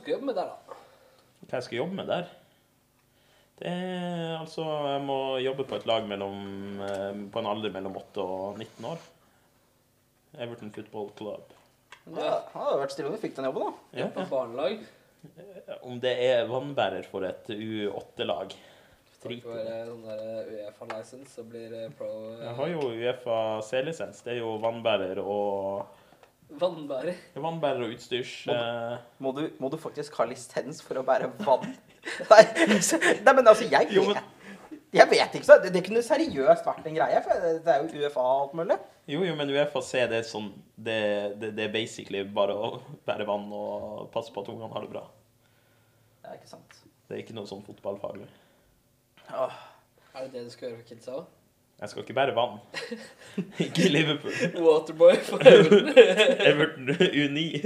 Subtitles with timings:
[0.00, 0.76] Skal jobbe med der, da.
[1.46, 2.28] Hva jeg skal jobbe med der?
[3.60, 6.38] Det er altså Jeg må jobbe på et lag mellom,
[6.86, 9.02] eh, på en alder mellom 8 og 19 år.
[10.40, 11.52] Everton Football Club.
[12.06, 14.00] Ja, det hadde vært stille om du fikk den jobben, da.
[14.00, 14.80] Ja, På barnelag.
[15.84, 18.54] Om det er vannbærer for et U8-lag.
[19.18, 23.38] Skal ikke være sånn der Uefa-license, så blir det pro eh, Jeg har jo Uefa
[23.68, 24.22] C-lisens.
[24.24, 25.99] Det er jo vannbærer og
[26.58, 27.14] vannbærer.
[27.36, 28.32] Vannbærer og utstyrs...
[28.50, 31.70] eh, Må du, må du faktisk ha lisens for å bære vann?
[32.30, 32.42] Nei,
[33.22, 34.36] nei men altså, jeg Jo, men- vet,
[34.96, 35.58] jeg vet ikke så.
[35.62, 38.78] Det, det kunne seriøst vært en greie, for det er jo UFA og alt mulig.
[39.10, 40.96] Jo, jo, men Uefa C det er sånn det,
[41.42, 42.70] det, det er basically bare å
[43.06, 45.04] bære vann og passe på at ungene har det bra.
[46.22, 46.78] Det er ikke sant.
[47.08, 48.28] Det er ikke noe sånn fotballfaglig.
[49.34, 49.56] Åh.
[50.14, 51.28] Er det det du skal gjøre for kidsa òg?
[51.80, 52.58] Jeg skal ikke bære vann.
[53.64, 54.32] ikke i Liverpool.
[54.60, 55.88] Waterboy for Everton.
[56.50, 57.60] Everton U9.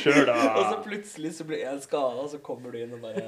[0.00, 0.32] Sjøl, da.
[0.32, 3.22] Og så plutselig så blir én skada, og så kommer du inn og bare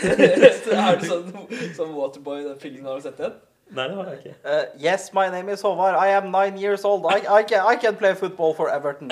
[0.62, 1.32] Så er du sånn
[1.74, 3.34] sånn Waterboy i den filmen har du sett den?
[3.72, 4.34] Nei, det har jeg ikke.
[4.44, 5.96] Uh, yes, my name is Håvard.
[5.96, 7.06] I am nine years old.
[7.08, 9.10] I, I, can, I can play football for Everton.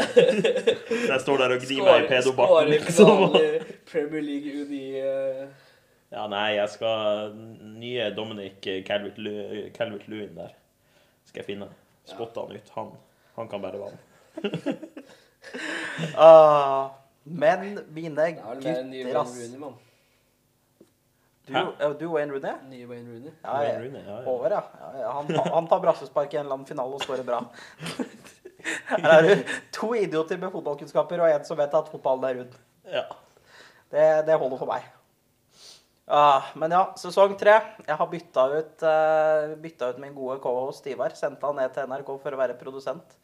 [1.08, 2.52] Jeg står der og gnir meg i pedobakken.
[2.52, 5.48] Skårer i finale i Premier League Uni eh,
[6.11, 7.34] Ja, nei, jeg skal
[7.78, 10.56] Nye Dominic Calvert-Lewin der.
[11.28, 11.69] Skal jeg finne.
[12.08, 12.72] Spotte han ut.
[12.75, 12.89] Han,
[13.36, 13.98] han kan bære vann.
[16.17, 16.91] Ah,
[17.25, 19.33] men mine er gutter, ass.
[21.47, 21.62] Du, Hæ?
[21.98, 22.52] du Wayne Rooney?
[22.70, 23.33] Nye Wayne Rooney.
[23.42, 23.78] Ja, Wayne.
[23.84, 24.27] Rooney, ja, ja.
[24.30, 24.61] Over, ja.
[25.11, 27.41] Han, han tar brassespark i en eller annen finale og skårer bra.
[28.92, 32.56] Her er du to idioter med fotballkunnskaper og en som vet at fotballen er rund.
[32.92, 33.05] ja.
[33.91, 34.84] Det, det holder for meg.
[36.11, 37.53] Ah, men ja, sesong tre.
[37.86, 41.14] Jeg har bytta ut, uh, bytta ut min gode co-host Ivar.
[41.14, 43.14] Sendte han ned til NRK for å være produsent.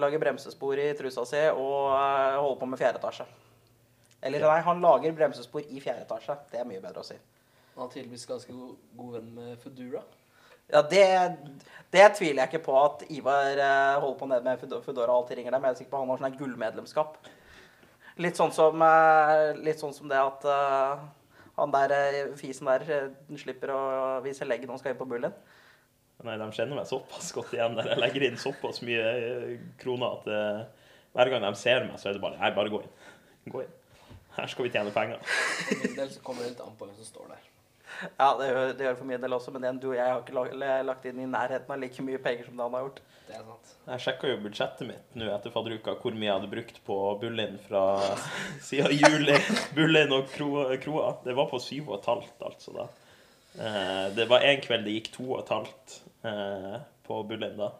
[0.00, 3.26] Lager bremsespor i trusa si og uh, holder på med fjerde etasje.
[4.24, 6.38] Eller nei, han lager bremsespor i fjerde etasje.
[6.48, 7.18] Det er mye bedre å si.
[7.76, 8.72] Han er tydeligvis ganske god,
[9.02, 10.00] god venn med Foodora.
[10.72, 11.04] Ja, det,
[11.92, 15.22] det tviler jeg ikke på at Ivar eh, holder på ned med Food- Foodora og
[15.22, 15.68] alltid ringer dem.
[15.68, 17.14] Jeg er sikker på at han har sånn gullmedlemskap.
[18.24, 21.06] Litt sånn som, eh, litt sånn som det at eh,
[21.58, 23.80] han der eh, fisen der eh, slipper å
[24.24, 25.34] vise leggen når han skal inn på bullen.
[26.26, 27.92] Nei, de kjenner meg såpass godt igjen der.
[27.92, 32.10] Jeg legger inn såpass mye eh, kroner at uh, hver gang de ser meg, så
[32.10, 32.96] er det bare Nei, bare gå inn.
[33.54, 33.76] Gå inn.
[34.38, 35.22] Her skal vi tjene penger.
[35.22, 37.46] For min del så kommer det litt an på hvem som står der.
[38.18, 40.20] Ja, det gjør det gjør for min del også, men den du og jeg har
[40.22, 43.00] ikke la- lagt inn i nærheten av like mye penger som det han har gjort.
[43.28, 43.72] Det er sant.
[43.88, 47.58] Jeg sjekka jo budsjettet mitt nå etter fadderuka, hvor mye jeg hadde brukt på Bullinn
[47.66, 47.82] fra
[48.68, 49.36] siden juli.
[49.76, 50.70] Bullinn og Kroa.
[50.80, 51.10] Kroa.
[51.24, 52.88] Det var på syv og et halvt, altså, da.
[53.58, 55.98] Eh, det var en kveld det gikk to og et halvt
[56.30, 56.78] eh,
[57.08, 57.72] på Bullinn, da.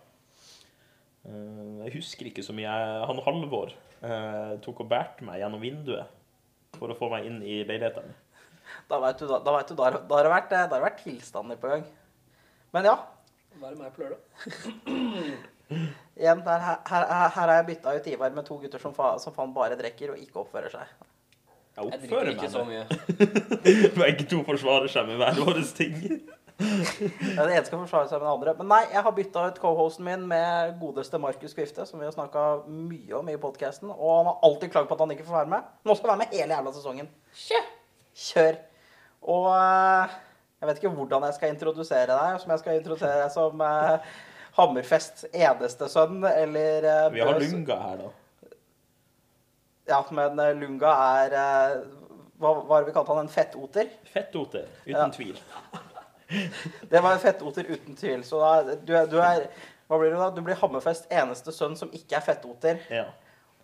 [1.29, 2.77] Eh, jeg husker ikke så mye.
[3.09, 6.17] Han Halvor eh, tok og bærte meg gjennom vinduet
[6.79, 8.13] for å få meg inn i leiligheten.
[8.91, 10.81] Da vet du, da, da, vet du, da, har- da, har det vært, har det
[10.85, 11.85] vært tilstander på gang.
[12.77, 12.97] Men ja,
[13.59, 14.21] Hva er det meg på lørdag?
[16.19, 19.35] igjen, her, her, her har jeg bytta ut Ivar med to gutter som, fa, som
[19.37, 20.97] faen bare drikker og ikke oppfører seg.
[21.79, 22.85] Jeg oppfører jeg ikke meg så mye.
[24.03, 25.97] Begge to forsvarer seg med hver våre ting.
[26.59, 28.53] Ja, det ene skal forsvare seg med det andre.
[28.59, 32.11] Men nei, jeg har bytta ut co-hosten min med godeste Markus Kvifte, som vi har
[32.17, 33.93] snakka mye om i podkasten.
[33.95, 35.69] Og han har alltid klagd på at han ikke får være med.
[35.87, 37.13] Nå skal han være med hele jævla sesongen.
[38.19, 38.57] Kjør.
[39.29, 40.17] Og eh,
[40.59, 42.41] jeg vet ikke hvordan jeg skal introdusere deg.
[42.43, 44.09] Som jeg skal introdusere deg som eh,
[44.59, 48.09] Hammerfests eneste sønn, eller eh, Vi har Lunga her, da.
[49.89, 50.91] Ja, men eh, Lunga
[51.23, 51.77] er eh,
[52.39, 53.23] hva, hva har vi kalt han?
[53.25, 53.89] En fettoter?
[54.13, 55.09] Fettoter, uten Ja.
[55.15, 55.39] tvil.
[56.93, 58.21] Det var en fettoter uten tvil.
[58.27, 59.47] Så da, du, du er
[59.89, 60.27] Hva blir du da?
[60.37, 62.83] Du blir Hammerfests eneste sønn som ikke er fettoter.
[62.93, 63.07] Ja.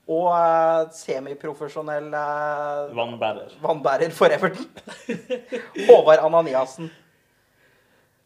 [0.04, 3.54] Og uh, semiprofesjonell uh, Vannbærer.
[3.62, 4.66] vannbærer for Everton.
[5.88, 6.90] Håvard Ananiassen.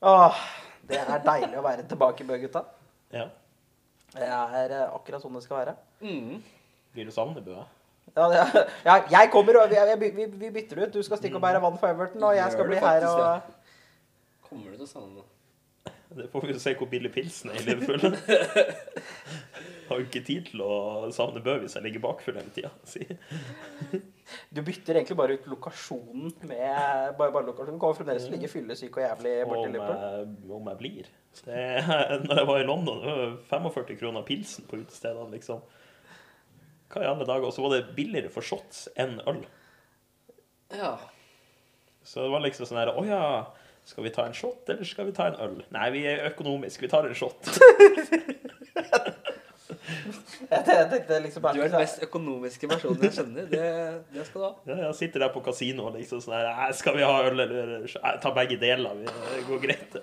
[0.03, 0.41] Åh,
[0.91, 2.65] det er deilig å være tilbake i Bø, gutta.
[3.15, 3.29] Ja.
[4.15, 5.77] Det er uh, akkurat sånn det skal være.
[6.03, 6.43] Mm.
[6.97, 7.63] Blir du savnet, Bø?
[8.17, 10.93] Ja, det, ja, jeg kommer og vi, vi, vi, vi bytter ut.
[10.95, 13.55] Du skal stikke og bære vann for Everton, og jeg skal bli her og
[14.49, 15.93] Kommer du til å savne det?
[16.19, 18.17] Det får vi se hvor billig pilsen er i Liverpool.
[19.89, 20.75] Har jo ikke tid til å
[21.15, 22.71] savne Bø hvis jeg ligger bakfull hele tida.
[22.89, 23.05] Si.
[24.53, 27.79] Du bytter egentlig bare ut lokasjonen med bare, bare lokasjonen.
[27.79, 30.57] Du kommer fremdeles til å ligge fyllesyk og jævlig borti om Liverpool.
[30.59, 31.11] om jeg blir.
[31.39, 31.63] Det,
[32.27, 33.37] når jeg var i London, det var
[33.73, 35.63] 45 kroner pilsen på utestedene, liksom.
[36.93, 37.49] Hva i alle dager?
[37.49, 39.41] Og så var det billigere for shots enn øl.
[40.77, 40.97] Ja.
[42.05, 43.23] Så det var liksom sånn her Å ja,
[43.89, 45.57] skal vi ta en shot, eller skal vi ta en øl?
[45.73, 47.41] Nei, vi er økonomiske, vi tar en shot.
[49.89, 53.47] Jeg tenkte liksom Du er den mest økonomiske personen jeg kjenner.
[53.51, 53.69] Det,
[54.15, 54.53] det skal du ha.
[54.69, 57.87] Ja, jeg sitter der på kasino og liksom sånn her Skal vi ha øl, eller
[58.23, 59.05] Ta begge deler.
[59.07, 59.97] Det går greit.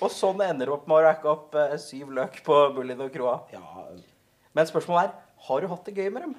[0.00, 3.10] Og sånn ender du opp med å racke opp eh, syv løk på Bullin og
[3.14, 3.40] Kroa.
[3.54, 3.62] Ja,
[4.56, 5.14] Men spørsmålet er
[5.46, 6.36] har du hatt det gøy med dem.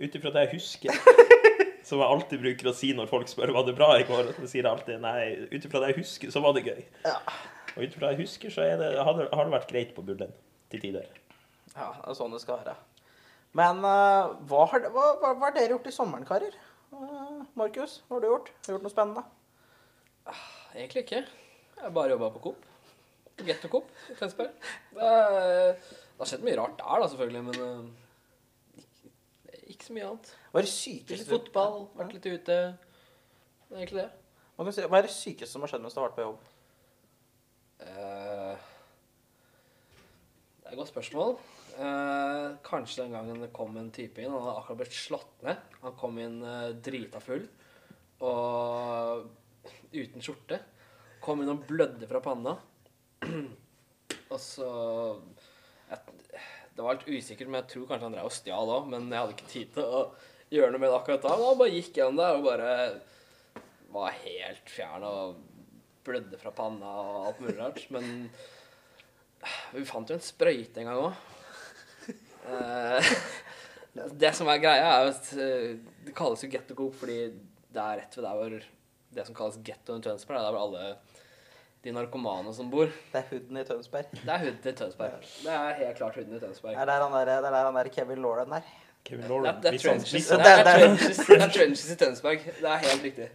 [0.00, 1.00] Ut ifra det jeg husker,
[1.88, 4.46] som jeg alltid bruker å si når folk spør var det bra i går, så
[4.46, 5.48] sier jeg alltid nei.
[5.50, 6.84] Ut ifra det jeg husker, så var det gøy.
[7.04, 7.16] Ja.
[7.74, 9.92] Og ut ifra det jeg husker, så er det, har, det, har det vært greit
[9.96, 10.32] på Bullen
[10.70, 11.10] til tider.
[11.74, 12.76] Ja, det er sånn det skal være.
[13.58, 16.54] Men uh, hva, har, hva, hva, hva har dere gjort i sommeren, karer?
[16.94, 18.50] Uh, Markus, hva har du gjort?
[18.54, 19.24] Har du gjort noe spennende?
[20.74, 21.24] Egentlig ikke.
[21.80, 22.66] Jeg bare jobba på Coop.
[23.46, 24.52] Getto Coop i Tønsberg.
[25.00, 25.10] Det,
[26.20, 29.12] det har skjedd mye rart der, da, selvfølgelig, men eh, ikke,
[29.72, 30.32] ikke så mye annet.
[30.50, 32.58] Hva er det sykeste litt fotball, vært litt ute.
[33.70, 34.10] Det er egentlig det.
[34.60, 36.42] Hva er det sykeste som har skjedd mens du har vært på jobb?
[37.86, 38.68] Eh,
[40.70, 41.32] det er et godt spørsmål.
[41.82, 44.30] Eh, kanskje den gangen det kom en type inn.
[44.30, 45.64] Han hadde akkurat blitt slått ned.
[45.82, 47.42] Han kom inn eh, drita full
[48.22, 49.24] og
[49.90, 50.60] uten skjorte.
[51.24, 52.54] Kom inn og blødde fra panna.
[54.30, 54.68] og så
[55.90, 55.98] jeg,
[56.76, 58.86] Det var litt usikkert, men jeg tror kanskje han drev og stjal òg.
[58.94, 60.04] Men jeg hadde ikke tid til å
[60.54, 61.34] gjøre noe med det akkurat da.
[61.34, 62.72] Han bare gikk gjennom der og bare
[63.90, 65.42] var helt fjern og
[66.06, 67.84] blødde fra panna og alt mulig rart.
[67.90, 68.28] Men
[69.74, 71.14] vi fant jo en sprøyte en gang òg.
[74.24, 75.70] det som er greia, er jo at eh,
[76.06, 77.22] det kalles jo Getto Coop fordi
[77.70, 78.60] det er rett ved der hvor
[79.14, 80.96] det som kalles gettoen i Tønsberg, det er der hvor alle
[81.84, 82.90] de narkomane som bor.
[83.12, 84.12] Det er hooden i Tønsberg.
[84.12, 85.24] Det er hooden i Tønsberg.
[85.44, 86.76] Det er helt klart hooden i Tønsberg.
[86.76, 88.68] Det er der han der, det er der han der Kevin Lauren er.
[89.04, 89.62] Kevin Lauren.
[89.62, 92.38] det er trenches, det er, det trenches, det er trenches i Tønsberg.
[92.60, 93.30] Det er helt riktig.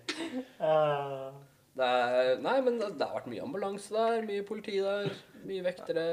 [1.76, 5.10] Det er, nei, men det, det har vært mye ambulanse der, mye politi der,
[5.44, 6.06] mye vektere.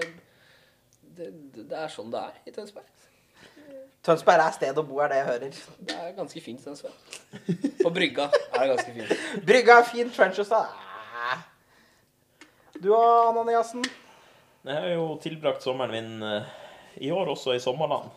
[1.03, 2.89] Det, det, det er sånn det er i Tønsberg.
[4.03, 5.59] Tønsberg er stedet å bo, er det jeg hører.
[5.87, 6.97] Det er ganske fint i Tønsberg.
[7.79, 9.45] På brygga er det ganske fint.
[9.47, 10.65] Brygga er fin, trenches da.
[11.23, 11.45] Ah.
[12.83, 13.85] Du og Ananiassen?
[14.67, 16.51] Jeg har jo tilbrakt sommeren min eh,
[17.07, 18.11] i år også i sommerland.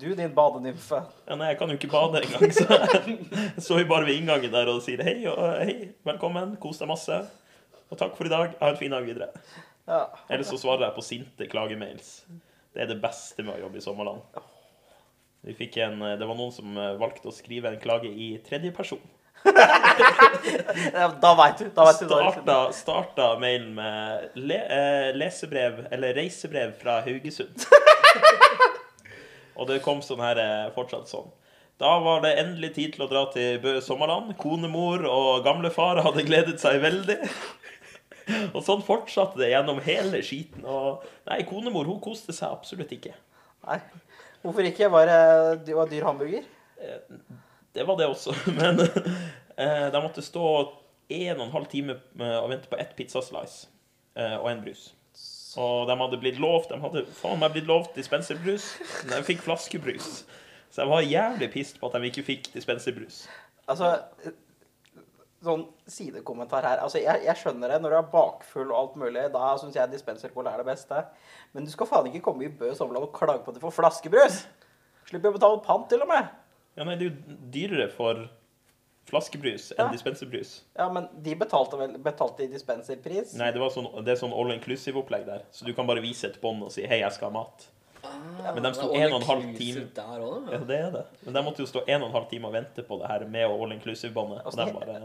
[0.00, 1.02] Du, din badenymfe.
[1.28, 4.52] Ja, nei, jeg kan jo ikke bade engang, så jeg står jo bare ved inngangen
[4.54, 7.18] der og sier hei og hei, velkommen, kos deg masse.
[7.92, 8.54] Og takk for i dag.
[8.62, 9.28] Ha en fin dag videre.
[9.90, 10.06] Ja.
[10.30, 12.22] Eller så svarer jeg på sinte klagemails.
[12.72, 14.40] Det er det beste med å jobbe i sommerland.
[15.44, 18.72] Vi fikk en, det var noen som eh, valgte å skrive en klage i tredje
[18.76, 19.02] person.
[19.44, 21.68] Da veit du.
[21.74, 22.08] Da vet du.
[22.08, 27.68] Starta, starta mailen med le, eh, lesebrev, eller reisebrev fra Haugesund.
[29.60, 31.28] Og det kom sånn her eh, fortsatt sånn.
[31.80, 34.34] Da var det endelig tid til å dra til Bø sommerland.
[34.40, 37.16] Konemor og gamlefar hadde gledet seg veldig.
[38.54, 40.66] Og sånn fortsatte det gjennom hele skiten.
[40.68, 43.14] Og nei, konemor hun koste seg absolutt ikke.
[43.66, 43.80] Nei.
[44.44, 44.90] Hvorfor ikke?
[44.92, 45.10] Var
[45.64, 46.44] det var dyr hamburger?
[47.72, 48.36] Det var det også.
[48.60, 50.46] Men eh, de måtte stå
[51.10, 53.68] en og en halv time eh, og vente på ett pizzaslice
[54.16, 54.90] eh, og en brus.
[55.58, 58.68] Og de hadde blitt lovt De hadde faen meg blitt lovt dispenserbrus.
[59.06, 60.22] Men de fikk flaskebrus.
[60.70, 63.24] Så jeg var jævlig pissed på at de ikke fikk dispenserbrus.
[63.70, 63.96] Altså
[65.40, 66.82] Sånn sidekommentar her.
[66.84, 67.78] Altså, jeg, jeg skjønner det.
[67.80, 70.98] Når du er bakfull og alt mulig, da syns jeg dispensercola er det beste.
[71.56, 73.72] Men du skal faen ikke komme i Bø sommerland og klage på at du får
[73.78, 74.42] flaskebrus!
[75.08, 76.28] Slipper å betale pant, til og med.
[76.76, 78.20] Ja, nei, det er jo dyrere for
[79.10, 79.90] flaskebrus enn Ja.
[79.92, 80.54] dispenserbrus.
[80.78, 83.34] Ja, men de betalte vel betalte i dispenserpris?
[83.40, 85.44] Nei, det, var sånn, det er sånn all inclusive-opplegg der.
[85.52, 87.68] Så du kan bare vise et bånd og si 'hei, jeg skal ha mat'.
[88.54, 90.52] Men de sto en og en halv time Der også.
[90.54, 91.02] Ja, det er det.
[91.26, 93.24] Men de måtte jo stå en og en halv time og vente på det her
[93.28, 94.40] med all inclusive-båndet.
[94.46, 94.96] Og de bare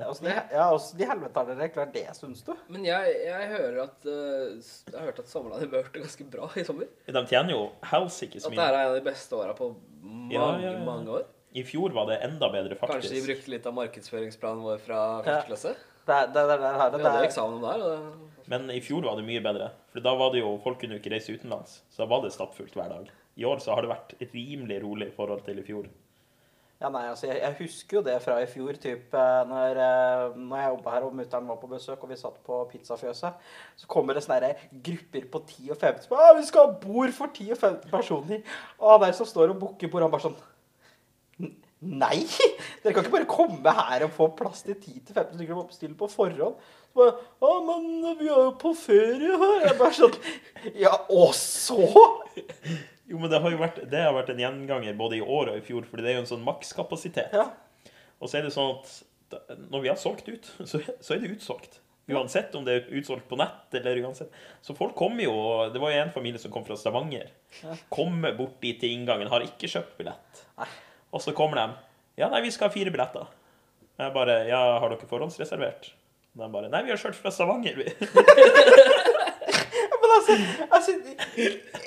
[0.54, 2.54] ja, åssen i helvete har dere klart det, syns du?
[2.72, 6.30] Men jeg, jeg hører at uh, Jeg har hørt at Sommerland i Bø hørte ganske
[6.32, 6.88] bra i sommer.
[7.06, 8.56] De tjener jo helsike så mye.
[8.56, 10.86] At det her er en av de beste åra på mange, Ja, ja, ja.
[10.86, 11.26] mange år.
[11.56, 13.06] I fjor var det enda bedre, faktisk.
[13.06, 15.76] Kanskje de brukte litt av markedsføringsplanen vår fra første klasse?
[16.06, 17.86] Det, det, det, det, her, Vi det, hadde eksamen om det her.
[17.90, 19.72] Og Men i fjor var det mye bedre.
[19.94, 21.80] For da var det jo Folk kunne jo ikke reise utenlands.
[21.90, 23.08] Så da var det stappfullt hver dag.
[23.36, 25.88] I år så har det vært rimelig rolig i forhold til i fjor.
[26.82, 30.34] Ja, nei, altså, jeg, jeg husker jo det fra i fjor, typ, eh, når, eh,
[30.36, 33.46] når jeg jobba her og mutter'n var på besøk, og vi satt på pizzafjøset.
[33.80, 34.50] Så kommer det sånne
[34.84, 37.90] grupper på 10 og 15 som ah, 'Vi skal ha bord for 10 og 15
[37.90, 38.44] personer.'
[38.80, 40.55] Og han der som står og booker bord, han bare sånn «N-
[41.86, 42.24] Nei!
[42.82, 46.10] Dere kan ikke bare komme her og få plass til 10-15 stykker og bestille på
[46.12, 46.60] forhånd.
[46.92, 47.88] Så bare, ja, men
[48.20, 49.58] vi er jo på ferie her.
[49.68, 50.20] Jeg bare sånn
[50.80, 51.80] Ja, og så?
[53.06, 55.60] Jo, men det har jo vært, det har vært en gjenganger både i år og
[55.60, 57.36] i fjor, fordi det er jo en sånn makskapasitet.
[57.36, 57.50] Ja.
[58.18, 58.96] Og så er det sånn at
[59.70, 61.82] når vi har solgt ut, så, så er det utsolgt.
[62.06, 64.34] Uansett om det er utsolgt på nett eller uansett.
[64.62, 65.34] Så folk kommer jo
[65.74, 67.32] Det var jo en familie som kom fra Stavanger.
[67.90, 70.44] Kommer bort dit til inngangen, har ikke kjøpt billett.
[70.60, 70.70] Nei.
[71.16, 71.66] Og så kommer de.
[72.20, 73.30] Ja, nei, vi skal ha fire billetter.
[73.96, 75.94] Jeg bare Ja, har dere forhåndsreservert?
[76.36, 77.88] De bare Nei, vi har kjørt fra Stavanger, vi.
[80.02, 80.34] Men altså,
[80.76, 80.92] altså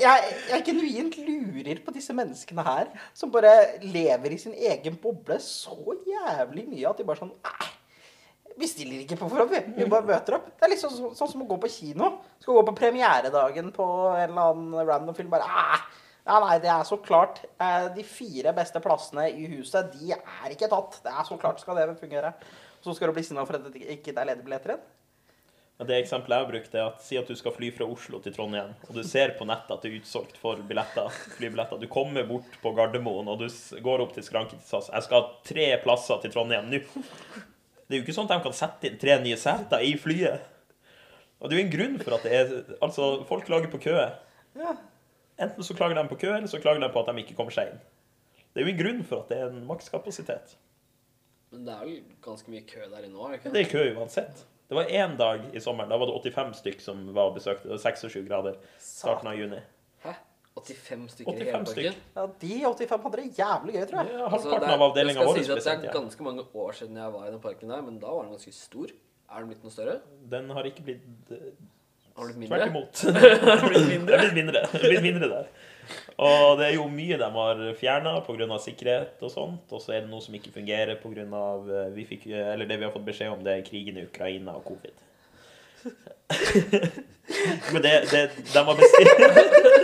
[0.00, 3.52] jeg, jeg genuint lurer på disse menneskene her, som bare
[3.84, 5.76] lever i sin egen boble så
[6.08, 7.68] jævlig mye at de bare sånn Nei,
[8.58, 9.60] vi stiller ikke på forhånd, vi.
[9.76, 10.46] Vi bare møter opp.
[10.56, 12.06] Det er liksom så, sånn som å gå på kino.
[12.42, 13.84] Skal gå på premieredagen på
[14.16, 15.30] en eller annen random film.
[15.30, 15.84] Bare «Ah,
[16.28, 17.40] ja, nei, det er så klart.
[17.58, 21.00] Eh, De fire beste plassene i huset, de er ikke tatt.
[21.04, 22.34] Det er så klart skal det fungere.
[22.84, 24.86] Så skal du bli sinna for at det ikke er lederbilletter igjen?
[25.78, 28.32] Det eksempelet jeg har brukt, er at si at du skal fly fra Oslo til
[28.34, 31.06] Trondheim, og du ser på nettet at det er utsolgt for billetter,
[31.36, 31.78] flybilletter.
[31.78, 33.46] Du kommer bort på Gardermoen, og du
[33.86, 34.88] går opp til skranken til SAS.
[34.90, 36.80] Jeg skal ha tre plasser til Trondheim nå.
[36.82, 40.42] Det er jo ikke sånn at de kan sette inn tre nye seter i flyet.
[41.38, 42.50] Og det er jo en grunn for at det er
[42.82, 43.94] Altså, folk lager på kø.
[44.58, 44.74] Ja.
[45.38, 47.54] Enten så klager de på kø, eller så klager de på at de ikke kommer
[47.54, 47.80] seg inn.
[48.54, 50.56] Det er jo en grunn for at det er en makskapasitet.
[51.52, 53.52] Men det er vel ganske mye kø der inne er det?
[53.54, 54.44] Det er kø uansett.
[54.68, 57.68] Det var én dag i sommeren, da var det 85 stykk som var og besøkte.
[57.70, 59.60] Det var 26 grader starten av juni.
[60.04, 60.12] Hæ?
[60.58, 62.00] 85 stykker i hele parken?
[62.16, 64.12] Ja, De 85 hadde det jævlig gøy, tror jeg.
[64.12, 67.12] Ja, halvparten altså, er- av avdelinga vår Si Det er ganske mange år siden jeg
[67.14, 68.86] var i den parken der, men da var den ganske stor.
[69.30, 70.00] Er den blitt noe større?
[70.30, 71.32] Den har ikke blitt
[72.18, 73.02] Har Tvert imot.
[73.14, 74.10] Det har blitt mindre.
[74.10, 74.62] Det er blitt mindre.
[74.66, 75.50] Er blitt mindre der.
[76.18, 78.58] Og det er jo mye de har fjerna pga.
[78.58, 79.70] sikkerhet og sånt.
[79.70, 81.44] Og så er det noe som ikke fungerer pga.
[81.94, 84.96] Vi fikk, det vi har fått beskjed om, det er krigen i Ukraina og covid.
[87.72, 89.18] Men det, det, de, har bestilt,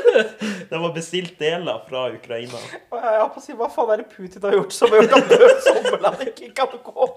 [0.70, 2.58] de har bestilt deler fra Ukraina.
[2.64, 5.16] Jeg har på å si, Hva faen er det Putin har gjort som har gjort
[5.20, 7.08] at sommerland ikke kan gå?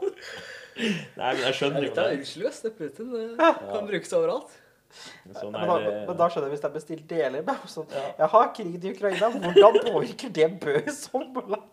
[0.78, 2.20] Nei, men jeg Det er skjønner jo litt av det.
[2.20, 2.62] unnskyld, ass.
[2.62, 4.58] Det Putin det kan brukes overalt.
[5.36, 5.78] Sånn Men da,
[6.08, 7.44] men da skjønner jeg hvis det er bestilt deler.
[7.44, 8.06] Ja.
[8.22, 11.68] jeg har krig krigen i Ukraina, hvordan påvirker det Bø i sommerland?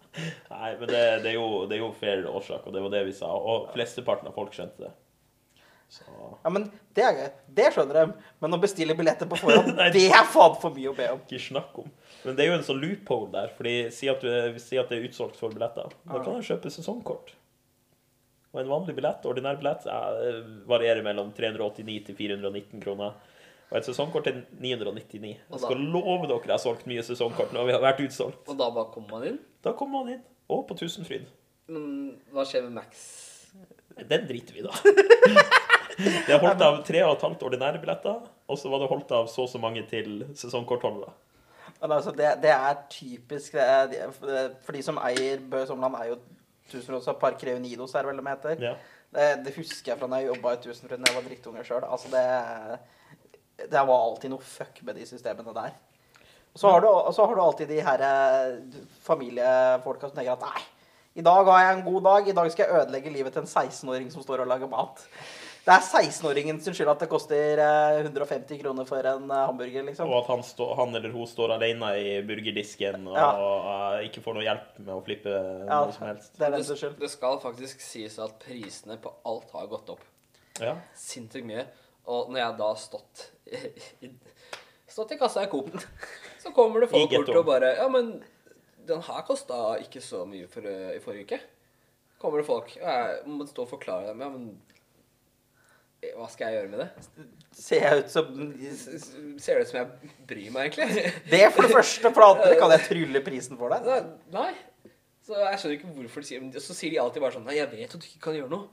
[0.51, 3.05] Nei, men det, det, er jo, det er jo fair årsak, og det var det
[3.09, 3.31] vi sa.
[3.35, 4.93] Og flesteparten av folk skjønte det.
[5.95, 6.05] Så
[6.43, 7.39] Ja, men Det er greit.
[7.55, 8.27] Det skjønner de.
[8.43, 11.23] Men å bestille billetter på forhånd, det er faen for mye å be om.
[11.27, 11.89] ikke snakk om.
[12.25, 13.55] Men det er jo en sånn loophole der.
[13.57, 15.95] fordi Si at, du, si at det er utsolgt for billetter.
[16.11, 17.35] Da kan du kjøpe sesongkort.
[18.55, 19.87] Og en vanlig billett, ordinær billett,
[20.71, 23.17] varierer mellom 389 til 419 kroner.
[23.73, 25.33] Og et sesongkort er 999.
[25.35, 28.45] Jeg skal love dere jeg har solgt mye sesongkort når vi har vært utsolgt.
[28.47, 29.41] Og da bare kommer man inn.
[29.67, 30.23] Da kommer man inn.
[30.55, 31.27] Og på Tusenfryd.
[31.73, 31.89] Men
[32.31, 33.03] hva skjer med Max?
[33.99, 35.51] Den driter vi i, da.
[35.95, 39.13] Det er holdt av tre og et halvt ordinære billetter, og så var det holdt
[39.15, 41.13] av så og så mange til sesongkortholdere.
[41.81, 43.63] Men altså, det, det er typisk det
[44.01, 44.11] er,
[44.65, 46.19] For de som eier Bø Somland, er jo
[46.73, 48.63] Tusenfryd Park Reunidos, er det vel de heter.
[48.71, 48.75] Ja.
[49.15, 51.87] Det, det husker jeg fra da jeg jobba i Tusenfryd da jeg var drittunge sjøl.
[51.87, 55.75] Altså, det, det var alltid noe fuck med de systemene der.
[56.55, 60.45] Og så har du, så har du alltid de her eh, familiefolka som tenker at
[60.47, 60.63] nei,
[61.15, 63.51] i dag har jeg en god dag, i dag skal jeg ødelegge livet til en
[63.51, 65.03] 16-åring som står og lager mat.
[65.65, 69.87] Det er 16-åringen sin skyld at det koster eh, 150 kroner for en eh, hamburger,
[69.87, 70.11] liksom.
[70.13, 73.29] Og at han, stå, han eller hun står alene i burgerdisken og Ja.
[73.97, 76.35] eh, ikke får noe hjelp med å flippe Ja, noe som helst.
[76.37, 76.99] det er Det, den skyld.
[77.01, 80.05] det skal faktisk sies at prisene på alt har gått opp.
[80.61, 80.75] Ja.
[80.95, 81.65] Sinnssykt mye.
[82.13, 83.25] Og når jeg da har stått
[84.05, 84.11] i,
[84.93, 85.73] stått i kassa i Coop,
[86.45, 88.19] så kommer det folk bort og bare Ja, men
[88.85, 91.41] den her kosta ikke så mye for, eh, i forrige uke.
[92.21, 92.69] Kommer det folk.
[92.77, 94.21] Og jeg må stå og forklare dem.
[94.21, 94.74] Ja, men eh,
[96.19, 97.27] hva skal jeg gjøre med det?
[97.57, 98.31] Ser jeg ut som
[99.41, 101.11] Ser det ut som jeg bryr meg, egentlig?
[101.31, 104.09] Det er for det første, for kan jeg trylle prisen for deg.
[104.35, 104.53] Nei.
[105.25, 106.63] Så jeg skjønner ikke hvorfor de sier det.
[106.63, 108.69] Så sier de alltid bare sånn Nei, jeg vet at du ikke kan gjøre noe.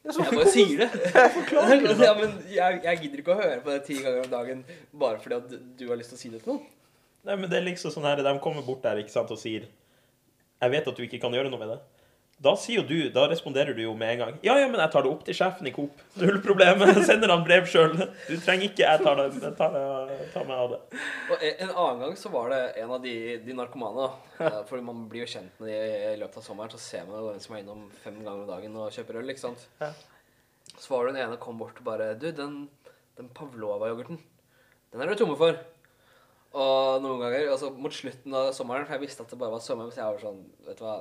[0.00, 0.88] Jeg bare sier det.
[2.06, 4.62] ja, men jeg, jeg gidder ikke å høre på det ti ganger om dagen
[5.02, 6.68] bare fordi at du har lyst til å si det til noen.
[7.28, 9.66] Nei, men det er liksom sånn her, De kommer bort der ikke sant, og sier
[10.60, 11.82] 'Jeg vet at du ikke kan gjøre noe med det'.
[12.40, 14.36] Da sier jo du, da responderer du jo med en gang.
[14.40, 15.98] 'Ja, ja, men jeg tar det opp til sjefen i Coop.
[16.22, 16.80] Null problem.
[17.04, 17.92] Sender han brev sjøl.
[18.28, 20.78] Du trenger ikke Jeg tar, det, jeg tar, det, tar meg av det.
[21.34, 24.08] Og en en annen gang så var det en av de, de narkomane.
[24.40, 26.72] Eh, Fordi man blir jo kjent med de i løpet av sommeren.
[26.72, 29.34] Så ser man jo hvem som er innom fem ganger om dagen og kjøper øl.
[29.36, 29.68] ikke sant?
[30.78, 32.68] Så var det den ene kom bort og bare Du, den,
[33.20, 34.16] den Pavlova-yoghurten,
[34.94, 35.60] den er du tomme for.
[36.56, 39.60] Og noen ganger, altså mot slutten av sommeren, for jeg visste at det bare var
[39.62, 40.96] sommer, så jeg var sånn Vet du hva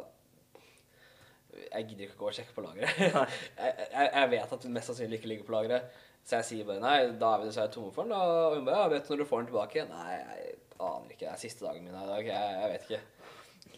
[1.68, 3.00] Jeg gidder ikke å gå og sjekke på lageret.
[3.63, 6.01] jeg, jeg, vet at den mest sannsynlig ikke ligger på lageret.
[6.28, 8.16] Så jeg sier bare nei, da er vi dessverre tomme for den.
[8.18, 9.86] Og hun bare ja, vet du når du får den tilbake?
[9.89, 11.24] Nei, jeg aner ikke.
[11.25, 12.30] Det er siste dagen min her i dag.
[12.34, 13.01] Jeg, jeg vet ikke.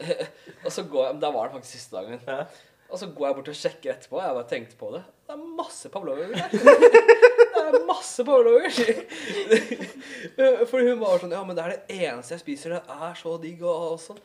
[0.65, 2.27] og så går jeg, Da var det faktisk siste dagen min.
[2.27, 2.43] Ja.
[2.91, 4.19] Og så går jeg bort og sjekker etterpå.
[4.19, 5.01] Jeg bare tenkte på det.
[5.27, 6.49] Det er masse pavlover der.
[7.51, 8.67] Det er masse pavlover.
[10.67, 12.73] For hun var sånn Ja, men det er det eneste jeg spiser.
[12.73, 14.19] Det er så digg og sånn.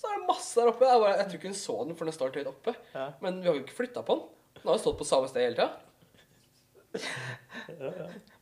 [0.00, 0.86] Så er det masse der oppe.
[0.88, 2.72] Jeg, bare, jeg tror ikke hun så den, for den står høyt oppe.
[2.94, 3.06] Ja.
[3.20, 4.26] Men vi har jo ikke flytta på den.
[4.60, 5.70] Den har jo stått på samme sted hele tida.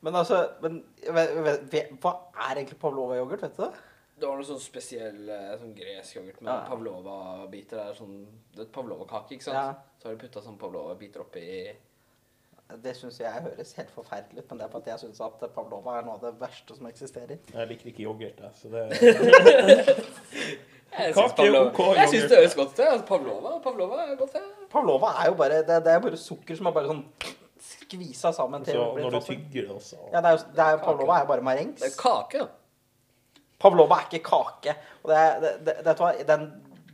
[0.01, 2.13] Men altså men, ve- ve- ve- Hva
[2.49, 3.43] er egentlig pavlova-yoghurt?
[3.43, 3.73] Vet du det?
[4.19, 6.63] Det var noe sånn spesiell eh, sånn gresk yoghurt med Ja.
[6.71, 7.77] pavlova-biter.
[7.77, 8.17] Det er sånn,
[8.57, 9.59] det er pavlova-kake, ikke sant?
[9.59, 9.75] Ja.
[10.01, 11.45] Så har de putta sånn pavlova-biter oppi
[12.83, 15.95] Det syns jeg høres helt forferdelig ut, men det er fordi jeg syns at pavlova
[15.99, 17.39] er noe av det verste som eksisterer.
[17.55, 18.83] Jeg liker ikke yoghurt, jeg, så det
[20.99, 21.71] Jeg syns pavlova,
[22.11, 22.81] det høres godt ut.
[22.85, 24.43] Altså, pavlova, pavlova er godt, det.
[24.73, 27.03] Pavlova er jo bare det, det er bare sukker som er bare sånn
[27.69, 30.79] skvisa sammen til Så når du tygger det også Ja, det er jo, det er,
[30.85, 31.81] pavlova er jo bare marengs.
[31.83, 33.43] Det er kake, da.
[33.59, 34.75] Pavlova er ikke kake.
[35.03, 36.45] Og det, er- det, det, vet du hva, den,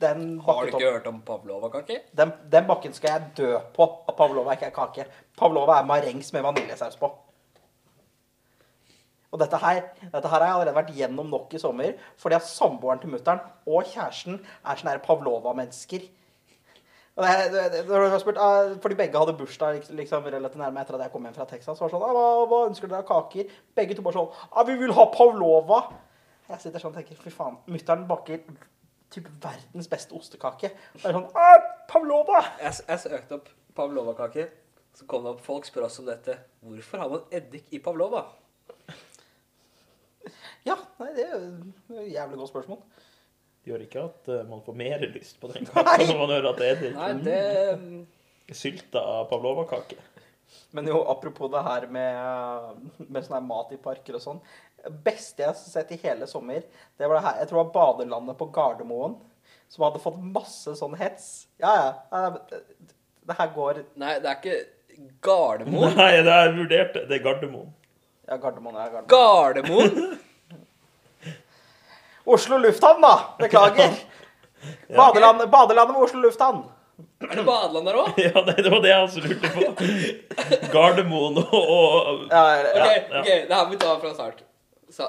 [0.00, 1.99] den Har du bakken ikke hørt om pavlova-kake?
[2.16, 5.04] Den, den bakken skal jeg dø på, at pavlova ikke er kake.
[5.38, 7.11] Pavlova er marengs med vaniljesaus på.
[9.35, 9.81] Og dette her,
[10.12, 13.41] dette her har jeg allerede vært gjennom nok i sommer, fordi at samboeren til mutter'n
[13.67, 16.05] og kjæresten er sånne pavlova-mennesker.
[17.17, 21.47] Ah, fordi begge hadde bursdag liksom, liksom, relativt nærme etter at jeg kom hjem fra
[21.50, 21.79] Texas.
[21.79, 23.50] Så var sånn, ah, hva, hva ønsker dere av kaker?
[23.75, 25.81] Begge to bare sånn ah, Vi vil ha pavlova!
[26.49, 28.43] Jeg sitter sånn og tenker fy faen, mutter'n baker
[29.14, 30.71] typ verdens beste ostekake.
[31.00, 31.29] Og er sånn
[31.91, 32.43] Pavlova!
[32.62, 34.49] Jeg, jeg søkte opp pavlova-kake.
[34.95, 36.37] Så kom det opp folk spør oss om dette.
[36.62, 38.26] Hvorfor har man eddik i pavlova?
[40.64, 42.80] Ja, nei, det er jo et jævlig godt spørsmål.
[43.64, 45.85] Det gjør ikke at eh, man får mer lyst på den Nei.
[45.85, 47.25] kaka når man hører at det er Nei, eddik.
[48.49, 49.97] det Sylta pavlova-kake.
[50.76, 54.40] Men jo, apropos det her med, med sånn her mat i parker og sånn.
[55.04, 56.61] beste jeg har sett i hele sommer,
[57.00, 57.38] det var det her.
[57.40, 59.16] Jeg tror det var badelandet på Gardermoen.
[59.73, 61.47] Som hadde fått masse sånn hets.
[61.62, 61.88] Ja, ja.
[62.12, 62.61] eh,
[63.25, 64.59] Det her går Nei, det er ikke
[65.25, 65.97] Gardermoen.
[65.99, 67.06] Nei, det er vurdert det.
[67.09, 67.73] Det er Gardermoen.
[68.28, 69.11] Ja, Gardermoen er Gardermoen.
[69.16, 70.21] Gardermoen?
[72.25, 73.14] Oslo lufthavn, da!
[73.38, 73.99] Beklager.
[74.97, 76.62] Badelandet, badelandet ved Oslo lufthavn.
[77.21, 78.09] Er det badeland der òg?
[78.26, 79.61] Ja, det, det var det jeg også lurte på.
[80.73, 84.45] Gardermoen og, og Ja, Ok, ja, Okay, ok, det her må vi ta fra start.
[84.95, 85.08] Så,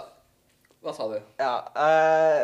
[0.83, 1.19] hva sa du?
[1.39, 1.53] ja.
[1.85, 2.41] eh,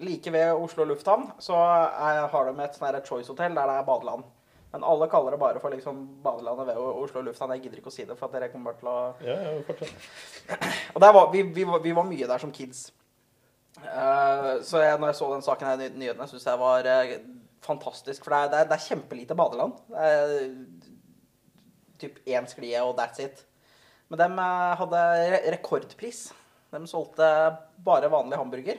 [0.00, 4.28] like ved Oslo lufthavn så er, har de et sånn Choice-hotell der det er badeland.
[4.70, 7.56] Men alle kaller det bare for liksom badelandet ved Oslo lufthavn.
[7.56, 9.58] Jeg gidder ikke å si det, for at dere kommer bare til å Ja, ja,
[9.66, 10.70] fortsatt.
[10.94, 12.90] Og der var, vi, vi, vi var mye der som kids.
[13.84, 16.88] Eh, så jeg, når jeg så den saken her i ny- nyhetene, syns jeg var
[16.90, 17.14] eh,
[17.64, 18.24] fantastisk.
[18.26, 19.78] For det er, det, er, det er kjempelite badeland.
[19.90, 20.34] Det er
[22.00, 23.42] typ én sklie, og that's it.
[24.10, 25.02] Men de eh, hadde
[25.34, 26.22] re rekordpris.
[26.70, 27.26] De solgte
[27.84, 28.78] bare vanlig hamburger.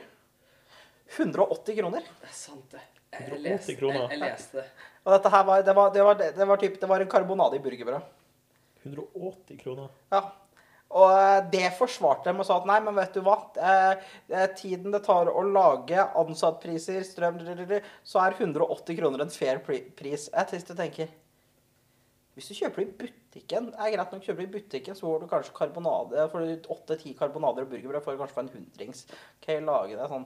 [1.18, 2.06] 180 kroner.
[2.22, 2.80] Det er sant, det.
[3.12, 4.68] Jeg leste, jeg, jeg leste det.
[5.04, 7.58] Og dette her var, det var, det var, det var, typ, det var en karbonade
[7.58, 8.06] i burgerbrød.
[8.86, 9.90] 180 kroner.
[10.14, 10.22] Ja.
[10.92, 13.38] Og eh, det forsvarte dem og sa at nei, men vet du hva?
[13.56, 17.40] Eh, eh, tiden det tar å lage ansattpriser, strøm,
[18.04, 20.28] så er 180 kroner en fair pris.
[20.28, 21.12] Jeg trist å tenker.
[22.32, 25.20] Hvis du kjøper det i butikken, er greit nok kjøper det i butikken, så får
[25.20, 26.24] du kanskje karbonade.
[26.32, 29.04] Får du 8-10 karbonader og burgerbrød, får du kanskje for en hundrings.
[29.42, 30.24] Okay, lage det sånn,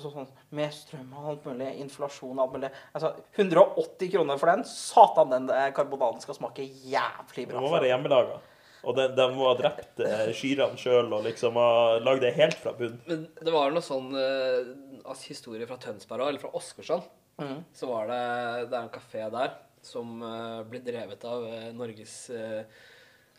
[0.00, 2.72] sånn med strøm og alt mulig, inflasjon og alt mulig.
[2.92, 4.66] Altså, 180 kroner for den.
[4.68, 7.56] Satan, den eh, karbonaden skal smake jævlig bra.
[7.56, 8.40] Nå må være hjemmelaga.
[8.88, 12.56] Og de, de må ha drept eh, kyrne sjøl og liksom ha lagd det helt
[12.60, 12.96] fra bunn.
[13.08, 17.10] Men det var noe sånn uh, historie fra Tønsberg eller fra Åsgårdstrand.
[17.40, 17.60] Mm.
[17.72, 18.22] Så var det
[18.68, 22.64] Det er en kafé der som uh, blir drevet av eh, Norges eh,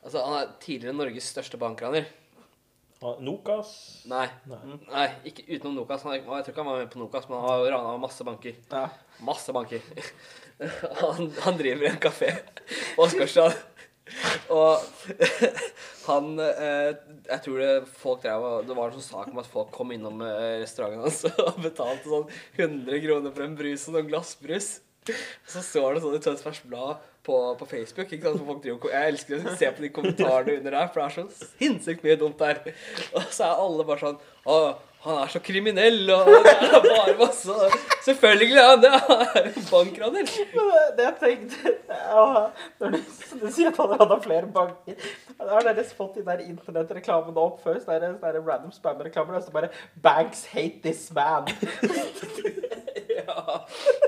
[0.02, 2.08] Altså, han er tidligere Norges største bankraner.
[3.06, 3.70] Ah, Nokas
[4.10, 4.24] Nei.
[4.50, 4.78] Nei.
[4.88, 6.02] Nei, ikke utenom Nokas.
[6.08, 8.58] Han, jeg tror ikke han var med på Nokas, men han har rana masse banker.
[8.72, 8.88] Ja.
[9.22, 9.86] Masse banker.
[11.04, 12.32] han, han driver en kafé
[12.96, 13.62] på Åsgårdstrand.
[14.52, 14.82] Og
[16.10, 16.92] han eh,
[17.30, 20.24] Jeg tror det folk drev Det var en sånn sak om at folk kom innom
[20.26, 24.74] eh, restauranten hans og betalte sånn 100 kroner for en brus og noen glassbrus.
[25.50, 28.12] Så står det sånn i Tønsbergs Blad på, på Facebook.
[28.12, 28.44] Ikke sant?
[28.46, 31.48] Folk driver, jeg elsker å se på de kommentarene under der, for det er så
[31.58, 32.62] sinnssykt mye dumt der.
[33.16, 34.58] Og så er alle bare sånn Å,
[35.02, 37.54] han er så kriminell, og det er bare masse
[38.06, 38.92] Selvfølgelig er han det!
[39.08, 40.28] Han er en bankraner.
[40.98, 42.26] Det, jeg tenkte ja,
[42.80, 43.00] Når du,
[43.42, 45.08] du sier at han hadde flere banker
[45.40, 47.80] Har dere fått de der internettreklamene opp før?
[47.80, 49.40] Er sånne der random spam-reklamer.
[49.40, 49.72] Og så bare
[50.04, 51.50] 'Banks hate this man'.
[53.18, 53.66] Ja.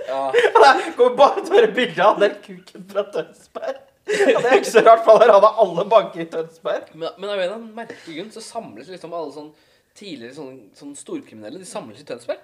[0.07, 0.31] ja.
[0.85, 3.81] Det kommer bare til å være bilde av den kuken fra Tønsberg.
[4.13, 6.89] Ja, det er ikke så rart, for han hadde alle banker i Tønsberg.
[6.93, 9.53] Men, men av en eller annen merkelig grunn så samles liksom alle sånn
[9.95, 12.39] tidligere sånn, sånn storkriminelle De samles i Tønsberg.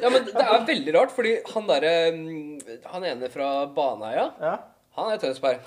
[0.00, 2.60] Ja, men det er veldig rart, fordi han derre mm,
[2.92, 4.54] Han ene fra Baneheia, Ja.
[4.96, 5.60] han er i Tønsberg.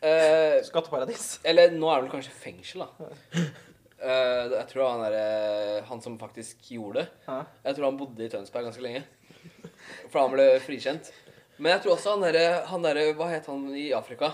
[0.00, 1.38] Eh, Skatteparadis.
[1.44, 3.08] eller nå er han vel kanskje fengsel, da.
[3.98, 7.08] Eh, jeg tror han er Han som faktisk gjorde det.
[7.66, 9.02] Jeg tror han bodde i Tønsberg ganske lenge.
[10.12, 11.10] For han ble frikjent.
[11.58, 14.32] Men jeg tror også han derre han derre- Hva het han i Afrika?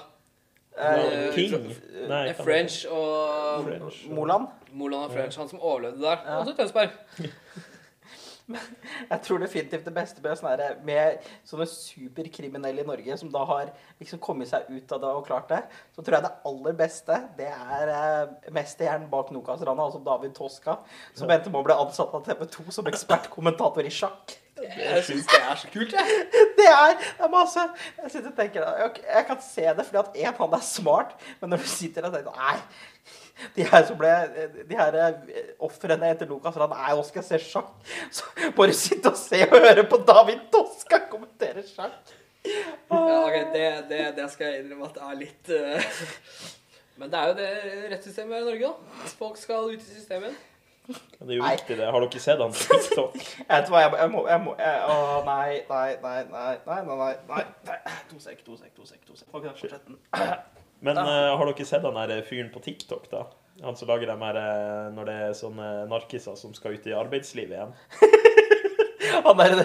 [0.76, 1.54] Eh, King?
[1.70, 4.02] Eh, Nei, eh, French og French.
[4.11, 4.48] Moland.
[4.74, 5.38] Moland og French.
[5.40, 6.26] Han som overlevde der.
[6.26, 6.40] Ja.
[6.42, 6.90] Også Tønsberg.
[8.44, 13.70] Jeg tror definitivt det beste med, sånne, med sånne superkriminelle i Norge som da har
[14.02, 15.62] liksom kommet seg ut av det og klart det,
[15.96, 20.76] så tror jeg det aller beste det er eh, mesterhjernen bak Nokas-ranet, altså David Toska,
[21.16, 24.37] som endte med å bli ansatt av TV 2 som ekspertkommentator i sjakk.
[24.78, 26.24] Jeg syns det er så kult, jeg.
[26.58, 27.62] Det er, det er masse
[27.98, 31.14] Jeg sitter og tenker jeg, jeg kan se det fordi at en, han er smart,
[31.40, 32.56] men når du sitter og tenker Nei.
[33.56, 34.12] De her som ble
[34.70, 37.72] De her eh, ofrene etter Lucas Rand Nei, nå skal se sjakk.
[38.14, 42.14] Så bare sitte og se og høre på David Toska kommentere sjakk.
[42.44, 45.94] Ja, ok, det, det, det skal jeg innrømme at er litt uh...
[47.00, 47.52] Men det er jo det
[47.90, 49.06] rettssystemet i Norge, da.
[49.18, 50.37] Folk skal ut i systemet
[50.84, 51.54] Det er jo Nei.
[51.56, 51.86] viktig, det.
[51.94, 53.14] Har dere sett han på TikTok?
[53.52, 57.46] Vet hva, jeg, må, jeg må jeg, Å, nei, nei, nei, nei, nei, nei, nei,
[57.70, 57.78] nei.
[58.10, 59.00] To sek, to sek, to sek.
[59.06, 59.30] to sek.
[59.32, 59.96] Okay, fortsett den.
[60.84, 63.24] Men uh, har dere sett han der fyren på TikTok, da?
[63.62, 66.96] Han som lager dem her eh, når det er sånne narkiser som skal ut i
[66.98, 67.74] arbeidslivet igjen.
[69.24, 69.60] Han er,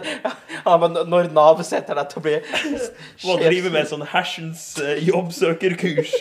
[0.62, 2.36] han, men når Nav setter deg til å bli
[3.26, 6.12] Må driver med sånn hersens eh, jobbsøkerkurs.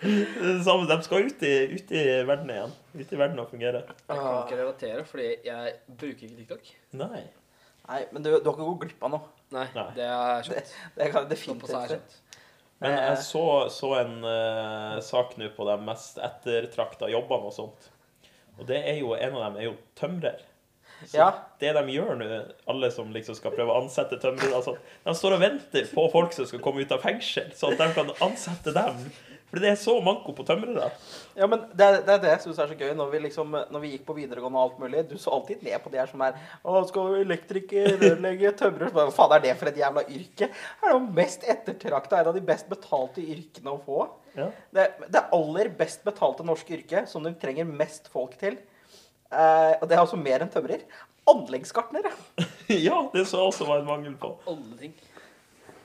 [0.00, 2.72] Det samme, de skal ut i, ut i verden igjen.
[2.94, 3.84] Ut i verden og fungerer.
[3.86, 6.72] Jeg kan ikke relatere, fordi jeg bruker ikke TikTok.
[6.98, 7.22] Nei.
[7.90, 9.28] Nei, men du, du har ikke gått glipp av noe.
[9.54, 9.86] Nei, Nei.
[9.96, 10.74] det er skjønt.
[10.96, 11.94] det kan Såpass er definitivt si.
[11.94, 12.18] skjønt.
[12.80, 13.00] Men Eh.
[13.10, 17.90] jeg så, så en uh, sak nå på de mest ettertrakta jobbene og sånt.
[18.58, 20.40] Og det er jo, en av dem er jo tømrer.
[21.04, 21.30] Så Ja.
[21.60, 22.26] det de gjør nå,
[22.68, 24.74] alle som liksom skal prøve å ansette tømrere, altså,
[25.06, 27.86] de står og venter på folk som skal komme ut av fengsel, så at de
[27.96, 29.06] kan ansette dem.
[29.50, 30.86] For det er så manko på tømrere.
[31.34, 32.92] Ja, men det, er- det er det jeg syns er så gøy.
[32.94, 35.76] Når vi, liksom, når vi gikk på videregående og alt mulig Du så alltid ned
[35.82, 39.56] på de her som er Å, skal du elektriker, rørlegger, tømrer Hva faen er det
[39.58, 40.48] for et jævla yrke?
[40.54, 44.04] Det er det mest ettertrakta, et av de best betalte yrkene å få.
[44.38, 44.46] Ja.
[44.70, 48.60] Det, det aller best betalte norske yrket, som du trenger mest folk til,
[49.34, 50.86] eh, og det er altså mer enn tømrer,
[51.30, 52.12] anleggsgartnere.
[52.86, 54.32] ja, det så også var en mangel på.
[54.50, 54.94] Alle ting.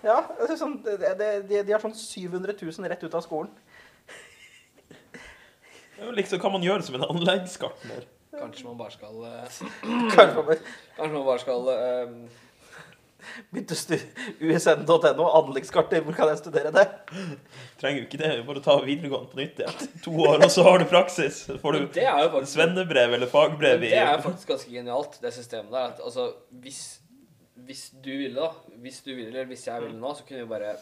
[0.05, 3.25] Ja, det er sånn, det, det, de, de har sånn 700 000 rett ut av
[3.25, 3.49] skolen.
[5.95, 8.05] Ja, Liksom, hva man gjør som en anleggsgartner?
[8.35, 9.59] Kanskje man bare skal eh,
[10.11, 10.57] Kanskje man bare
[10.97, 12.17] Kanskje man bare skal um...
[13.53, 13.99] begynte å
[14.51, 16.83] usn.no, anleggsgartner, hvor kan jeg studere det?
[17.79, 19.87] Trenger jo ikke det, bare ta videregående på nytt igjen.
[20.05, 21.39] To år, og så har du praksis.
[21.47, 24.75] Så får du det er jo faktisk svennebrev eller fagbrev i det er faktisk ganske
[24.75, 25.95] genialt, det systemet der.
[25.95, 26.27] At, altså,
[26.61, 26.83] hvis,
[27.55, 30.49] hvis du ville, da Hvis du ville, eller hvis jeg ville nå, så kunne vi
[30.49, 30.75] bare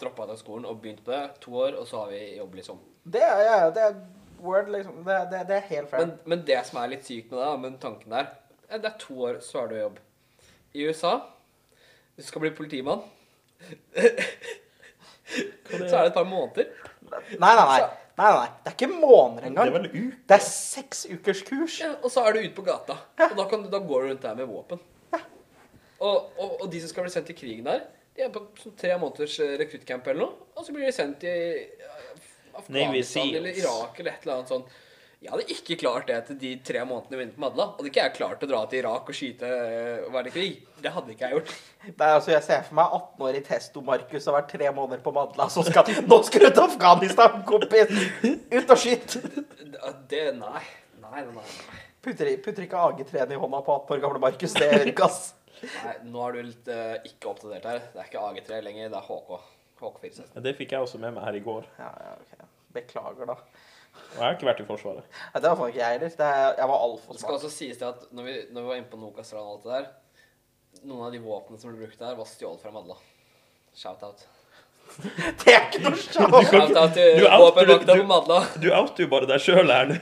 [0.00, 1.22] droppa ut av skolen og begynt på det.
[1.44, 2.80] To år, og så har vi jobb, liksom.
[3.04, 3.94] Det er, ja, det er
[4.42, 5.02] word, liksom.
[5.06, 6.06] Det, det, det er helt fair.
[6.06, 8.32] Men, men det som er litt sykt med det, med tanken der
[8.70, 9.98] Det er to år, så har du jobb.
[10.74, 11.16] I USA
[12.14, 13.02] Hvis du skal bli politimann,
[15.70, 16.70] så er det et par måneder.
[17.10, 17.80] Nei, nei, nei.
[18.18, 18.46] nei, nei.
[18.62, 19.68] Det er ikke måneder engang.
[19.68, 20.22] Det er vel uke.
[20.28, 21.80] Det er seks ukers kurs.
[21.82, 22.96] Ja, og så er du ute på gata.
[23.28, 24.82] Og da, kan du, da går du rundt der med våpen.
[26.00, 27.82] Og, og, og de som skal bli sendt til krigen der,
[28.16, 30.46] de er på sånn tre måneders eh, rekruttcamp eller noe.
[30.56, 34.78] Og så blir de sendt til eh, Afghanistan eller Irak eller et eller annet sånt.
[35.20, 37.66] Jeg hadde ikke klart det etter de tre månedene vi på Madla.
[37.76, 40.54] Hadde ikke jeg klart å dra til Irak og skyte eh, og være i krig.
[40.80, 41.52] Det hadde ikke jeg gjort.
[41.84, 45.50] Det er, altså, jeg ser for meg 18-årig Testo-Markus har vært tre måneder på Madla,
[45.52, 47.92] så skal Nå skal du til Afghanistan, kompis!
[48.24, 49.18] Ut og skyt!
[49.20, 50.64] Det, det Nei.
[51.04, 51.78] Nei, nei, nei.
[52.00, 54.56] Putter, putter ikke AG3-en i hånda på 18 år gamle Markus.
[54.56, 55.34] Det gjør ikke, ass.
[55.62, 57.82] Nei nå er du litt uh, ikke oppdatert her.
[57.94, 59.40] Det er ikke AG3 lenger, det er HK.
[59.80, 60.40] HK416.
[60.44, 61.66] Det fikk jeg også med meg her i går.
[61.80, 62.46] Ja, ja, ok.
[62.76, 63.36] Beklager, da.
[64.00, 65.06] Og jeg har ikke vært i Forsvaret.
[65.34, 66.12] Nei, det var faktisk ikke jeg heller.
[66.20, 68.68] Det er- Jeg var altfor Det skal også sies det at når vi, når vi
[68.68, 71.98] var inne på Nokas-ran og alt det der Noen av de våpnene som ble brukt
[71.98, 72.94] der, var stjålet fra Madla.
[73.76, 74.22] Shout-out.
[75.40, 76.48] Det er ikke noe sjans!
[76.50, 78.38] Shout-out til du outer- du- på Madla.
[78.62, 79.92] Du outer jo bare deg sjøl her.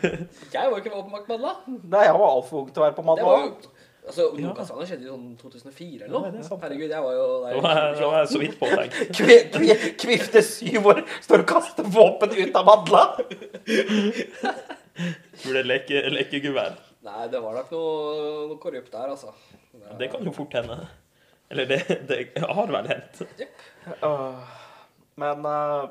[0.53, 1.55] Jeg var ikke våpenvakt på Madla.
[1.67, 3.25] Nei, jeg var altfor ung til å være på Madla.
[3.25, 3.77] Det var jo
[4.09, 4.47] Altså, Ja.
[4.49, 6.31] Nokas-ranet skjedde jo sånn 2004 eller noe.
[6.33, 6.61] det er.
[6.65, 7.53] Herregud, jeg var jo der.
[7.53, 8.95] jeg, var jeg så vidt påtenkt.
[9.19, 9.69] Kvi, kvi,
[10.01, 13.03] Kvifte syv år, står og kaster våpen ut av Madla.
[15.39, 16.79] Tror det er leke, lekegevær.
[17.07, 17.93] Nei, det var nok noe,
[18.51, 19.31] noe korrupt der, altså.
[20.01, 20.81] Det kan jo fort hende.
[21.53, 23.23] Eller det, det har vel hendt.
[24.05, 24.57] Åh,
[25.23, 25.87] Men uh,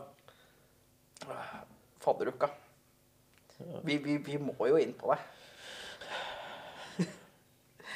[2.03, 2.49] Fadderuka.
[3.88, 5.21] Vi, vi, vi må jo inn på det.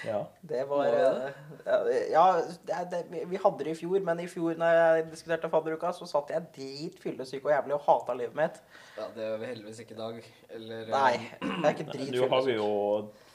[0.06, 0.20] Ja.
[0.42, 2.24] Det var Var det eh, Ja,
[2.66, 6.08] det, det, vi- hadde det i fjor, men i fjor når jeg diskuterte fadderuka, så
[6.10, 8.58] satt jeg dritfyllesyk og jævlig og hata livet mitt.
[8.98, 10.22] Ja, det gjør vi heldigvis ikke i dag.
[10.58, 12.24] Eller eh, Nei, jeg er ikke dritfyllesyk.
[12.26, 12.72] Nå har vi jo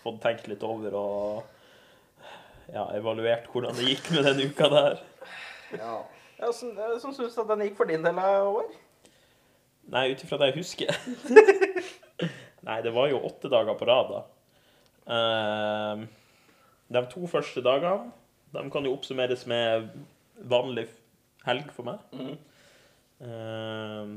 [0.03, 1.55] fått tenkt litt over og
[2.75, 5.03] ja, evaluert hvordan det gikk med den uka der.
[5.79, 5.95] Ja.
[6.37, 8.67] Ja, Åssen sånn syns du at den gikk for din del av år?
[9.95, 10.91] Nei, ut ifra det jeg husker.
[12.67, 14.21] Nei, det var jo åtte dager på rad, da.
[15.15, 16.03] Ehm,
[16.93, 18.13] de to første dagene
[18.55, 19.91] de kan jo oppsummeres med
[20.49, 20.87] vanlig
[21.47, 22.03] helg for meg.
[22.15, 22.37] Mm.
[23.27, 24.15] Ehm,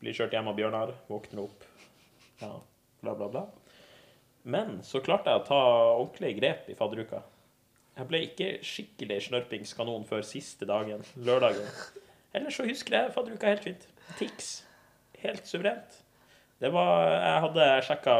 [0.00, 1.66] blir kjørt hjem av Bjørnar, våkner opp,
[2.40, 2.52] ja,
[3.02, 3.44] bla, bla, bla.
[4.50, 5.60] Men så klarte jeg å ta
[5.98, 7.22] ordentlige grep i fadderuka.
[7.98, 11.66] Jeg ble ikke skikkelig snørpingskanon før siste dagen, lørdagen.
[12.36, 13.88] Ellers så husker jeg fadderuka helt fint.
[14.16, 14.52] Tix.
[15.20, 16.00] Helt suverent.
[16.60, 18.14] Det var, jeg hadde sjekka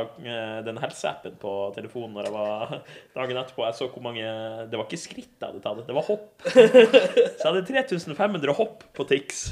[0.64, 2.70] den helseappen på telefonen når jeg var
[3.18, 3.66] dagen etterpå.
[3.68, 4.24] Jeg så hvor mange
[4.70, 6.46] Det var ikke skritt jeg hadde tatt, det var hopp.
[6.48, 9.50] Så jeg hadde 3500 hopp på Tix.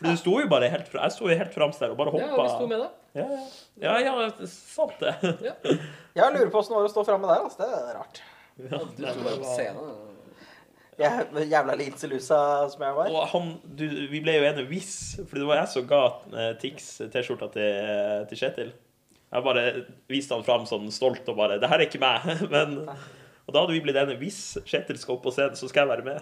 [0.00, 2.30] For du sto jo bare helt Jeg sto jo helt fremst der og bare ja,
[2.32, 2.96] vi sto med deg.
[3.20, 3.26] Ja,
[3.82, 5.12] ja, ja, ja, sant det.
[6.16, 7.42] Jeg lurer på åssen det var å stå framme der.
[7.44, 7.60] Altså.
[7.60, 8.22] Det er rart.
[8.60, 10.09] Ja, Du sto bare på scenen.
[11.00, 13.10] Jeg, jævla Linselusa som jeg var.
[13.14, 16.00] Og han, du, vi ble jo enige hvis, for det var jeg som ga
[16.34, 18.72] eh, Tix T-skjorta til, til Kjetil.
[19.30, 19.64] Jeg bare
[20.10, 22.28] viste han fram sånn stolt og bare 'Det her er ikke meg'.
[22.54, 22.76] Men,
[23.46, 25.94] og da hadde vi blitt enige hvis Kjetil skal opp på scenen, så skal jeg
[25.96, 26.20] være med.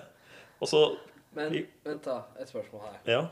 [0.61, 0.83] Og så
[1.37, 1.53] Men
[1.85, 2.23] vent, da.
[2.41, 2.99] Et spørsmål her.
[3.07, 3.23] Ja.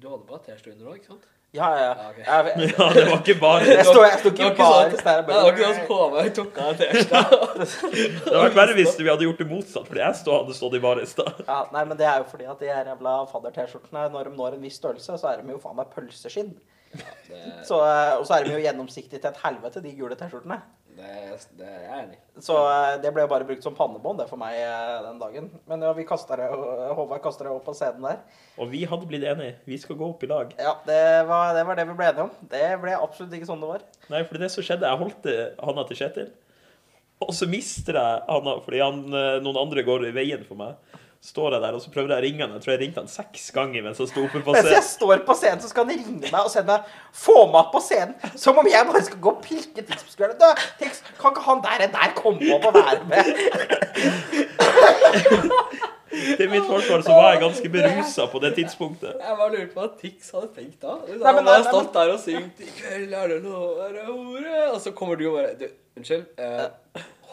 [0.00, 1.30] Du hadde bare T-skjorte under òg, ikke sant?
[1.54, 1.90] Ja, ja.
[1.94, 2.16] Ja, ok.
[2.18, 2.26] Jeg,
[2.58, 5.20] jeg, ja det var ikke bare jeg sto ikke bare sånn- der.
[5.22, 7.20] Nei, det var ikke sånn at Håvard tok av T-skjorta.
[7.94, 10.74] Det hadde vært verre hvis vi hadde gjort det motsatt, fordi jeg stod, hadde stått
[10.74, 11.42] i bare i stad.
[11.46, 14.56] Ja, nei, men det er jo fordi at de her jævla fadder-T-skjortene, når de når
[14.58, 16.50] en viss størrelse, så er de jo faen meg pølseskinn.
[16.94, 20.58] Det, Så, eh, og så er de jo gjennomsiktige til et helvete, de gule T-skjortene.
[20.98, 22.42] Det, det er jeg enig i.
[22.44, 25.50] Så eh, det ble bare brukt som pannebånd det for meg eh, den dagen.
[25.70, 28.22] Men ja, vi kastet det, Håvard kasta det opp på scenen der.
[28.58, 29.58] Og vi hadde blitt enige.
[29.68, 30.54] Vi skal gå opp i lag.
[30.60, 32.32] Ja, det var, det var det vi ble enige om.
[32.54, 33.86] Det ble absolutt ikke sånn det var.
[34.14, 35.30] Nei, for det som skjedde, jeg holdt
[35.68, 36.32] handa til Kjetil,
[37.24, 41.00] og så mister jeg handa fordi han, eh, noen andre går i veien for meg.
[41.24, 42.52] Står jeg der, og så prøver jeg å ringe han.
[42.58, 44.66] Jeg tror jeg ringte han seks ganger mens han sto oppe på scenen.
[44.68, 46.80] Mens jeg står på scenen, så skal han ringe meg og sende meg
[47.16, 48.12] Få meg opp på scenen!
[48.42, 50.36] Som om jeg bare skal gå og pirke Tix på skulderen.
[50.42, 50.48] Du,
[50.82, 53.24] Tix, kan ikke han der, der komme opp og være med?
[56.14, 59.16] Til mitt forsvar så var jeg ganske berusa på det tidspunktet.
[59.18, 60.92] Jeg bare lurte på hva Tix hadde tenkt da.
[61.08, 63.64] Nei, han men- hadde nei, stått der og syngt 'I kveld er det noe
[64.74, 66.24] og så kommer du og bare Du, unnskyld.
[66.38, 66.66] Eh,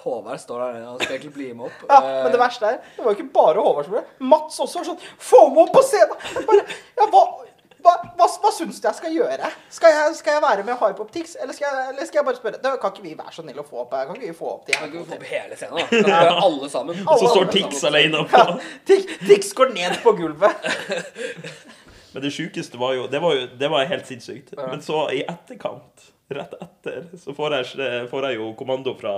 [0.02, 1.86] Håvard står der nede, han skal egentlig bli med opp.
[1.92, 4.60] Ja, men det Eh, verste er, det var jo ikke bare Håvard som ble Mats
[4.66, 6.18] også var sånn Få meg opp på scenen!
[6.36, 6.66] Jeg Bare,
[7.02, 7.24] ja, hva,
[7.82, 9.48] hva, hva, hva syns du jeg skal gjøre?
[9.74, 12.28] Skal jeg, skal jeg være med Hype Up Tix, eller skal jeg, eller skal jeg
[12.28, 14.36] bare spørre det, Kan ikke vi være så snille å få opp Kan ikke vi
[14.38, 15.88] få opp de Kan ikke vi få opp hele scenen, da?
[15.90, 17.02] Kan vi alle sammen?
[17.10, 18.46] Og så står Tix alene Ja.
[18.90, 20.70] Tix, Tix går ned på gulvet.
[22.14, 24.54] Men det sjukeste var jo Det var jo det var helt sinnssykt.
[24.58, 29.16] Men så i etterkant, rett etter, så får jeg, får jeg jo kommando fra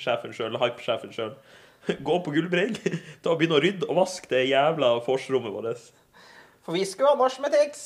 [0.00, 1.32] sjefen sjøl, hype-sjefen sjøl.
[1.86, 2.74] Gå på Gullbreng,
[3.22, 5.88] ta og begynne å rydde og vaske det jævla forsrommet vårt.
[6.66, 7.84] For vi skulle ha nach med Tix.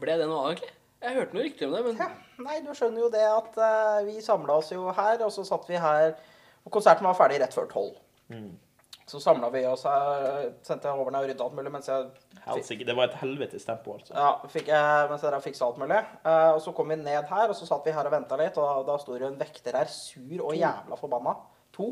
[0.00, 0.74] Ble det noe av, egentlig?
[1.04, 2.10] Jeg hørte noen rykter om det, men Ja,
[2.44, 5.66] nei, du skjønner jo det at uh, vi samla oss jo her, og så satt
[5.68, 6.14] vi her
[6.64, 7.98] Og konserten var ferdig rett før tolv.
[8.32, 8.54] Mm.
[9.06, 12.06] Så samla vi oss her, sendte jeg over ned og rydda alt mulig mens jeg
[12.46, 14.14] Helsike, det var et helvetes tempo, altså.
[14.16, 15.98] Ja, fikk jeg, mens dere der fiksa alt mulig.
[16.24, 18.56] Eh, og så kom vi ned her, og så satt vi her og venta litt,
[18.56, 21.36] og da, da sto det en vekter her, sur og jævla forbanna.
[21.76, 21.90] To.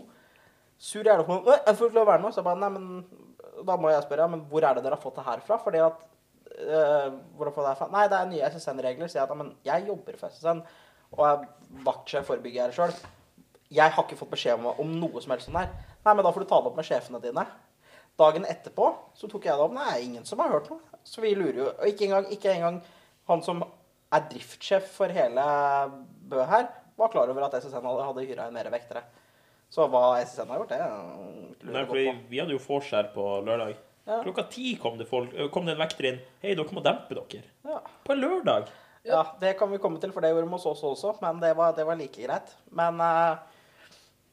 [0.80, 1.52] Sur jævla forbanna.
[1.52, 2.32] «Åh, Jeg får ikke lov å være med.
[2.34, 3.28] Så jeg bare, nei, men
[3.68, 5.58] Da må jeg spørre, ja, men hvor er det dere har fått det her fra?
[5.62, 6.00] Fordi at
[6.56, 7.90] eh, Hvor har dere fått det her fra?
[7.92, 9.12] Nei, det er nye SSN-regler.
[9.12, 10.64] Sier jeg ja, men jeg jobber for SSN,
[11.12, 11.44] og er
[11.86, 12.96] vaktsjef forebygger her sjøl.
[13.72, 15.70] Jeg har ikke fått beskjed om, om noe som helst sånn her.
[16.02, 17.44] Nei, men da får du ta det opp med sjefene dine.
[18.18, 19.76] Dagen etterpå så tok jeg det opp.
[19.76, 20.82] Nei, ingen som har hørt noe.
[21.06, 21.68] Så vi lurer jo.
[21.70, 22.82] Og ikke engang, ikke engang
[23.30, 23.62] han som
[24.12, 25.44] er driftssjef for hele
[26.32, 29.02] Bø her, var klar over at SSN hadde, hadde hyra inn mer vektere.
[29.72, 32.28] Så hva SSN har gjort, det lurer jeg godt på.
[32.28, 33.72] vi hadde jo vors på lørdag.
[34.04, 34.18] Ja.
[34.24, 36.20] Klokka ti kom det, folk, kom det en vekter inn.
[36.42, 37.44] Hei, dere må dempe dere.
[37.64, 37.78] Ja.
[38.04, 38.68] På lørdag.
[39.06, 41.14] ja, det kan vi komme til, for det gjorde vi hos oss også.
[41.22, 42.52] Men det var, det var like greit.
[42.70, 43.51] Men, eh,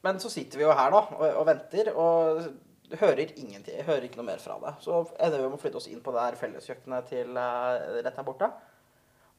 [0.05, 2.41] men så sitter vi jo her da og, og venter, og
[2.99, 3.83] hører ingenting.
[3.85, 4.73] Hører ikke noe mer fra det.
[4.83, 8.17] Så ender vi med å flytte oss inn på det her felleskjøkkenet til uh, rett
[8.17, 8.49] her borte.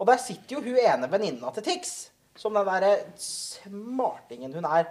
[0.00, 1.94] Og der sitter jo hun ene venninna til Tix,
[2.38, 4.88] som den derre smartingen hun er.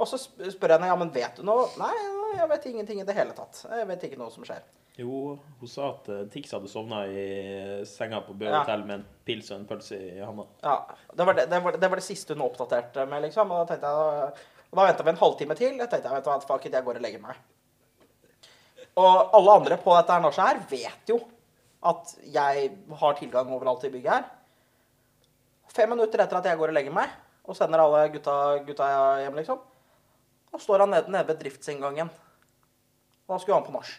[0.00, 1.68] Og så spør jeg henne ja, men vet du noe.
[1.78, 1.92] Nei,
[2.38, 3.64] jeg vet ingenting i det hele tatt.
[3.68, 4.64] Jeg vet ikke noe som skjer.
[5.00, 7.26] Jo, hun sa at eh, Tix hadde sovna i
[7.88, 8.64] senga på Bø Ja.
[8.82, 10.44] med en pils og en pølse i handa.
[10.64, 10.74] Ja,
[11.14, 13.52] det var det, det, var, det var det siste hun oppdaterte med, liksom.
[13.54, 15.78] Og da tenkte jeg Og da venta vi en halvtime til.
[15.80, 17.38] Jeg tenkte vet du hva, fuck it, jeg går og legger meg.
[19.00, 21.18] Og alle andre på dette nachet her vet jo
[21.90, 24.28] at jeg har tilgang overalt i bygget her.
[25.70, 27.12] Fem minutter etter at jeg går og legger meg
[27.46, 28.34] og sender alle gutta,
[28.66, 28.86] gutta
[29.22, 29.62] hjem, liksom,
[30.50, 32.10] da står han nede, nede ved driftsinngangen.
[33.30, 33.90] Da skulle han på nach.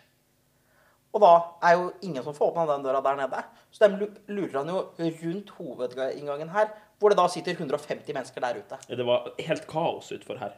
[1.12, 1.32] Og da
[1.68, 3.42] er jo ingen som får åpna den døra der nede.
[3.72, 6.72] Så de lurer han jo rundt hovedinngangen her,
[7.02, 8.78] hvor det da sitter 150 mennesker der ute.
[8.88, 10.54] Det var helt kaos utfor her.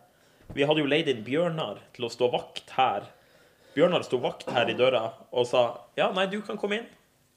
[0.54, 3.08] Vi hadde jo leid inn Bjørnar til å stå vakt her.
[3.74, 5.64] Bjørnar sto vakt her i døra og sa
[5.98, 6.92] ja, nei, du kan komme inn.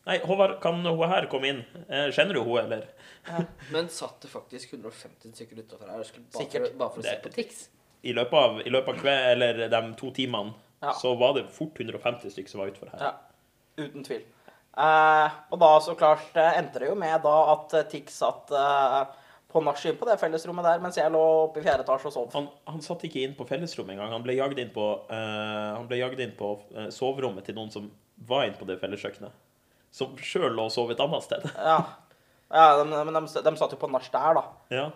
[0.07, 1.63] Nei, Håvard, kan hun her komme inn?
[1.89, 2.85] Eh, Kjenner du hun, eller?
[3.75, 7.33] Men satt det faktisk 150 stykker utafor her bare, for, bare for å se på
[7.35, 7.65] Tix?
[8.07, 10.93] I løpet av, i løpet av kveld, eller de to timene, Ja.
[10.93, 13.01] så var det fort 150 stykker som var utfor her.
[13.03, 14.23] Ja, uten tvil.
[14.77, 18.51] Eh, og da så klart eh, endte det jo med da at eh, Tix satt
[18.53, 22.13] på nachspiel inn på det fellesrommet der, mens jeg lå oppe i fjerde etasje og
[22.13, 22.27] sov.
[22.35, 24.13] Han, han satt ikke inn på fellesrommet engang.
[24.13, 27.87] Han ble jagd inn på, han ble jagd inn på eh, soverommet til noen som
[28.29, 29.33] var inne på det felleskjøkkenet.
[29.97, 31.47] Som sjøl lå og sov et annet sted.
[31.57, 31.79] Ja,
[32.53, 34.45] ja de, men de, de satt jo på nach der, da.
[34.77, 34.87] Ja.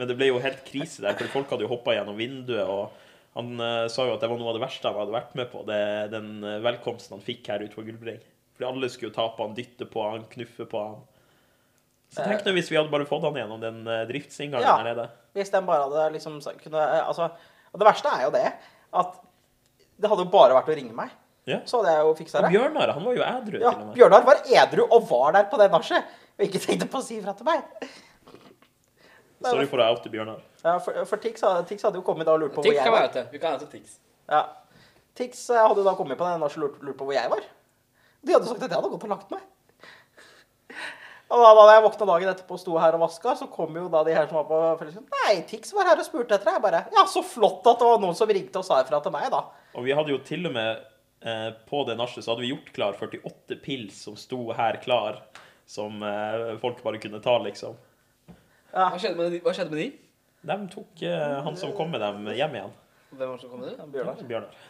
[0.00, 2.66] Men det ble jo helt krise der, for folk hadde jo hoppa gjennom vinduet.
[2.66, 5.38] og Han uh, sa jo at det var noe av det verste han hadde vært
[5.38, 5.80] med på, det,
[6.16, 8.24] den velkomsten han fikk her ute på Gullbreng.
[8.60, 10.98] Fordi alle skulle jo ta på han, dytte på han, knuffe på han.
[12.12, 14.74] Så tenk nå hvis vi hadde bare fått han gjennom den eh, driftsinngangen Ja.
[14.82, 15.06] der nede.
[15.38, 17.30] Hvis den bare hadde liksom kunne eh, Altså,
[17.70, 18.44] og det verste er jo det
[19.00, 19.12] at
[20.00, 21.12] det hadde jo bare vært å ringe meg.
[21.48, 21.60] Ja.
[21.64, 22.50] Så hadde jeg jo fiksa Og det.
[22.56, 23.58] Bjørnar han var jo edru.
[23.62, 23.94] Ja, til og med.
[23.96, 26.10] Bjørnar var edru og var der på det nachet.
[26.36, 27.62] Og ikke tenkte på å si ifra til meg.
[29.40, 30.42] Sorry for å oute Bjørnar.
[30.64, 32.84] Ja, for, for Tix, Tix hadde jo kommet da og lurt på hvor Tix jeg
[32.84, 33.06] kan var.
[33.06, 33.24] være ute.
[33.32, 33.94] Vi kan være Tix.
[34.28, 34.42] Ja.
[35.16, 37.30] Tix eh, hadde jo da kommet på det nachet og lurt, lurt på hvor jeg
[37.32, 37.46] var.
[38.22, 39.46] De hadde sagt at jeg hadde gått og lagt meg.
[41.30, 43.84] Og da, da jeg våkna dagen etterpå og sto her og vaska, så kom jo
[43.92, 45.10] da de her som var på fellesskolen.
[45.14, 46.56] Nei, Tix var her og spurte etter deg.
[46.58, 49.14] Jeg bare Ja, så flott at det var noen som ringte og sa ifra til
[49.14, 49.44] meg, da.
[49.78, 50.80] Og vi hadde jo til og med
[51.22, 55.22] eh, på det nachet så hadde vi gjort klar 48 pils som sto her klar,
[55.70, 57.78] som eh, folk bare kunne ta, liksom.
[58.74, 59.42] Hva skjedde med de?
[59.46, 59.88] Hva skjedde med de?
[60.50, 62.74] De tok eh, han som kom med dem, hjem igjen.
[63.14, 63.86] Hvem var det som kom med det?
[63.94, 64.26] Bjørnar.
[64.26, 64.60] Bjørnar.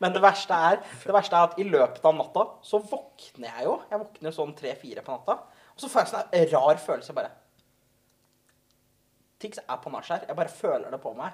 [0.00, 3.64] Men det verste, er, det verste er at i løpet av natta så våkner jeg
[3.66, 3.74] jo.
[3.90, 5.34] Jeg våkner sånn tre-fire på natta.
[5.74, 7.30] Og så får jeg sånn en rar følelse bare.
[9.40, 10.20] Tix er på nach her.
[10.28, 11.30] Jeg bare føler det på meg.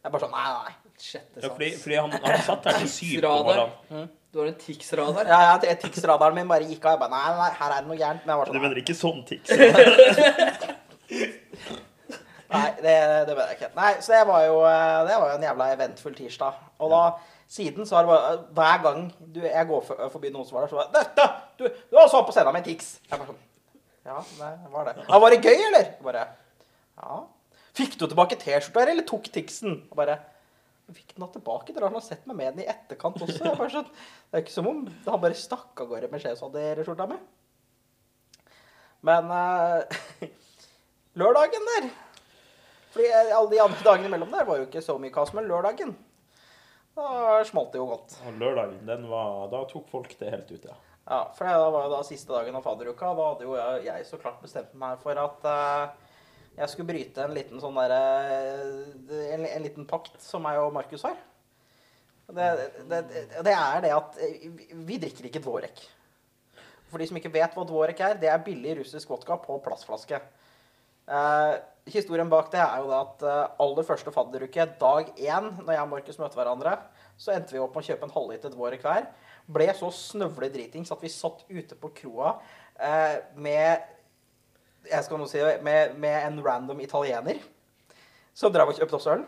[0.00, 0.72] Jeg er bare sånn Nei, nei.
[1.00, 1.44] Sjette sans.
[1.44, 4.08] Ja, fordi, fordi han, han satt her til syv på morgenen.
[4.30, 5.24] Du har en Tix-radar.
[5.30, 6.90] Ja, ja, Tix-radaren min bare gikk av.
[6.96, 8.22] Jeg bare Nei, nei, her er det noe gærent.
[8.26, 9.42] Men jeg var sånn Du sånn mener ikke sånn Tix?
[12.50, 12.94] Nei, det,
[13.28, 13.68] det mener jeg ikke.
[13.76, 16.52] Nei, så det var jo eh, Det var jo en jævla eventfull tirsdag.
[16.82, 17.02] Og da
[17.50, 20.66] siden så har det bare Hver gang du, jeg går for, forbi noen som var
[20.66, 21.28] der, så bare Dette!
[21.58, 22.92] Du, du har så på scenen med Tix.
[23.10, 23.40] Jeg bare sånn
[24.06, 24.94] Ja, det var det.
[25.02, 25.88] Ja, var det gøy, eller?
[25.90, 26.26] Jeg bare
[27.00, 27.22] Ja.
[27.76, 29.82] Fikk du tilbake T-skjorta, eller tok Tixen?
[29.88, 30.18] Jeg bare
[30.90, 31.74] Fikk den da tilbake?
[31.74, 33.44] Dere har nå sett meg med den i etterkant også.
[33.44, 37.06] Jeg bare sånn, det er ikke som om han bare stakk av gårde med skjevsadderskjorta
[37.12, 37.18] mi.
[39.06, 40.00] Men uh,
[41.20, 41.86] lørdagen der
[42.90, 45.94] Fordi alle de andre dagene imellom der var jo ikke så mye kaos, men lørdagen
[46.98, 48.16] da smalt det jo godt.
[48.26, 50.76] Og lørdagen, den var Da tok folk det helt ut, ja.
[51.10, 53.14] Ja, for det var jo da siste dagen av fadderuka.
[53.18, 56.10] Da hadde jo jeg, jeg så klart bestemt meg for at uh,
[56.58, 58.00] jeg skulle bryte en liten sånn derre
[59.34, 61.16] en, en liten pakt som meg og Markus har.
[62.30, 62.50] Det,
[62.86, 63.00] det,
[63.42, 65.82] det, er det at eh, vi, vi drikker ikke Dvorek.
[66.90, 70.20] For de som ikke vet hva Dvorek er, det er billig russisk vodka på plastflaske.
[71.10, 71.54] Eh,
[71.90, 75.84] historien bak det er jo da at eh, aller første fadderuke, dag én, når jeg
[75.84, 76.76] og Markus møtte hverandre,
[77.20, 79.08] så endte vi opp med å kjøpe en halvliter Dvorek hver.
[79.50, 82.36] Ble så snøvle dritings at vi satt ute på kroa
[82.78, 83.88] eh, med
[84.88, 87.36] jeg skal nå si det, med, med en random italiener
[88.32, 89.26] som drev og kjøpte oss øl.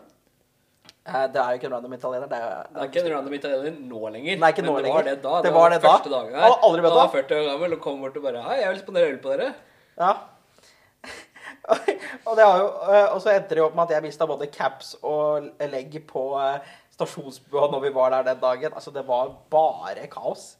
[1.03, 2.29] Eh, det er jo ikke en random italiener.
[2.31, 4.39] Det er, Det er ikke en random italiener nå lenger.
[4.39, 5.09] Nei, ikke nå men det var lenger.
[5.11, 5.41] det da.
[5.45, 5.89] Det var det da.
[5.91, 7.17] første dagen Han har aldri møtt Han var ham.
[7.19, 9.49] 40 år gammel og kom bort og bare Hei, jeg vil spandere øl på dere.
[9.99, 10.13] Ja.
[12.27, 14.27] og, det har jo, eh, og så endte det jo opp med at jeg mista
[14.27, 18.75] både caps og legg på eh, stasjonsbua når vi var der den dagen.
[18.75, 20.57] Altså, det var bare kaos.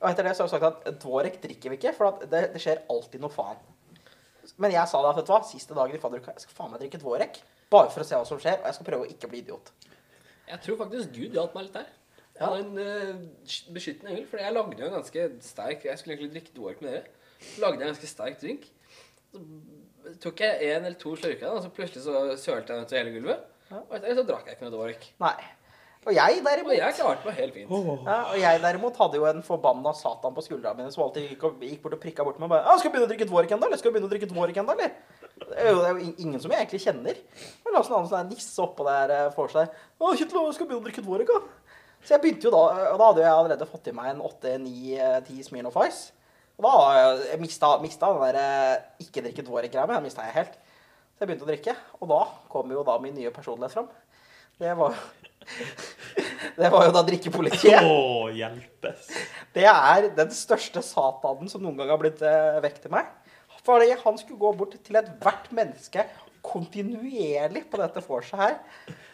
[0.00, 2.42] Og etter det så har jeg sagt at Dvorek drikker vi ikke, for at det,
[2.56, 3.60] det skjer alltid noe faen.
[4.62, 6.82] Men jeg sa da, vet du hva, siste dagen i fadderuka, jeg skal faen meg
[6.82, 7.38] drikke Dvorek.
[7.72, 9.72] Bare for å se hva som skjer, og jeg skal prøve å ikke bli idiot.
[10.46, 11.88] Jeg tror faktisk Gud hjalp meg litt der.
[12.36, 12.50] Jeg Ja.
[12.50, 13.22] hadde en uh,
[13.72, 16.92] beskyttende engel, for jeg lagde jo en ganske sterk Jeg skulle egentlig drikke Dvorek med
[16.92, 17.14] dere.
[17.62, 18.66] Lagde jeg en ganske sterk drink.
[19.32, 19.40] Så
[20.22, 23.44] tok jeg en eller to slurker, og så plutselig så sølte jeg til hele gulvet.
[23.70, 23.82] Ja.
[23.82, 25.06] Og etter det så drakk jeg ikke noe dork.
[25.22, 25.36] Nei.
[26.06, 27.72] Og jeg derimot Og jeg klarte meg helt fint.
[28.06, 31.46] Ja, og jeg derimot hadde jo en forbanna satan på skuldra mine som alltid gikk,
[31.48, 33.26] og, gikk bort og prikka bort meg og bare «Ja, 'Skal jeg begynne å drikke
[33.26, 33.80] dvork ennå, eller?
[33.80, 34.94] Skal jeg begynne å drikke dvork ennå, eller?'
[35.36, 37.18] Det er jo, det er jo ingen som jeg egentlig kjenner.
[37.64, 39.68] Men la oss en annen sånn nisse oppå der eh, for seg.
[39.98, 41.74] Å, Kjetil, jeg skal begynne å drikke dvork, da.
[42.06, 42.62] Så jeg begynte jo da,
[42.94, 46.14] og da hadde jeg allerede fått i meg en 8-9-10 Smirnoff Ice.
[46.56, 46.72] Og da
[47.28, 49.96] jeg mista, mista den der eh, ikke drikke Dvorek-greia, mi.
[49.98, 50.56] den mista jeg helt.
[51.16, 52.20] Så jeg begynte å drikke, og da
[52.52, 53.90] kom jo da min nye personlighet fram.
[54.60, 54.96] Det var
[56.56, 57.84] Det var jo da drikkepolitiet.
[57.84, 59.10] Å, hjelpes.
[59.54, 63.12] Det er den største satanen som noen gang har blitt eh, vekk til meg.
[63.66, 66.06] Fordi han skulle gå bort til ethvert menneske
[66.46, 68.56] kontinuerlig på dette vorset her.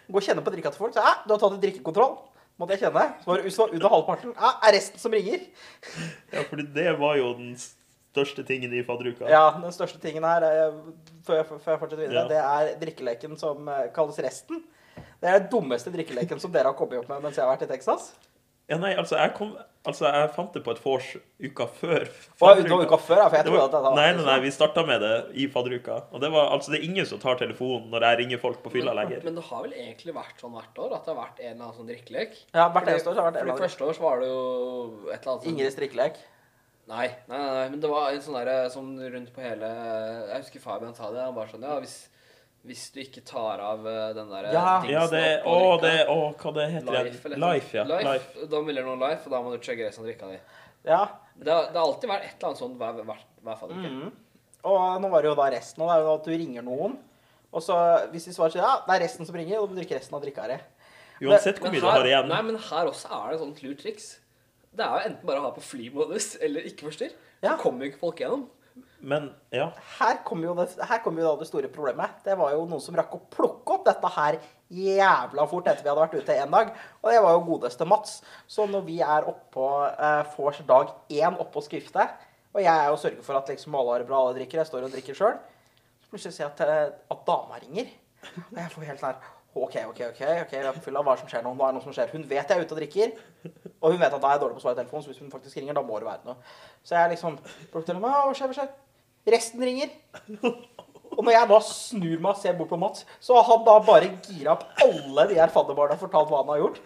[0.09, 0.95] Gå og kjenne på drikka til folk.
[0.95, 2.19] Så, ja, du har tatt en drikkekontroll.
[2.61, 3.05] Måtte jeg kjenne.
[3.23, 4.35] Så var det under halvparten.
[4.37, 5.47] Ja, er resten som ringer.
[6.33, 7.55] Ja, fordi det var jo den
[8.13, 9.29] største tingen i fadderuka.
[9.31, 10.77] Ja, den største tingen her, eh,
[11.27, 12.29] før jeg, før jeg fortsetter videre, Ja.
[12.29, 14.63] det er drikkeleken som eh, kalles resten.
[15.23, 17.65] Det er den dummeste drikkeleken som dere har kommet opp med mens jeg har vært
[17.65, 18.11] i Texas.
[18.69, 19.57] Ja, nei, altså, jeg, kom,
[19.89, 21.09] altså, jeg fant det på et vors
[21.43, 22.09] uka før.
[22.43, 24.37] Og det var uka før, ja, for jeg trodde at det var nei, nei, nei,
[24.45, 25.13] vi starta med det
[25.43, 25.99] i fadderuka.
[26.13, 28.75] Og det var altså det er ingen som tar telefonen når jeg ringer folk på
[28.77, 29.25] fylla lenger.
[29.27, 31.65] Men det har vel egentlig vært sånn hvert år at det har vært en eller
[31.67, 32.39] annen sånn drikkelek?
[32.55, 33.67] Ja, hvert eneste år så har det vært en eller annen.
[33.69, 36.23] første år så var det jo et eller annet sånn Ingrids drikkelek.
[36.93, 40.41] Nei, nei, nei, nei, men det var en sånn derre sånn rundt på hele Jeg
[40.43, 41.23] husker Fabian sa det.
[41.23, 42.09] Han bare sånn Ja, hvis,
[42.69, 44.65] hvis du ikke tar av eh, den der Ja.
[44.87, 47.41] Ja, det Å, det Å, hva det heter Life, igjen?
[47.43, 47.85] Life, ja.
[47.89, 48.05] Life.
[48.07, 48.49] Life.
[48.53, 50.39] Da melder noen life, og da må du chugge resten av drikka di.
[50.87, 51.01] Ja.
[51.35, 53.91] Det har, det har alltid vært et eller annet sånt hver, hver, hver fadderuke.
[53.91, 54.13] Mm.
[54.73, 55.83] Og nå var det jo da resten.
[55.83, 56.97] Og det er jo at du ringer noen.
[57.53, 57.77] Og så
[58.15, 60.23] hvis de svarer sånn Ja, det er resten som ringer, og du drikker resten av
[60.25, 60.59] drikka di.
[61.27, 62.31] Uansett hvor mye du har igjen.
[62.31, 64.09] nei, men her også er det et sånt lurt triks.
[64.73, 67.13] Det er jo enten bare å ha på flymodus eller ikke forstyrr.
[67.43, 67.57] Ja.
[67.57, 68.47] Så kommer jo ikke folk gjennom.
[69.03, 69.69] Men ja.
[69.99, 72.11] Her kommer jo, det- her kommer jo det store problemet.
[72.25, 74.39] Det var jo noen som rakk å plukke opp dette her
[74.73, 76.71] jævla fort etter vi hadde vært ute en dag.
[77.03, 78.23] Og det var jo godeste Mats.
[78.49, 82.15] Så når vi er oppå eh, vors dag én oppå skriftet,
[82.55, 84.67] og jeg er jo sørger for at liksom alle har det bra, alle drikker, jeg
[84.71, 85.37] står og drikker sjøl,
[86.05, 87.89] så plutselig ser jeg at, at dama ringer.
[88.53, 89.17] Og jeg får helt nær
[89.55, 91.03] OK, OK, OK, ok, vi er på fylla.
[91.05, 91.51] Hva er det som skjer nå?
[91.59, 92.13] Nå er det noe som skjer.
[92.15, 93.11] Hun vet jeg er ute og drikker.
[93.83, 95.33] Og hun vet at da er jeg dårlig på å svare telefonen, så hvis hun
[95.33, 96.55] faktisk ringer, da må det være noe.
[96.87, 98.73] Så jeg liksom til henne, hva skjer, hva skjer?
[99.35, 99.93] Resten ringer.
[101.13, 103.75] Og når jeg da snur meg og ser bort på Mats, så har han da
[103.85, 106.79] bare gira opp alle de her fadderbarna og fortalt hva han har gjort.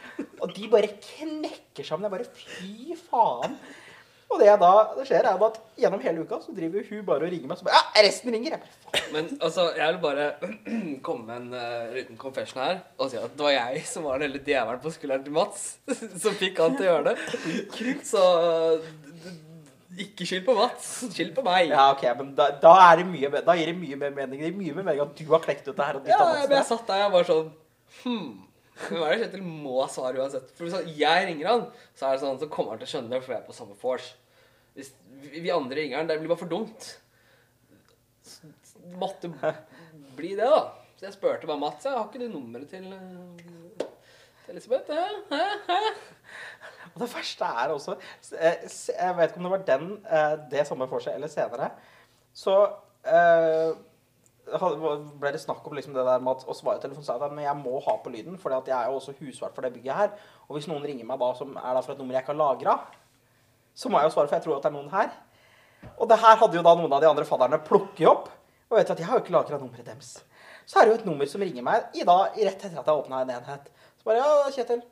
[0.42, 2.08] Og de bare knekker sammen.
[2.08, 3.54] Jeg bare Fy faen.
[4.26, 7.30] Og det da det skjer, er at gjennom hele uka så driver hun bare og
[7.32, 7.58] ringer meg.
[7.60, 8.56] Så bare, ja, resten ringer.
[8.56, 9.12] Jeg bare, faen.
[9.14, 10.26] Men altså, jeg vil bare
[11.06, 14.18] komme med en uh, liten confession her og si at det var jeg som var
[14.24, 15.66] den lille djevelen på skulderen til Mats
[16.24, 18.00] som fikk han til å gjøre det.
[18.10, 18.24] Så
[18.82, 19.36] d-
[20.06, 20.88] ikke skyld på Mats.
[21.14, 21.70] Skyld på meg.
[21.70, 24.42] Ja, ok, men da, da er det mye Da gir det mye mer mening.
[24.42, 26.58] Det gir mye mer mening at du har klekt ut det her og Ja, men
[26.58, 27.54] jeg satt der jeg var sånn
[28.02, 28.26] Hm.
[28.76, 30.50] Men hva er det Kjetil må svare uansett?
[30.56, 31.66] For hvis jeg ringer han,
[31.96, 33.56] så er det sånn, så kommer han til å skjønne det, for vi er på
[33.56, 34.10] samme vors.
[34.76, 34.92] Hvis
[35.32, 36.90] vi andre ringer han, det blir bare for dumt.
[38.26, 39.30] Så Det måtte
[40.18, 40.60] bli det, da.
[40.96, 43.86] Så jeg spurte bare Mats, har ikke du nummeret til, eh,
[44.44, 44.92] til Elisabeth?
[44.92, 45.48] Hæ?
[45.68, 45.80] Hæ?
[46.94, 47.96] Og det verste er også
[48.38, 51.68] eh, Jeg vet ikke om det var den, eh, det samme for seg eller senere.
[52.36, 52.54] Så
[53.04, 53.74] eh,
[54.46, 57.44] ble det snakk om liksom det der med at å svare telefonen sa jeg men
[57.44, 60.12] jeg må ha på lyden, for jeg er jo også husvert for det bygget her.
[60.46, 62.42] Og hvis noen ringer meg da som er da fra et nummer jeg ikke har
[62.42, 62.76] lagra,
[63.76, 65.10] så må jeg jo svare, for jeg tror at det er noen her.
[65.98, 68.30] Og det her hadde jo da noen av de andre fadderne plukket opp.
[68.70, 70.16] Og vet at jeg har jo ikke lagra nummeret deres.
[70.66, 73.02] Så er det jo et nummer som ringer meg i dag, rett etter at jeg
[73.02, 73.68] åpna en enhet.
[73.98, 74.82] Så bare Ja, Kjetil.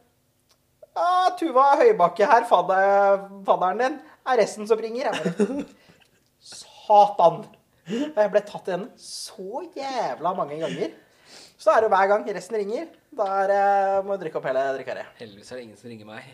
[0.95, 3.97] Ja, Tuva Høybakke her, fadder, fadderen din.
[4.31, 5.11] Er resten som ringer?
[5.11, 5.65] Jeg bare
[6.55, 7.43] Satan!
[7.89, 10.95] Og jeg ble tatt igjen så jævla mange ganger.
[11.61, 12.87] Så er det hver gang resten ringer.
[13.15, 15.13] Da er, må jeg drikke opp hele drikkeret.
[15.21, 16.31] Heldigvis er det ingen som ringer meg.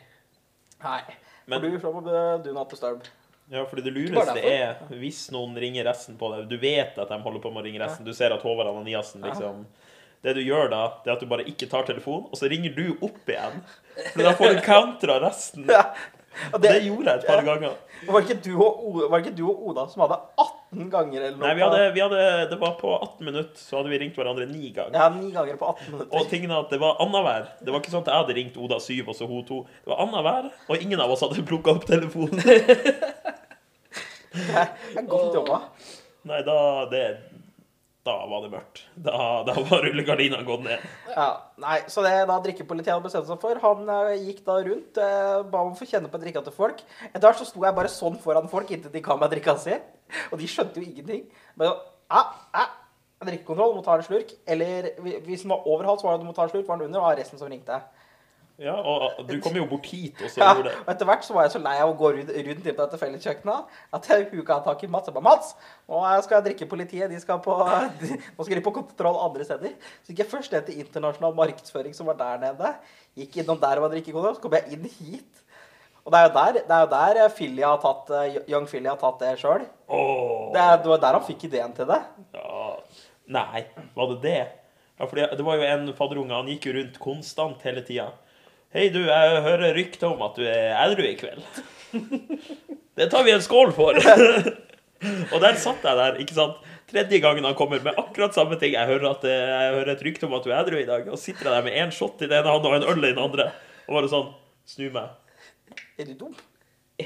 [0.85, 1.01] Nei.
[1.51, 3.03] Men- For du du, Do Not Disturb.
[3.51, 6.49] Ja, fordi det lureste er hvis noen ringer resten på deg.
[6.49, 8.05] Du vet at de holder på med å ringe resten.
[8.07, 9.65] Du ser at Håvard Ananiassen liksom
[10.23, 12.75] Det du gjør da, det er at du bare ikke tar telefonen, og så ringer
[12.77, 13.63] du opp igjen.
[14.13, 15.65] For da får du countra resten.
[15.67, 15.95] Ja.
[16.55, 17.73] Og Det det, gjorde jeg et par ganger.
[18.07, 20.91] var, det ikke du og, O- var det ikke du og Oda som hadde 18
[20.93, 21.47] ganger eller noe?
[21.49, 22.21] Nei, vi hadde, vi hadde,
[22.53, 24.95] det var på 18 minutter, så hadde vi ringt hverandre ni ganger.
[24.95, 26.15] Ja, ni ganger på 18 minutter.
[26.21, 27.49] Og tingene at det var annenhver.
[27.61, 29.59] Det var ikke sånn at jeg hadde ringt Oda syv, og så hun to.
[29.83, 32.39] Det var annenhver, og ingen av oss hadde plukka opp telefonen.
[34.31, 35.57] Det er godt jobba.
[36.31, 36.57] Nei, da
[36.93, 37.03] det,
[38.09, 38.81] Da var det mørkt.
[38.97, 40.85] Da, da var rullegardina gått ned.
[41.13, 41.27] Ja,
[41.61, 45.41] nei, Så det da drikkepolitiet hadde bestemt seg for Han eh, gikk da rundt, eh,
[45.53, 46.81] ba om å få kjenne på drikka til folk.
[47.11, 49.77] Etter hvert så sto jeg bare sånn foran folk inntil de ga meg drikka si.
[50.31, 51.27] Og de skjønte jo ingenting.
[51.61, 52.25] Sånn, ja,
[52.57, 52.69] ja,
[53.21, 54.33] Drikkekontroll, må ta en slurk.
[54.49, 54.95] Eller
[55.27, 56.65] hvis den var over halv, så var det du må ta en slurk.
[56.71, 57.77] Var den under, det resten som ringte.
[58.61, 60.79] Ja, og du kom jo bort hit og så Ja, gjorde det.
[60.83, 62.83] og etter hvert så var jeg så lei av å gå rundt, rundt inn på
[62.83, 65.09] dette felleskjøkkenet at jeg huka tak i Mats.
[65.09, 65.55] Jeg bare, Mats,
[65.89, 67.09] nå skal jeg drikke politiet.
[67.09, 67.57] De skal på,
[68.03, 69.73] de, nå skal de på kontroll andre steder.
[70.05, 72.75] Så gikk jeg først ned til internasjonal markedsføring, som var der nede.
[73.17, 74.37] Gikk innom der og var drikkekontroll.
[74.37, 75.41] Så kom jeg inn hit.
[76.05, 78.89] Og det er jo der, det er jo der Philly har tatt, eh, Young Philly
[78.89, 79.65] har tatt det sjøl.
[79.89, 80.49] Oh.
[80.53, 82.01] Det, det var der han fikk ideen til det.
[82.37, 82.77] ja.
[83.31, 83.61] Nei,
[83.95, 84.39] var det det?
[84.99, 88.09] Ja, fordi det var jo en fadderunge, han gikk jo rundt konstant hele tida.
[88.71, 91.43] Hei, du, jeg hører rykter om at du er edru i kveld.
[92.95, 93.97] Det tar vi en skål for.
[95.33, 96.61] Og der satt jeg der, ikke sant.
[96.91, 98.77] Tredje gangen han kommer med akkurat samme ting.
[98.77, 101.09] Jeg hører, at, eh, jeg hører et rykte om at du er edru i dag.
[101.11, 103.11] Og sitter jeg der med én shot i den ene hånda og en øl i
[103.11, 103.49] den andre.
[103.89, 104.31] Og bare sånn
[104.71, 105.11] Snu meg.
[105.99, 106.39] Er du dum?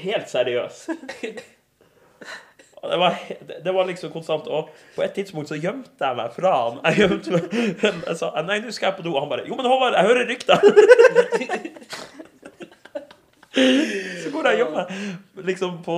[0.05, 0.83] Helt seriøs.
[2.91, 3.17] Det var,
[3.65, 4.47] det- var liksom konstant.
[4.47, 6.79] Og på et tidspunkt så gjemte jeg meg fra han.
[6.85, 7.43] Jeg gjemte meg.
[8.09, 9.13] Jeg sa nei, nå skal jeg på do.
[9.15, 10.57] Og han bare jo, men Håvard, jeg hører rykter.
[13.55, 15.95] Så går jeg og gjemmer meg liksom på,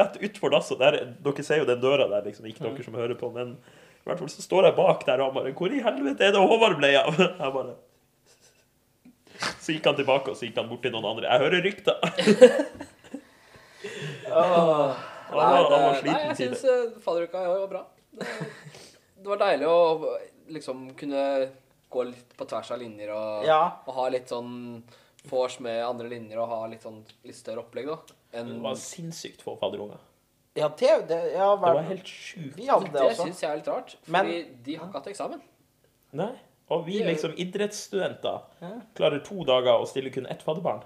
[0.00, 0.80] rett utfor dasset.
[0.80, 2.46] Dere ser jo den døra der, liksom.
[2.48, 5.26] Ikke dere som hører på, men i hvert fall så står jeg bak der og
[5.32, 7.16] han bare Hvor i helvete er det Håvard ble av?
[7.42, 7.74] Jeg bare
[9.60, 11.26] Så gikk han tilbake, og så gikk han bort til noen andre.
[11.26, 11.96] Jeg hører rykter.
[14.32, 14.94] Åh.
[15.28, 17.84] Han var- han var det- sliten Nei, jeg syns uh, fadderuka i år var bra.
[18.12, 18.26] Det,
[19.22, 20.18] det var deilig å
[20.54, 21.22] liksom kunne
[21.90, 23.60] gå litt på tvers av linjer og, Ja.
[23.86, 24.82] og ha litt sånn
[25.30, 27.98] vors med andre linjer og ha litt sånn litt større opplegg, da.
[28.38, 29.98] Enn Det var sinnssykt få fadderunger.
[30.56, 32.54] Ja, det, det ja, Det var helt sjukt.
[32.56, 35.06] Vi hadde det det syns jeg er litt rart, Men- fordi de har ikke hatt
[35.12, 35.40] eksamen.
[36.12, 36.32] Nei.
[36.70, 38.40] Og vi liksom idrettsstudenter
[38.96, 40.82] klarer to dager å stille kun ett fadderbarn.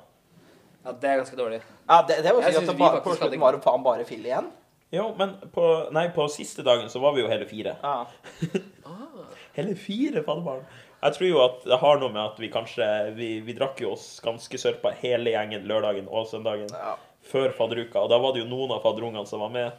[0.85, 1.61] Ja, det er ganske dårlig.
[1.89, 3.53] Ja, det, det var Jeg sikkert synes at vi bare, på faktisk slutten hadde- var
[3.59, 4.51] det faen bare Phil igjen.
[4.93, 5.65] Jo, men på,
[5.95, 7.77] nei, på siste dagen så var vi jo hele fire.
[7.83, 8.07] Ja.
[9.57, 10.61] Hele fire fadderbarn.
[11.03, 13.93] Jeg tror jo at det har noe med at vi kanskje Vi, vi drakk jo
[13.97, 16.93] oss ganske sørpa hele gjengen lørdagen og søndagen Ja.
[17.27, 19.73] før fadderuka, og da var det jo noen av fadderungene som var med.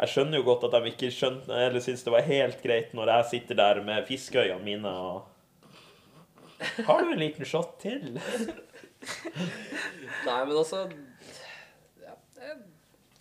[0.00, 3.12] Jeg skjønner jo godt at de ikke skjønte eller syns det var helt greit når
[3.12, 5.22] jeg sitter der med fiskeøynene mine og
[6.86, 8.18] Har du en liten shot til?
[10.26, 10.84] Nei, men altså
[12.02, 12.60] ja, jeg er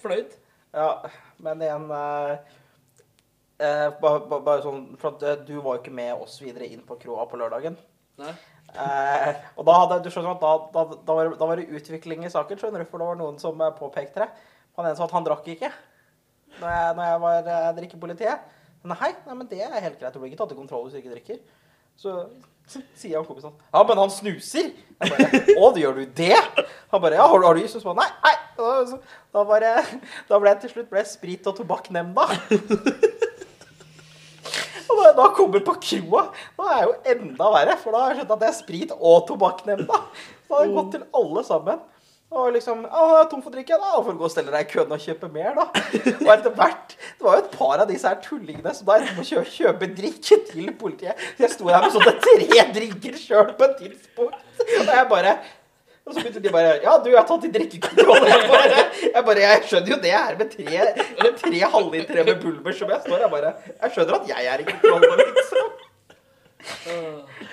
[0.04, 0.36] Fornøyd.
[0.76, 0.90] ja,
[1.44, 2.32] men igjen eh,
[3.60, 6.68] eh, bare, bare, bare sånn For at eh, du var jo ikke med oss videre
[6.68, 7.78] inn på kroa på lørdagen.
[8.22, 8.34] Nei.
[8.74, 9.30] Eh,
[9.60, 12.32] og da hadde du skjønner at da, da, da, var, da var det utvikling i
[12.34, 14.30] saken, skjønner du, for det var noen som eh, påpekte det.
[14.80, 15.70] Han ene sa at han drakk ikke
[16.60, 18.50] når jeg, når jeg var eh, drikkepolitiet.
[18.84, 20.14] Nei, nei, men det er helt greit.
[20.14, 21.40] Du blir ikke tatt i kontroll hvis du ikke drikker.
[22.00, 22.16] Så,
[22.72, 24.72] sier han kompisen ja, men han snuser.
[25.04, 26.38] Jeg bare, å, gjør du det?
[26.94, 28.36] Han bare, ja, har du, har du bare, nei, nei.
[29.34, 29.74] Da, bare,
[30.30, 32.28] da ble jeg til slutt ble sprit- og tobakknemnda.
[34.94, 36.28] Og da, da kommer på kroa,
[36.60, 38.94] da er jeg jo enda verre, for da har jeg skjønt at det er sprit
[38.94, 40.00] og tobakknemnda.
[40.46, 41.82] Så har jeg gått til alle sammen.
[42.34, 43.78] Og liksom Å, jeg er tom for drikke.
[43.80, 45.66] Da får du gå og stelle deg i køen og kjøpe mer, da.
[46.18, 49.18] Og etter hvert Det var jo et par av disse her tullingene som da endte
[49.18, 51.26] med å kjøpe, drikke til politiet.
[51.38, 54.40] Så jeg sto der med sånne tre drinker sjøl på et tidspunkt.
[54.64, 55.38] Og jeg bare
[56.04, 58.26] og så begynte de bare Ja, du er tatt i drikkekontroll.
[58.28, 60.88] Jeg bare, jeg bare Jeg skjønner jo det her med tre,
[61.22, 64.66] med tre halvlitere med pulver som jeg står Jeg bare Jeg skjønner at jeg er
[64.66, 65.83] i kontroll liksom.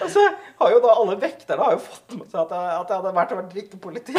[0.01, 0.23] Og så
[0.61, 3.13] har jo da alle vekterne har jo fått med seg at jeg, at jeg hadde
[3.17, 4.15] vært vært politi.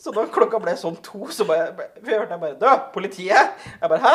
[0.00, 3.56] Så da klokka ble sånn to, så bare, hørte jeg bare Dø, politiet!
[3.80, 4.12] Jeg bare Hæ?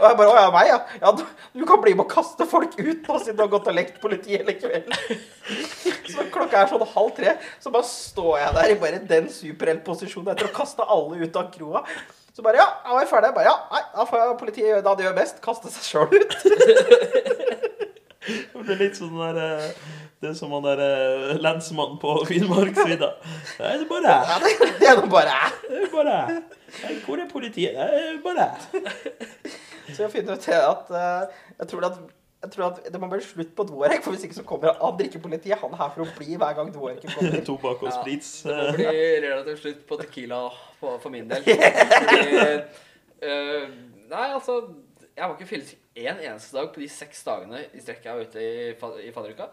[0.00, 0.78] Og jeg bare Å ja, meg, ja.
[1.04, 1.22] ja du,
[1.54, 4.00] du kan bli med å kaste folk ut nå siden du har gått og lekt
[4.02, 5.20] politi hele kvelden.
[6.12, 10.34] Så klokka er sånn halv tre, så bare står jeg der i bare den superheltposisjonen
[10.34, 11.84] etter å kaste alle ut av kroa.
[12.32, 13.30] Så bare Ja, jeg var ferdig.
[13.30, 15.42] Jeg bare Ja, nei, da får jeg politiet gjøre det de gjør best.
[15.44, 16.38] Kaste seg sjøl ut.
[18.22, 19.68] Det blir litt sånn der eh,
[20.22, 23.08] Det er som han der eh, lensmannen på Finnmarksvidda.
[23.58, 24.40] Det er bare jeg.
[24.60, 25.36] det, det er nå bare
[26.22, 27.74] Nei, Hvor er politiet?
[27.74, 28.48] Det er bare
[29.92, 32.02] Så jeg finner ut at eh, jeg tror at
[32.42, 34.96] jeg tror at det må bli slutt på Dvorek, for hvis ikke så kommer han
[34.98, 35.60] drikkepolitiet.
[35.60, 37.36] Han er her for å bli hver gang Dvoreken kommer.
[37.46, 38.00] Tobakk og Ja.
[38.02, 40.40] Det må bli relativt slutt på Tequila
[40.80, 41.44] for, for min del.
[41.46, 42.40] Fordi,
[43.22, 43.68] eh,
[44.10, 44.58] nei, altså
[45.12, 48.28] Jeg var ikke fyllesyk én eneste dag på de seks dagene i strekk jeg var
[48.28, 48.52] ute i,
[49.08, 49.48] i fadderuka.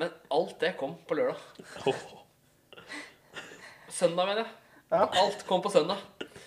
[0.00, 1.38] Men alt det kom på lørdag.
[3.94, 4.52] Søndag, mener jeg.
[4.90, 5.04] Ja.
[5.22, 6.00] Alt kom på søndag.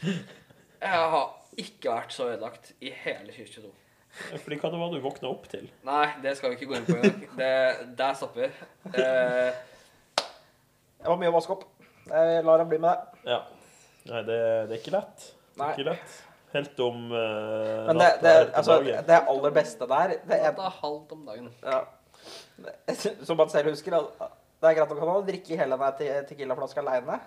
[0.03, 1.27] Jeg har
[1.57, 3.71] ikke vært så ødelagt i hele 2022.
[4.41, 5.67] Fordi hva det var du våkna opp til?
[5.85, 7.25] Nei, det skal vi ikke gå inn på engang.
[7.99, 8.49] Der stopper vi.
[8.97, 9.51] Eh,
[10.97, 11.65] Det var mye å vaske opp.
[12.07, 13.27] Jeg lar han bli med deg.
[13.29, 13.39] Ja.
[14.07, 14.37] Nei, det,
[14.69, 15.27] det er ikke lett.
[15.27, 15.67] Det Nei.
[15.67, 16.15] er ikke lett.
[16.53, 21.11] Helt om uh, Men det, det, altså, det aller beste der det er, er halvt
[21.17, 21.49] om dagen.
[21.63, 21.81] ja,
[23.27, 27.19] Som man selv husker, Det er greit nok han hadde drikket hele den Tequila-flaska aleine.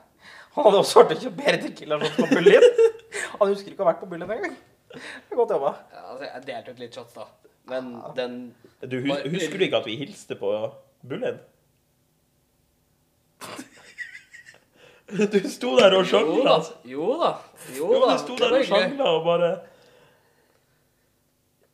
[0.56, 2.66] Han hadde også vært og kjøpt mer tequila på Bullin.
[3.38, 4.56] Han husker ikke å ha vært på Bullin engang.
[5.30, 5.70] Godt jobba.
[5.94, 7.28] Ja, altså, jeg delte ut litt shots, da.
[7.70, 8.36] Men den
[8.82, 10.50] Du, husker du ikke at vi hilste på
[11.06, 11.38] Bullin?
[15.10, 16.56] Du sto der og Jo da.
[16.86, 17.30] Jo da.
[17.76, 19.50] Jo Jo, du sto der og sjangla og bare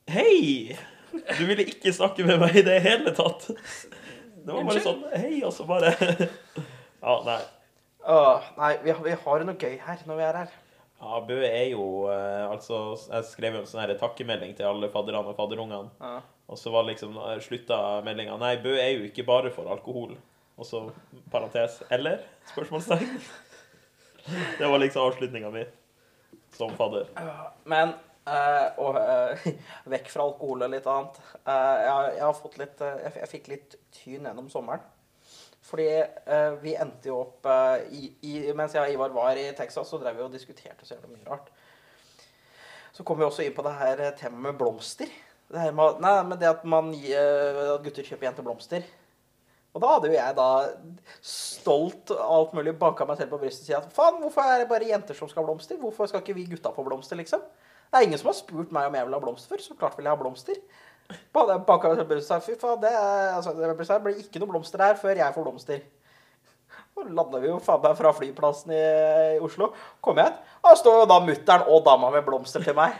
[0.08, 0.76] Hei!
[1.38, 3.48] Du ville ikke snakke med meg i det hele tatt.
[3.48, 7.40] Det var bare sånn Hei, og så bare Ja, nei.
[8.06, 10.52] Åh, nei, vi, har- vi har noe gøy her når vi er her.
[11.00, 12.78] Ja, Bø er jo eh, Altså,
[13.10, 15.90] jeg skrev jo en sånn her takkemelding til alle fadderne og fadderungene.
[16.00, 16.20] Ja.
[16.46, 20.14] Og så var liksom eh, slutta meldinga Nei, Bø er jo ikke bare for alkohol.
[20.56, 20.82] Og så
[21.30, 22.24] parentes eller?
[22.52, 23.20] Spørsmålstegn.
[24.58, 25.64] Det var liksom avslutninga mi
[26.56, 27.12] som fadder.
[27.64, 27.94] Men
[28.26, 29.44] Uh, og, uh,
[29.92, 31.18] vekk fra alkohol og litt annet.
[31.46, 34.82] Uh, jeg, jeg har fått litt jeg, jeg fikk litt tyn gjennom sommeren.
[35.66, 35.86] Fordi
[36.62, 37.46] vi endte jo opp
[37.90, 40.94] i, i, Mens jeg og Ivar var i Texas, så drev vi og diskuterte så
[40.94, 41.48] jævlig mye rart.
[42.94, 45.10] Så kom vi også inn på det her temaet med blomster.
[45.50, 48.86] Det her med, nei, men det at, man, at gutter kjøper jenter blomster.
[49.76, 50.46] Og da hadde jo jeg da
[51.26, 54.68] stolt alt mulig banka meg selv på brystet og si at faen, hvorfor er det
[54.70, 55.76] bare jenter som skal ha blomster?
[55.80, 57.42] Hvorfor skal ikke vi gutta få blomster, liksom?
[57.86, 59.62] Det er ingen som har spurt meg om jeg vil ha blomster før.
[59.62, 60.62] Så klart vil jeg ha blomster.
[61.36, 64.24] Ba- Banka meg selv på brystet og sa fy faen, det, er, altså, det blir
[64.24, 65.84] ikke noe blomster her før jeg får blomster.
[66.96, 68.80] Og landa vi jo faen meg fra flyplassen i,
[69.36, 69.68] i Oslo.
[70.02, 72.96] Kom hit, og da står jo da mutter'n og dama med blomster til meg.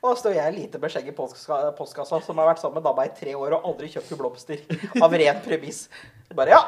[0.00, 3.04] Og da står jeg lite med skjegg i postkassa, som har vært sammen med dama
[3.04, 4.62] i tre år og aldri kjøpt blomster.
[5.04, 5.82] Av ren premiss.
[6.36, 6.60] Bare ja,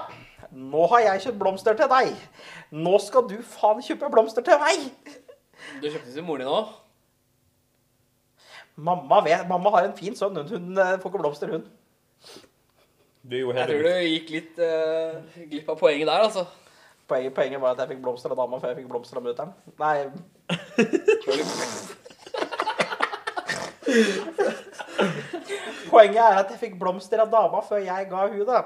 [0.52, 2.12] nå har jeg kjøpt blomster til deg.
[2.76, 4.84] Nå skal du faen kjøpe blomster til meg.
[5.80, 6.74] Du kjøpte til moren din òg?
[8.82, 10.36] Mamma, vet, mamma har en fin sønn.
[10.36, 11.64] Hun, hun eh, får ikke blomster, hun.
[13.22, 16.44] Du jo Jeg tror du gikk litt uh, glipp av poenget der, altså.
[17.08, 19.52] Poenget, poenget var at jeg fikk blomster av dama før jeg fikk blomster av mutter'n.
[19.80, 19.96] Nei,
[25.90, 28.62] poenget er at jeg fikk blomster av dama før jeg ga hun det.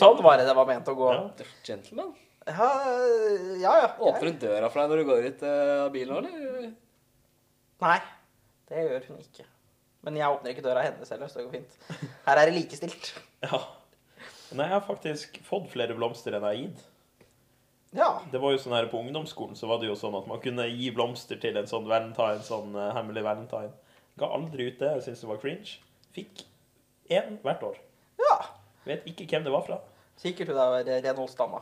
[0.00, 1.08] Sånn var det det var ment å gå.
[1.14, 1.48] Ja.
[1.66, 2.12] Gentleman.
[2.46, 2.68] Ja,
[3.60, 3.72] ja.
[3.84, 3.88] ja.
[3.98, 6.70] Åpner hun døra for deg når du går ut eh, av bilen eller?
[7.82, 7.98] Nei,
[8.70, 9.46] det gjør hun ikke.
[10.02, 11.72] Men jeg åpner ikke døra hennes heller, så det går fint.
[12.26, 13.12] Her er det likestilt.
[13.42, 13.58] Ja.
[14.52, 16.88] Nei, jeg har faktisk fått flere blomster enn jeg har gitt.
[17.92, 18.08] Ja.
[18.32, 20.64] Det var jo sånn her På ungdomsskolen så var det jo sånn at man kunne
[20.70, 23.72] gi blomster til en sånn valentine, sånn eh, hemmelig valentine.
[24.20, 24.90] Ga aldri ut det.
[24.98, 25.78] Jeg syntes det var cringe.
[26.12, 26.44] Fikk
[27.10, 27.78] én hvert år.
[28.20, 28.36] ja.
[28.84, 29.76] Vet ikke hvem det var fra.
[30.18, 31.60] Sikkert hun der renholdsdama.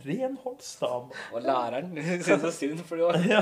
[0.00, 1.14] Renholdsdama?
[1.32, 1.92] Og læreren
[2.24, 3.40] syntes så synd, for det var Ja.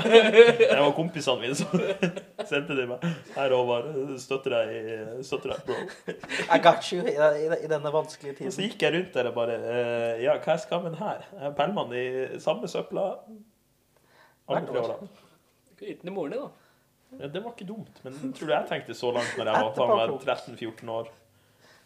[0.59, 1.73] Det var kompisene mine som
[2.51, 3.03] sendte det meg.
[3.35, 3.89] Her, Håvard.
[4.21, 6.13] Støtter deg, støtter deg, bro.
[6.55, 9.37] I got you i, i, i denne vanskelige Og så gikk jeg rundt der og
[9.39, 11.25] bare eh, Ja, hva er skammen her?
[11.57, 12.07] Pælmer i
[12.43, 13.07] samme søpla.
[14.49, 14.95] Hvert år.
[14.99, 16.58] Ikke Du kunne gitt den til moren din, da.
[17.17, 19.65] Ja, det var ikke dumt, men tror du jeg tenkte så langt når jeg var
[19.71, 20.23] Etterpå faen meg klok.
[20.29, 21.07] 13-14 år.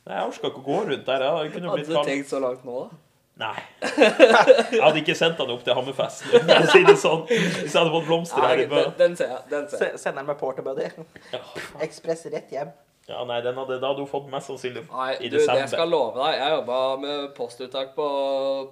[0.03, 1.23] Nei, jeg orka ikke å gå rundt der.
[1.23, 3.01] Jeg kunne Hadde blitt du tenkt så langt nå, da?
[3.33, 3.61] Nei.
[3.81, 7.23] Jeg hadde ikke sendt han opp til Hammerfest, for å si det sånn.
[7.31, 8.83] Hvis jeg hadde fått blomster her i Bø.
[8.99, 9.39] den, ser jeg.
[9.49, 9.95] Den ser jeg.
[9.95, 10.89] Se- Sender den med porterbuddy.
[11.31, 11.39] Ja.
[11.87, 12.75] Ekspress rett hjem.
[13.09, 15.63] Ja, nei, den hadde, da hadde hun fått mest sannsynlig Nei, i du, det desember.
[15.63, 16.37] jeg skal love deg.
[16.39, 18.05] Jeg jobba med postuttak på,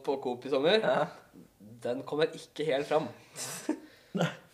[0.06, 0.78] på Coop i sommer.
[0.84, 1.02] Ja.
[1.88, 3.10] Den kommer ikke helt fram.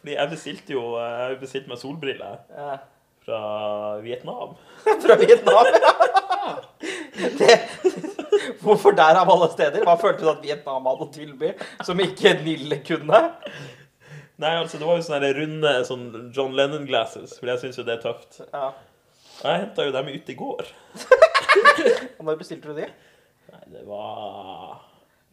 [0.07, 2.77] Fordi jeg bestilte jo Jeg bestilte meg solbriller Ja.
[3.27, 3.39] fra
[3.99, 4.53] Vietnam.
[5.03, 5.93] Fra Vietnam, ja.
[7.17, 7.55] Det,
[8.61, 9.83] hvorfor der av alle steder?
[9.83, 11.49] Hva følte du at Vietnam hadde å tilby
[11.83, 13.19] som ikke Nille kunne?
[14.39, 17.97] Nei, altså, det var jo sånne runde sånn John Lennon-glasses, for jeg syns jo det
[17.97, 18.39] er tøft.
[18.53, 18.69] Ja.
[19.41, 20.69] Jeg henta jo dem ut i går.
[22.21, 22.87] Og når bestilte du de?
[23.51, 24.77] Nei, det var,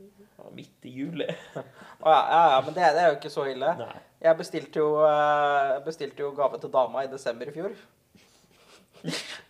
[0.00, 1.28] det var midt i juli.
[1.30, 1.62] Å
[2.10, 3.70] ja, ja, ja, men det, det er jo ikke så ille.
[3.84, 3.94] Nei.
[4.24, 7.74] Jeg bestilte jo, eh, bestilte jo gave til dama i desember i fjor.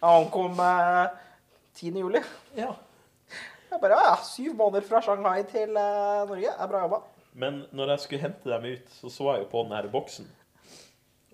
[0.03, 1.13] Han kom eh,
[1.79, 2.01] 10.
[2.01, 2.23] juli.
[2.59, 2.73] Ja.
[3.71, 6.49] Jeg bare, ja, ja, syv måneder fra Shanghai til eh, Norge.
[6.49, 6.99] Det er bra jobba.
[7.39, 10.27] Men når jeg skulle hente dem ut, så så jeg jo på den her boksen.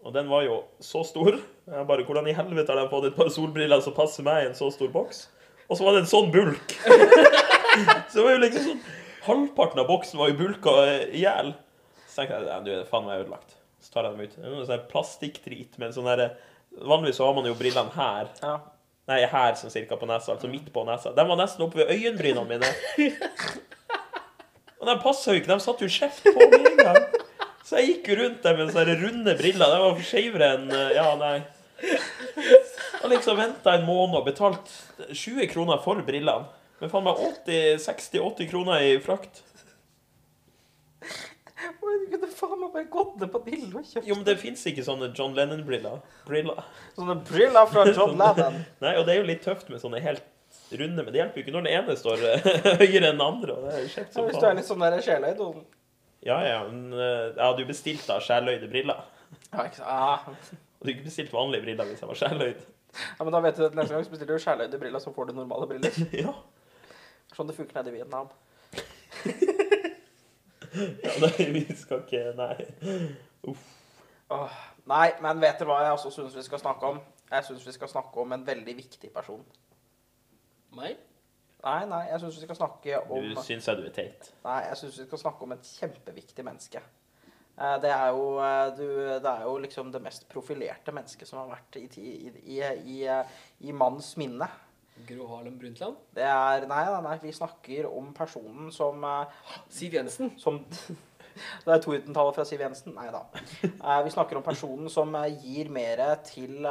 [0.05, 1.41] Og den var jo så stor.
[1.66, 4.51] Jeg bare, Hvordan i helvete har de fått et par solbriller som passer meg i
[4.51, 5.28] en så stor boks?
[5.68, 6.76] Og så var det en sånn bulk.
[8.11, 8.88] så det var jo liksom sånn
[9.20, 10.72] Halvparten av boksen var jo bulka
[11.12, 11.53] i hjel.
[12.11, 13.57] Så tenkte jeg du, faen meg ødelagt.
[13.81, 14.37] Så tar jeg dem ut.
[14.41, 16.33] Er noe sånn plastikkdrit med en sånn derre
[16.71, 18.29] Vanligvis så har man jo brillene her.
[18.45, 18.53] Ja.
[19.11, 21.11] Nei, her sånn cirka på nesa, altså midt på nesa.
[21.17, 22.69] De var nesten oppe ved øyenbrynene mine.
[24.81, 27.01] Og de passa jo ikke, de satt jo kjeft på med en gang.
[27.67, 29.75] Så jeg gikk jo rundt dem med sånne runde briller.
[29.75, 31.41] De var skeivere enn eh, Ja, nei.
[33.01, 34.73] Og liksom venta en måned og betalt
[35.11, 36.49] 20 kroner for brillene.
[36.81, 37.21] Men faen meg
[37.83, 39.43] 60-80 kroner i frakt.
[41.61, 44.63] Du kunne faen meg bare gått ned på Dillo og kjøpt Jo, men det fins
[44.71, 45.99] ikke sånne John Lennon-briller.
[46.27, 46.63] Briller.
[46.97, 48.57] sånne briller fra John Lennon.
[48.81, 50.25] Nei, og det er jo litt tøft med sånne helt
[50.73, 52.49] runde, men det hjelper jo ikke når den ene står eh,
[52.83, 53.55] høyere enn den andre.
[53.59, 55.41] og det er jo kjekt Ja, som hvis du er litt sånn der sjeløyd.
[55.47, 55.61] og-
[56.27, 59.05] Ja, ja, men eh, jeg hadde jo bestilt da sjeløyde briller.
[59.55, 60.51] Ja, ikke sant.
[60.81, 62.65] Og du ikke bestilt vanlige briller hvis jeg var sjeløyd.
[62.99, 65.29] Ja, men da vet du at neste gang så bestiller du sjeløyde briller, så får
[65.31, 66.01] du normale briller.
[66.17, 66.33] Ja.
[67.37, 68.31] Sånn det funker nede i Vietnam.
[70.75, 72.57] Ja nei, vi skal ikke Nei.
[74.31, 77.01] Åh, nei, men vet dere hva jeg også syns vi skal snakke om?
[77.31, 79.43] Jeg syns vi skal snakke om en veldig viktig person.
[80.79, 80.99] Meg?
[81.64, 84.31] Nei, nei, jeg syns vi skal snakke om Du syns jeg du er teit.
[84.47, 86.83] Nei, jeg syns vi skal snakke om et kjempeviktig menneske.
[87.61, 88.87] Eh, Det er, jo, eh, du,
[89.21, 92.61] det er jo liksom det mest profilerte mennesket som har vært i, i, i,
[92.95, 94.49] i, eh, i manns minne.
[95.07, 95.98] Gro Harlem Brundtland?
[96.14, 99.36] Det er Nei, nei, nei, vi snakker om personen som eh,
[99.72, 100.34] Siv Jensen?
[100.40, 100.62] som
[101.64, 102.96] Det er to utentallet fra Siv Jensen?
[102.96, 103.24] Nei da.
[103.64, 106.66] Eh, vi snakker om personen som eh, gir mer til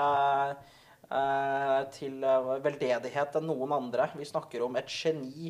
[1.89, 2.21] til
[2.61, 4.03] veldedighet enn noen andre.
[4.13, 5.49] Vi snakker om et geni.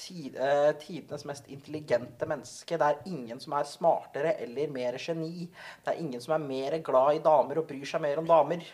[0.00, 2.78] tidenes mest intelligente menneske.
[2.80, 5.44] Det er ingen som er smartere eller mer geni.
[5.84, 8.64] Det er ingen som er mer glad i damer og bryr seg mer om damer.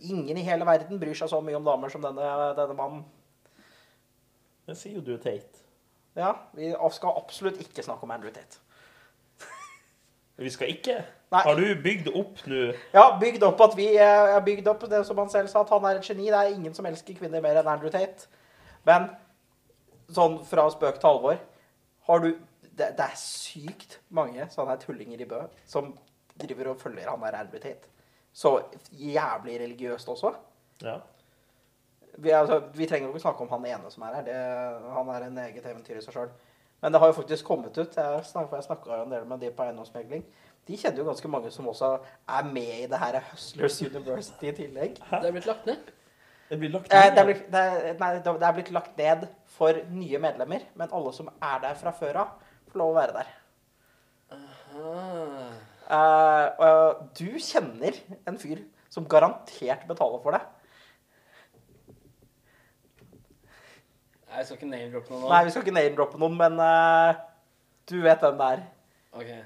[0.00, 3.04] Ingen i hele verden bryr seg så mye om damer som denne, denne mannen.
[4.66, 5.60] Det sier jo du Tate.
[6.16, 8.58] Ja, Vi skal absolutt ikke snakke om Andrew Tate.
[10.40, 10.94] Vi skal ikke.
[11.30, 11.40] Nei.
[11.44, 12.60] Har du bygd opp nå
[12.94, 15.70] Ja, bygd opp at vi eh, har bygd opp det som han selv sa, at
[15.70, 16.30] han er et geni.
[16.32, 18.26] Det er ingen som elsker kvinner mer enn Andrew Tate.
[18.88, 19.10] Men
[20.10, 21.36] sånn fra spøk til alvor
[22.08, 25.92] har du det, det er sykt mange sånne tullinger i Bø som
[26.40, 27.92] driver og følger han der Andrew Tate.
[28.40, 28.54] Så
[28.96, 30.30] jævlig religiøst også.
[30.82, 30.94] Ja.
[32.20, 34.24] Vi, altså, vi trenger jo ikke snakke om han ene som er her.
[34.26, 34.36] Det,
[34.94, 36.30] han er en eget eventyr i seg sjøl.
[36.80, 37.96] Men det har jo faktisk kommet ut.
[37.96, 40.24] Jeg snakka, en del med de på eiendomsmegling.
[40.68, 41.90] De kjenner jo ganske mange som også
[42.28, 44.96] er med i det her Hustlers University i tillegg.
[45.10, 45.90] Det er blitt lagt ned.
[46.50, 47.12] Det blir lagt Eh, ned.
[47.14, 50.88] det, er blitt, det, er- nei, det er blitt lagt ned for nye medlemmer, men
[50.92, 52.32] alle som er der fra før av,
[52.72, 53.30] får lov å være der.
[54.30, 55.39] Ah.
[55.90, 57.96] Eh, og du kjenner
[58.30, 58.60] en fyr
[58.90, 60.40] som garantert betaler for det.
[64.30, 65.30] Nei, Jeg skal ikke name-droppe noen nå.
[65.32, 67.18] Nei, vi skal ikke name-droppe noen, men uh,
[67.90, 68.62] du vet hvem det er.
[69.18, 69.26] Ok.
[69.26, 69.44] Jeg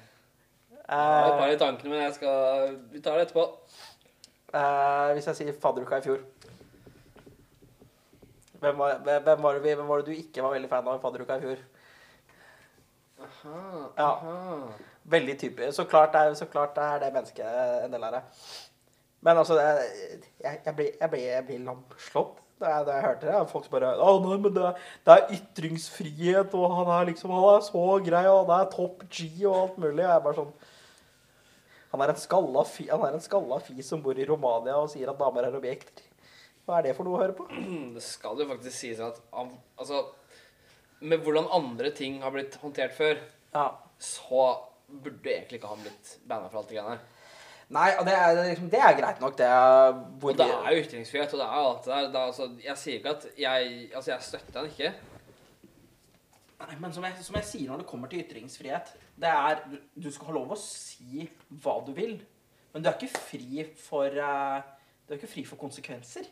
[0.92, 3.45] har et Eh, par i tankene, men jeg skal Vi tar det etterpå.
[4.53, 6.20] Uh, hvis jeg sier fadderuka i fjor
[8.61, 10.95] hvem var, hvem, var det, vi- hvem var det du ikke var veldig fan av
[10.97, 11.59] i fadderuka i fjor?
[13.24, 13.57] Aha,
[13.99, 14.12] Ja.
[15.05, 15.75] Veldig typisk.
[15.77, 18.23] Så klart er, så klart er det mennesket en del av det.
[19.25, 23.27] Men altså, jeg, jeg, blir, jeg, blir, jeg blir lamslått da jeg, da jeg hørte
[23.29, 23.39] det.
[23.51, 24.71] Folk bare Å, nei, men det,
[25.05, 29.05] det er ytringsfrihet, og han er liksom Han er så grei, og han er topp
[29.11, 29.99] G og alt mulig.
[29.99, 30.53] Og jeg er bare sånn
[31.93, 34.93] Han er en skalla fi, han er en skalla fis som bor i Romania og
[34.93, 36.07] sier at damer er objekter.
[36.65, 37.49] Hva er det for noe å høre på?
[37.97, 40.05] Det skal jo faktisk sies at altså,
[41.05, 43.19] Med hvordan andre ting har blitt håndtert før,
[43.55, 43.67] Ja.
[44.01, 44.47] så
[45.03, 47.11] burde egentlig ikke han blitt banna for alt det greiene der.
[47.72, 49.47] Nei, og det er, liksom, det er greit nok, det.
[49.49, 52.09] er Og det er jo ytringsfrihet, og det er alt det der.
[52.12, 54.92] Det er, altså, jeg sier ikke at jeg Altså, jeg støtter han ikke.
[56.64, 59.74] Nei, men som jeg, som jeg sier når det kommer til ytringsfrihet Det er Du,
[60.07, 61.26] du skal ha lov å si
[61.64, 62.14] hva du vil,
[62.72, 64.62] men du er ikke fri for uh,
[65.05, 66.28] Du er ikke fri for konsekvenser.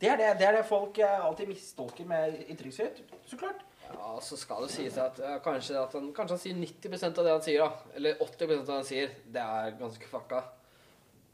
[0.00, 3.02] Det er det, det, er det folk uh, alltid mistolker med ytringsfrihet.
[3.26, 3.60] Så klart.
[3.96, 7.28] Ja, så skal det sies at ja, kanskje, at han, kanskje han sier 90% av
[7.28, 7.96] det han sier, da.
[7.98, 9.16] Eller 80% av det han sier.
[9.34, 10.42] Det er ganske fucka.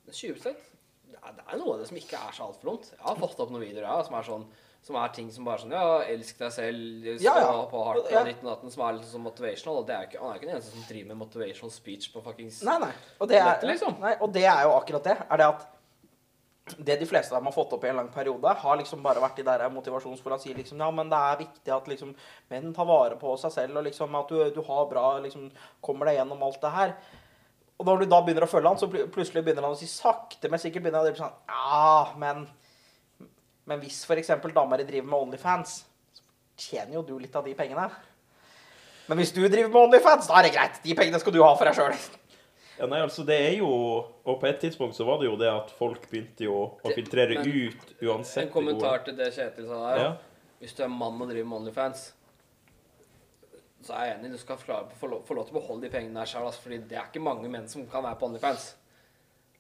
[0.06, 0.56] Men 20
[1.09, 2.90] det er, det er noe av det som ikke er så altfor dumt.
[2.92, 4.48] Jeg har fått opp noen videoer ja, som er sånn
[4.88, 7.54] som er ting som bare sånn Ja, elsk deg selv, stå Ja, ja.
[7.70, 8.22] på hardt Ja.
[8.22, 9.80] 1918, som er litt sånn motivational.
[9.82, 12.22] Og det er ikke, han er ikke den eneste som driver med motivational speech på
[12.24, 12.92] fuckings Nei, nei.
[13.18, 13.98] Og det er, Dette, liksom.
[14.04, 15.16] nei, og det er jo akkurat det.
[15.26, 15.66] Er det at
[16.79, 19.21] det de fleste av dem har fått opp i en lang periode, har liksom bare
[19.23, 22.12] vært de der motivasjonsfulle å sier liksom ja, men det er viktig at liksom
[22.53, 25.49] menn tar vare på seg selv, og liksom at du, du har bra liksom
[25.85, 26.95] kommer deg gjennom alt det her.
[27.79, 29.87] Og når du da begynner å følge han, så pl- plutselig begynner han å si
[29.87, 32.49] sakte, men sikkert begynner han å si sånn Ja, men
[33.69, 34.31] Men hvis f.eks.
[34.55, 35.75] damer driver med Onlyfans,
[36.16, 36.23] så
[36.57, 37.85] tjener jo du litt av de pengene.
[39.09, 40.81] Men hvis du driver med Onlyfans, da er det greit.
[40.83, 41.95] De pengene skal du ha for deg sjøl.
[42.79, 45.49] Ja, nei, altså det er jo Og på et tidspunkt så var det jo det
[45.51, 49.81] at folk begynte jo å filtrere men- ut uansett En kommentar til det Kjetil sa
[49.89, 50.03] der.
[50.05, 50.12] Ja.
[50.61, 52.12] Hvis du er mann og driver med Onlyfans,
[53.87, 54.33] så er jeg enig.
[54.33, 56.47] Du skal få lov, få lov, få lov til å beholde de pengene der sjøl.
[56.49, 58.74] Altså, fordi det er ikke mange menn som kan være på Onlyfans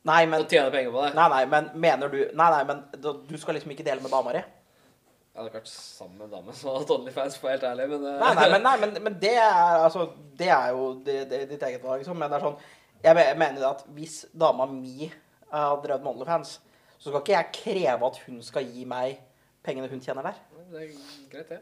[0.08, 1.14] Nei, men og tjene penger på det.
[1.18, 4.32] Nei, nei, men mener du Nei, nei, men du skal liksom ikke dele med dama
[4.36, 4.42] di?
[4.42, 7.58] Jeg hadde ikke vært sammen med en dame som hadde hatt Onlyfans, for å være
[7.58, 10.08] helt ærlig, men eh, Nei, nei, men, nei, men, men det er altså
[10.38, 12.18] Det er jo det, det, ditt eget valg, liksom.
[12.18, 12.58] Men det er sånn
[13.04, 15.10] Jeg mener at hvis dama mi
[15.52, 16.58] har drevet med Onlyfans,
[16.98, 19.18] så skal ikke jeg kreve at hun skal gi meg
[19.64, 20.38] pengene hun tjener der.
[20.72, 20.94] Det er
[21.30, 21.60] greit, det.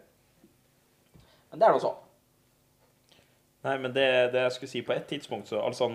[1.51, 1.93] Men det er nå så.
[3.67, 5.89] Nei, men det, det jeg skulle si på et tidspunkt, så altså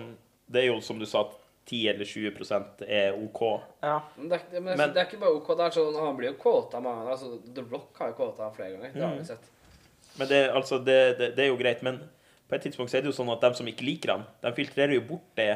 [0.52, 1.38] Det er jo som du sa, at
[1.70, 3.42] 10 eller 20% er OK.
[3.82, 4.00] Ja.
[4.16, 5.52] Men det, er, men, Men- det er ikke bare OK.
[5.56, 7.12] Det er sånn, Han blir jo kåta mange ganger.
[7.14, 8.92] Altså, The Rock har jo kåta flere ganger.
[8.96, 9.46] Det har vi sett.
[10.18, 11.82] Men det, altså, det, det, det er jo greit.
[11.86, 12.02] Men
[12.52, 14.50] på et tidspunkt så er det jo sånn at de som ikke liker han, de
[14.52, 15.54] filtrerer jo bort det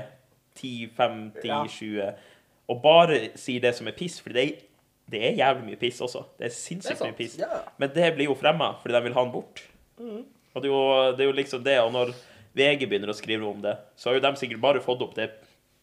[0.56, 1.58] 10, 5, 10, Ja.
[1.68, 2.14] 20
[2.72, 4.46] Og bare sier det som er piss, for det
[5.06, 6.24] det er jævlig mye piss også.
[6.34, 7.36] Det er Det er sinnssykt mye piss.
[7.38, 7.60] Ja.
[7.78, 9.62] Men det blir jo fremma fordi de vil ha han bort.
[10.00, 12.10] Og det er, jo, det er jo liksom det, og når
[12.56, 15.30] VG begynner å skrive om det, så har jo de sikkert bare fått opp det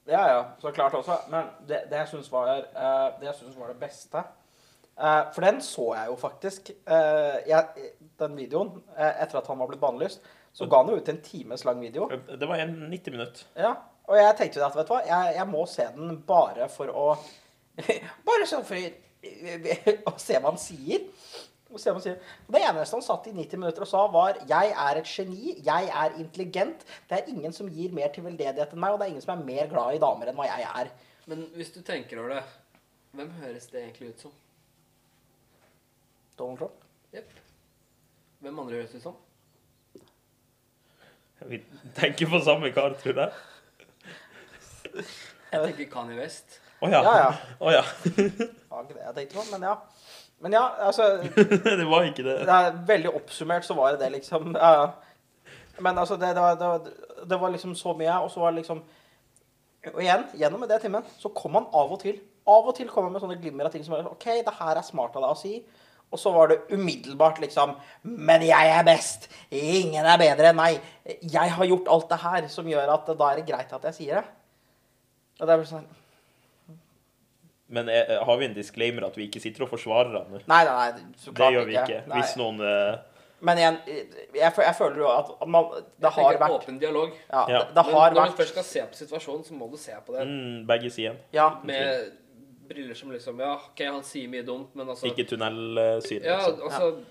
[0.10, 1.16] Ja, ja, så klart også.
[1.30, 4.18] Men det, det jeg syns var, uh, var det beste
[4.98, 6.72] uh, For den så jeg jo faktisk.
[6.90, 11.10] uh, jeg, den videoen, etter at han var blitt bannlyst, så ga han jo ut
[11.10, 12.08] en times lang video.
[12.40, 13.46] Det var en 90 minutter.
[13.58, 13.74] Ja,
[14.06, 16.92] og jeg tenkte jo at, vet du hva, jeg, jeg må se den bare for
[16.92, 17.08] å
[18.28, 18.78] Bare sånn for
[20.12, 21.08] å se hva han sier.
[21.74, 22.20] Og se hva han sier.
[22.46, 25.56] Og Det eneste han satt i 90 minutter og sa, var 'Jeg er et geni.
[25.66, 26.86] Jeg er intelligent.
[27.10, 29.40] Det er ingen som gir mer til veldedighet enn meg, og det er ingen som
[29.40, 30.94] er mer glad i damer enn hva jeg er'.
[31.26, 32.44] Men hvis du tenker over det,
[33.14, 34.32] hvem høres det egentlig ut som?
[36.38, 36.86] Donald Trump.
[37.14, 37.30] Jepp.
[38.42, 39.18] Hvem andre høres det ut som?
[41.50, 41.60] Vi
[41.98, 43.32] tenker på samme kar, tror jeg.
[45.54, 46.60] Jeg tenker Kanye West.
[46.84, 47.00] Å ja.
[47.06, 47.30] Ja, ja.
[47.60, 47.84] Oh, ja.
[48.04, 49.78] Det var ikke det jeg tenkte på, men ja.
[50.44, 51.06] Men ja, altså
[51.80, 52.40] det var ikke det.
[52.48, 54.52] det er Veldig oppsummert så var det det, liksom.
[54.58, 54.90] Ja, ja.
[55.80, 58.52] Men altså, det, det, var, det, var, det var liksom så mye, og så var
[58.52, 58.84] det liksom
[59.94, 63.08] Og igjen, gjennom det timen, så kom han av og til Av og til kom
[63.08, 65.32] han med sånne glimmer av ting som var OK, det her er smart av deg
[65.32, 65.54] å si.
[66.14, 69.30] Og så var det umiddelbart liksom Men jeg er best!
[69.50, 70.80] Ingen er bedre enn meg!
[71.22, 74.00] Jeg har gjort alt det her som gjør at da er det greit at jeg
[74.00, 74.26] sier det.
[75.40, 75.88] Og det er vel sånn
[77.74, 80.38] Men er, har vi en disclaimer at vi ikke sitter og forsvarer han?
[80.46, 81.10] Nei, nei, nei.
[81.18, 81.42] Så klart ikke.
[81.42, 81.98] Det gjør vi ikke.
[82.04, 82.20] ikke.
[82.20, 83.02] Hvis noen uh...
[83.44, 83.78] Men igjen,
[84.38, 85.66] jeg, jeg føler jo at man,
[86.00, 87.10] det Jeg har vært åpen dialog.
[87.28, 87.64] Ja, Ja.
[87.66, 89.98] det, det Men når når du først skal se på situasjonen, så må du se
[90.06, 91.18] på det mm, Begge sider.
[91.36, 91.50] Ja.
[91.64, 92.14] med
[92.70, 96.24] briller som liksom Ja, OK, han sier mye dumt, men altså Ikke tunnelsyn.
[96.24, 96.64] Ja, Liksom.
[96.68, 97.04] altså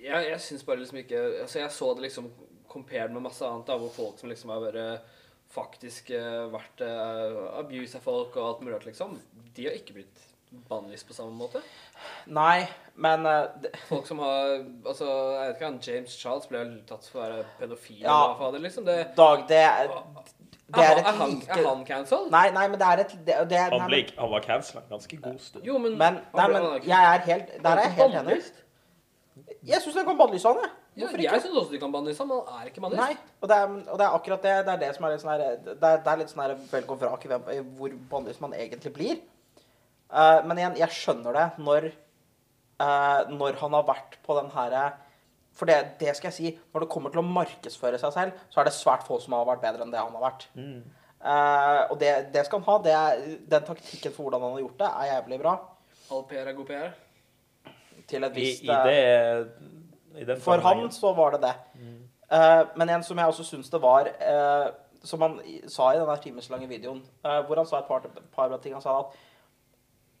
[0.00, 2.30] Jeg, jeg syns bare liksom ikke Altså, jeg så det liksom
[2.70, 5.00] compared med masse annet, da, hvor folk som liksom har vært
[5.50, 9.16] faktisk eh, vært uh, abuse av folk og alt mulig rart, liksom.
[9.56, 10.20] De har ikke blitt
[10.70, 11.58] bannlyst på samme måte.
[12.30, 16.62] Nei, men uh, det, Folk som har Altså, jeg vet ikke, han James Charles ble
[16.86, 18.20] tatt for å være pedofil Ja.
[18.38, 18.86] fader, liksom.
[18.86, 19.90] Det, Dag, det er
[20.70, 22.30] Det er er, han, er, han, like er han cancelled?
[22.30, 24.82] Nei, nei, men det er et det, det er, Han, ble, ikke- han var cancela
[24.82, 25.64] en ganske god stund.
[25.66, 28.42] Jo, men, men, nei, men jeg er helt Der er jeg helt enig.
[29.66, 30.70] Jeg syns de kan bannlyse han, jeg.
[31.00, 33.02] Ja, jeg syns også de kan bannlyse han, men han er ikke bannlyst.
[33.02, 34.54] Nei, og det, er, og det er akkurat det.
[34.66, 36.94] Det er det som er litt sånn her Det er, det litt sånn her velg
[36.94, 39.20] og vrak i hvem, hvor bannlyst man egentlig blir.
[40.10, 41.84] Uh, men igjen, jeg skjønner det når
[42.82, 44.88] uh, Når han har vært på den herre
[45.60, 48.62] For det, det skal jeg si, når det kommer til å markedsføre seg selv, så
[48.62, 50.46] er det svært få som har vært bedre enn det han har vært.
[51.20, 52.78] Eh, og det, det skal han ha.
[52.86, 55.54] Det er, den taktikken for hvordan han har gjort det, er jævlig bra.
[56.10, 56.94] All PR er god PR.
[58.08, 59.00] Til et visst i i det
[60.16, 61.52] i den For han så var det det.
[62.32, 64.70] Eh, men en som jeg også syns det var uh,
[65.04, 65.38] Som han
[65.68, 68.74] sa i denne timeslange videoen, eh, hvor han sa et par, par bra ting.
[68.74, 69.16] Han sa at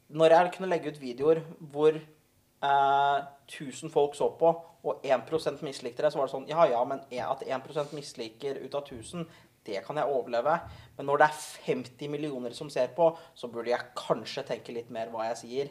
[0.08, 3.18] når jeg kunne legge ut videoer hvor eh,
[3.48, 4.54] 1000 folk så på,
[4.84, 8.74] og 1 mislikte det, så var det sånn Ja ja, men at 1% misliker ut
[8.74, 9.26] av 1000,
[9.66, 10.56] det kan jeg overleve.
[10.96, 14.90] Men når det er 50 millioner som ser på, så burde jeg kanskje tenke litt
[14.90, 15.70] mer hva jeg sier.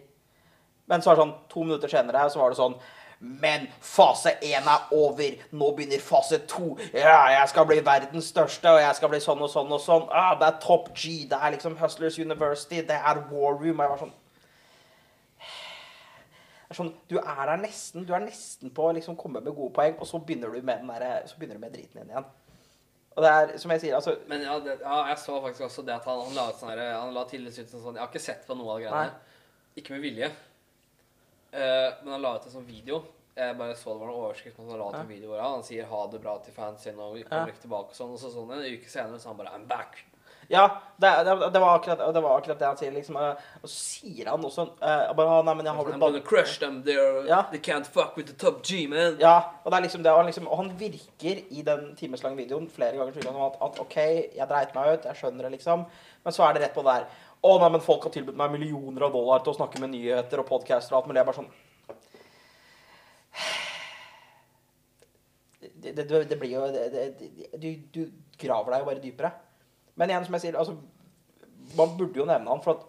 [0.90, 2.80] Men så var det sånn, to minutter senere så var det sånn
[3.20, 5.42] Men fase én er over.
[5.52, 6.78] Nå begynner fase to.
[6.94, 10.06] Ja, jeg skal bli verdens største, og jeg skal bli sånn og sånn og sånn.
[10.08, 11.26] Ah, det er Top G.
[11.28, 12.80] Det er liksom Hustlers University.
[12.80, 13.76] Det er War Room.
[13.76, 14.16] Og jeg var sånn
[16.70, 19.74] er sånn, Du er der nesten Du er nesten på å liksom komme med gode
[19.74, 22.26] poeng, og så begynner du med den der, så begynner du med driten din igjen.
[23.18, 25.86] Og det er, som jeg sier, altså Men ja, det, ja, jeg så faktisk også
[25.86, 28.08] det at han, han la ut sånn her- Han la tidligere ut sånn Jeg har
[28.12, 29.14] ikke sett på noe av de greiene.
[29.76, 30.30] Ikke med vilje.
[31.50, 33.02] Uh, men han la ut en sånn video.
[33.40, 35.64] Jeg bare så det var en overskrift på han la ut en video hvor han
[35.64, 37.60] sier ha det bra til fansen og kommer Ja.
[37.62, 38.14] tilbake og sånn.
[38.14, 40.04] Og så sånn en uke senere så han bare I'm back.
[40.52, 42.92] Ja, det, det, det, var akkurat, det, var akkurat, det han sier.
[42.92, 46.22] Liksom, eh, og så sier han også uh, bare, nei, men jeg har I'm gonna
[46.26, 47.22] crush them there.
[47.28, 47.44] Ja.
[47.52, 49.20] They can't fuck with the top G, man.
[49.22, 53.14] Ja, og, liksom og, han, liksom, og han, virker i den timeslange videoen flere ganger
[53.14, 53.98] tydelig som at, at, OK,
[54.40, 55.84] jeg dreit meg ut, jeg skjønner det, liksom.
[56.26, 57.06] Men så er det rett på der.
[57.46, 60.42] Å nei, men folk har tilbudt meg millioner av dollar til å snakke med nyheter
[60.42, 61.52] og podcaster og alt Men det er bare sånn
[65.80, 66.66] Det, blir jo
[67.62, 68.02] du, du
[68.42, 69.32] graver deg jo bare dypere.
[70.00, 70.78] Men igjen, som jeg sier, altså
[71.78, 72.88] Man burde jo nevne han, for at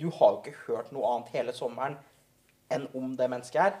[0.00, 1.98] du har jo ikke hørt noe annet hele sommeren
[2.72, 3.74] enn om det mennesket her.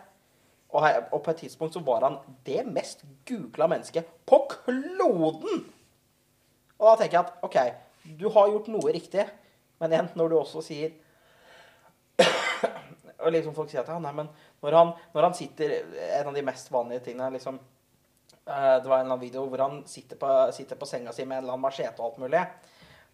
[0.68, 5.64] Og, her, og på et tidspunkt så var han det mest googla mennesket på kloden!
[6.76, 7.58] Og da tenker jeg at OK,
[8.20, 9.24] du har gjort noe riktig,
[9.80, 10.92] men igjen, når du også sier
[13.24, 14.28] Og liksom folk sier at ja, nei, men
[14.62, 15.72] når han, når han sitter
[16.20, 17.58] En av de mest vanlige tingene er liksom
[18.44, 21.38] Det var en eller annen video hvor han sitter på, sitter på senga si med
[21.38, 22.42] en eller annen machete og alt mulig,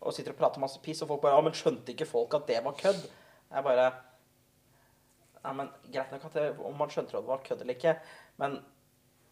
[0.01, 2.49] og sitter og prater masse piss, og folk bare Ja, men skjønte ikke folk at
[2.51, 3.05] det var kødd?
[3.51, 3.91] Jeg bare
[5.41, 7.95] Nei, men Greit nok at det, om man skjønte at det var kødd eller ikke,
[8.43, 8.59] men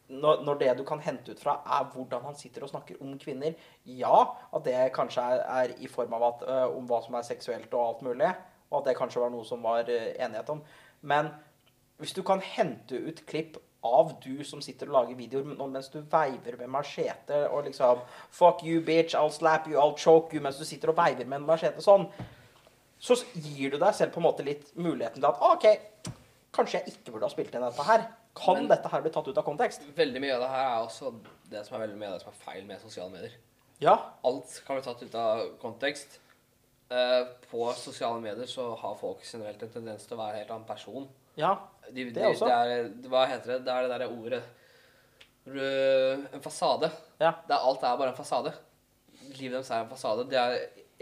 [0.08, 3.18] når, når det du kan hente ut fra, er hvordan han sitter og snakker om
[3.20, 4.22] kvinner Ja,
[4.54, 7.74] at det kanskje er, er i form av at, øh, om hva som er seksuelt
[7.74, 8.30] og alt mulig,
[8.70, 10.62] og at det kanskje var noe som var øh, enighet om.
[11.00, 11.28] Men
[12.00, 16.00] hvis du kan hente ut klipp av du som sitter og lager videoer mens du
[16.10, 18.00] veiver med machete og liksom
[18.34, 21.42] Fuck you, bitch, I'll slap you, I'll choke you, mens du sitter og veiver med
[21.42, 22.08] en machete sånn,
[22.98, 26.14] så gir du deg selv på en måte litt muligheten til at «Ah, OK,
[26.54, 28.08] kanskje jeg ikke burde ha spilt inn dette her.
[28.38, 29.82] Kan Men- dette her bli tatt ut av kontekst?
[29.94, 31.12] Veldig mye av det her er også
[31.50, 33.32] det som er veldig mye av det som er feil med sosiale medier.
[33.80, 33.94] Ja.
[34.24, 36.18] Alt kan bli tatt ut av kontekst.
[36.90, 40.50] Uh, på sosiale medier så har folk generelt en tendens til å være en helt
[40.50, 41.08] annen person.
[41.38, 41.54] Ja.
[41.88, 42.48] De, Det de, også.
[42.48, 43.58] Det er, hva heter det?
[43.66, 44.42] Det er det derre ordet
[45.48, 46.90] En fasade.
[47.16, 47.32] Ja.
[47.46, 48.52] Det er, alt er bare en fasade.
[49.38, 50.26] Livet deres er en fasade.
[50.28, 50.58] Det er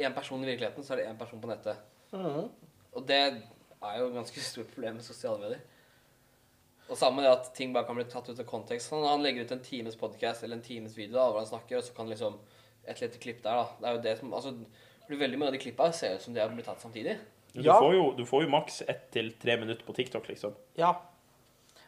[0.06, 1.80] én person i virkeligheten, så er det én person på nettet.
[2.12, 2.50] Mhm.
[2.96, 5.64] Og det er jo et ganske stort problem med sosiale medier.
[6.88, 8.92] Og sammen med det at ting bare kan bli tatt ut av kontekst.
[8.92, 11.80] Sånn, han legger ut en times podcast eller en times video da, hvor han snakker,
[11.80, 12.38] og så kan liksom
[12.86, 13.64] et lite klipp der, da.
[13.80, 14.52] Det er jo det som Altså,
[15.10, 17.16] veldig mye av de klippa ser ut som de har blitt tatt samtidig.
[17.56, 17.78] Du, Ja.
[17.80, 20.54] får jo, du får jo maks ett til tre minutter på TikTok, liksom.
[20.76, 20.94] ja.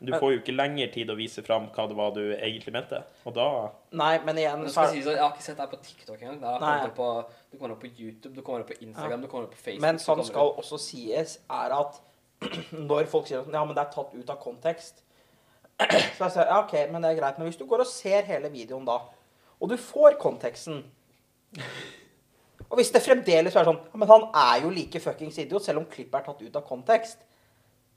[0.01, 2.71] Du Men- får jo ikke lenger tid å vise fram hva det var du egentlig
[2.73, 3.01] mente.
[3.27, 5.71] Og da Nei, men igjen Men så skal si sånn, Jeg har ikke sett deg
[5.73, 6.95] på TikTok engang.
[6.95, 9.57] På, du kommer opp på YouTube, du kommer opp på Instagram, du kommer opp på
[9.59, 9.81] Facebook.
[9.83, 12.01] Men sånn skal også sies, er at
[12.73, 15.03] når folk sier at ja, men det er tatt ut av kontekst
[15.81, 17.39] Så jeg sier ja, OK, men det er greit.
[17.39, 19.01] Men hvis du går og ser hele videoen da,
[19.61, 20.85] og du får konteksten
[22.69, 25.87] Og hvis det fremdeles er sånn Men han er jo like fuckings idiot, selv om
[25.89, 27.19] klippet er tatt ut av kontekst.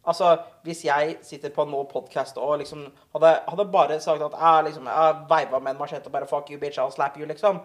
[0.07, 0.31] Altså,
[0.63, 4.87] Hvis jeg sitter på nå podkast og liksom hadde, hadde bare sagt at jeg liksom,
[4.89, 7.59] jeg veiva med en machete og bare fuck you, bitch, I'll slap you, liksom.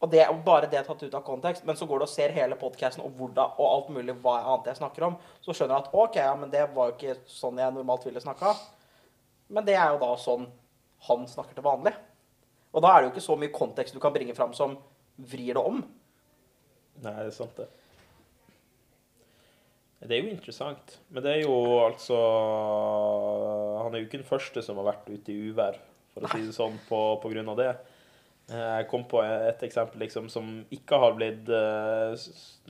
[0.00, 2.32] Og det er bare det tatt ut av kontekst, men så går du og ser
[2.32, 5.84] hele podkasten og, hvordan- og alt mulig hva annet jeg snakker om, så skjønner jeg
[5.84, 8.54] at OK, ja, men det var jo ikke sånn jeg normalt ville snakka.
[9.50, 10.46] Men det er jo da sånn
[11.08, 11.94] han snakker til vanlig.
[12.74, 14.76] Og da er det jo ikke så mye kontekst du kan bringe fram som
[15.18, 15.84] vrir det om.
[17.02, 17.66] Nei, det er sant, det.
[20.04, 20.98] Det er jo interessant.
[21.08, 22.16] Men det er jo altså
[23.84, 25.78] Han er jo ikke den første som har vært ute i uvær,
[26.14, 27.70] for å si det sånn, på, på grunn av det.
[28.52, 32.14] Eh, Jeg kom på et eksempel liksom, som ikke har blitt eh,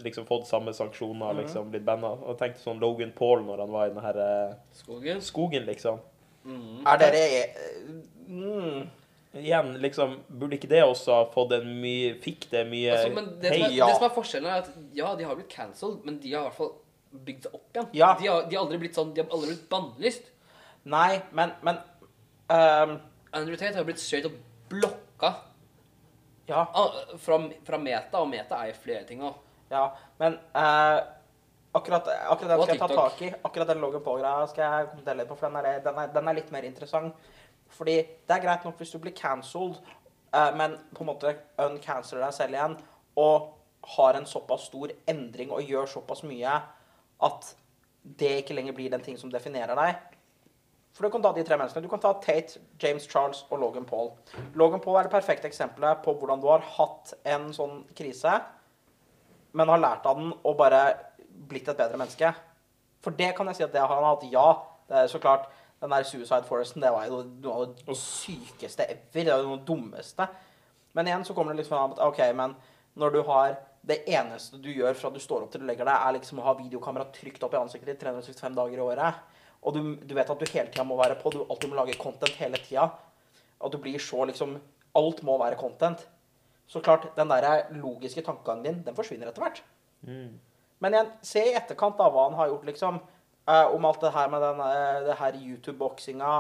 [0.04, 2.12] liksom fått samme sanksjoner, liksom, blitt banna.
[2.22, 5.22] Og tenkte sånn Logan Paul når han var i den her eh, Skogen.
[5.24, 5.98] skogen, liksom.
[6.44, 6.84] Mm.
[6.86, 7.22] Er dere
[8.28, 8.80] mm,
[9.35, 13.32] Igjen, liksom, burde ikke det også ha fått en mye Fikk det mye Altså, men
[13.43, 13.78] det, som er, hei?
[13.80, 13.89] ja.
[13.91, 16.51] det som er forskjellen, er at ja, de har blitt cancelled, men de har i
[16.51, 16.70] hvert fall
[17.24, 17.89] bygd seg opp igjen.
[17.99, 18.12] Ja.
[18.20, 20.30] De, har, de har aldri blitt sånn, de har aldri blitt bannlyst.
[20.91, 21.80] Nei, men, men
[22.53, 22.95] um,
[23.35, 24.39] Andrew Tate har blitt straight up
[24.70, 25.35] blokka
[26.47, 26.66] Ja.
[26.70, 29.39] ah, fra, fra Meta, og Meta er jo flere ting òg.
[29.72, 29.89] Ja,
[30.20, 30.99] men uh,
[31.74, 33.30] akkurat, akkurat den skal jeg ta tak i.
[33.43, 36.30] Akkurat den Logan Paul-greia skal jeg kommentere litt på, for den er, den, er, den
[36.30, 37.32] er litt mer interessant.
[37.74, 39.80] Fordi det er greit nok hvis du blir cancelled,
[40.34, 42.78] eh, men på en måte uncanceler deg selv igjen,
[43.20, 43.52] og
[43.96, 46.54] har en såpass stor endring og gjør såpass mye
[47.24, 47.54] at
[48.04, 50.00] det ikke lenger blir den ting som definerer deg.
[50.94, 51.82] For du kan ta de tre menneskene.
[51.82, 54.12] Du kan ta Tate, James Charles og Logan Paul.
[54.54, 58.36] Logan Paul er det perfekte eksempelet på hvordan du har hatt en sånn krise,
[59.58, 60.84] men har lært av den og bare
[61.50, 62.30] blitt et bedre menneske.
[63.02, 64.28] For det kan jeg si at det har han hatt.
[64.30, 64.46] Ja,
[64.88, 65.50] det er så klart.
[65.85, 69.05] Den der Suicide Foresten, det var jo noe av det sykeste ever.
[69.12, 70.26] Det var noe dummeste.
[70.97, 72.55] Men igjen så kommer det liksom fram at OK, men
[72.97, 75.97] når du har det eneste du gjør fra du står opp til du legger deg,
[75.99, 79.18] er liksom å ha videokamera trygt opp i ansiktet ditt 365 dager i året,
[79.64, 81.99] og du, du vet at du hele tida må være på, du alltid må lage
[82.01, 82.87] content hele tida,
[83.61, 84.57] og du blir så liksom
[84.95, 86.05] Alt må være content.
[86.70, 89.57] Så klart, den der logiske tankegangen din, den forsvinner etter hvert.
[90.07, 90.37] Mm.
[90.78, 93.01] Men igjen, se i etterkant da hva han har gjort, liksom.
[93.49, 96.34] Eh, om alt det her med den, eh, det her YouTube-boksinga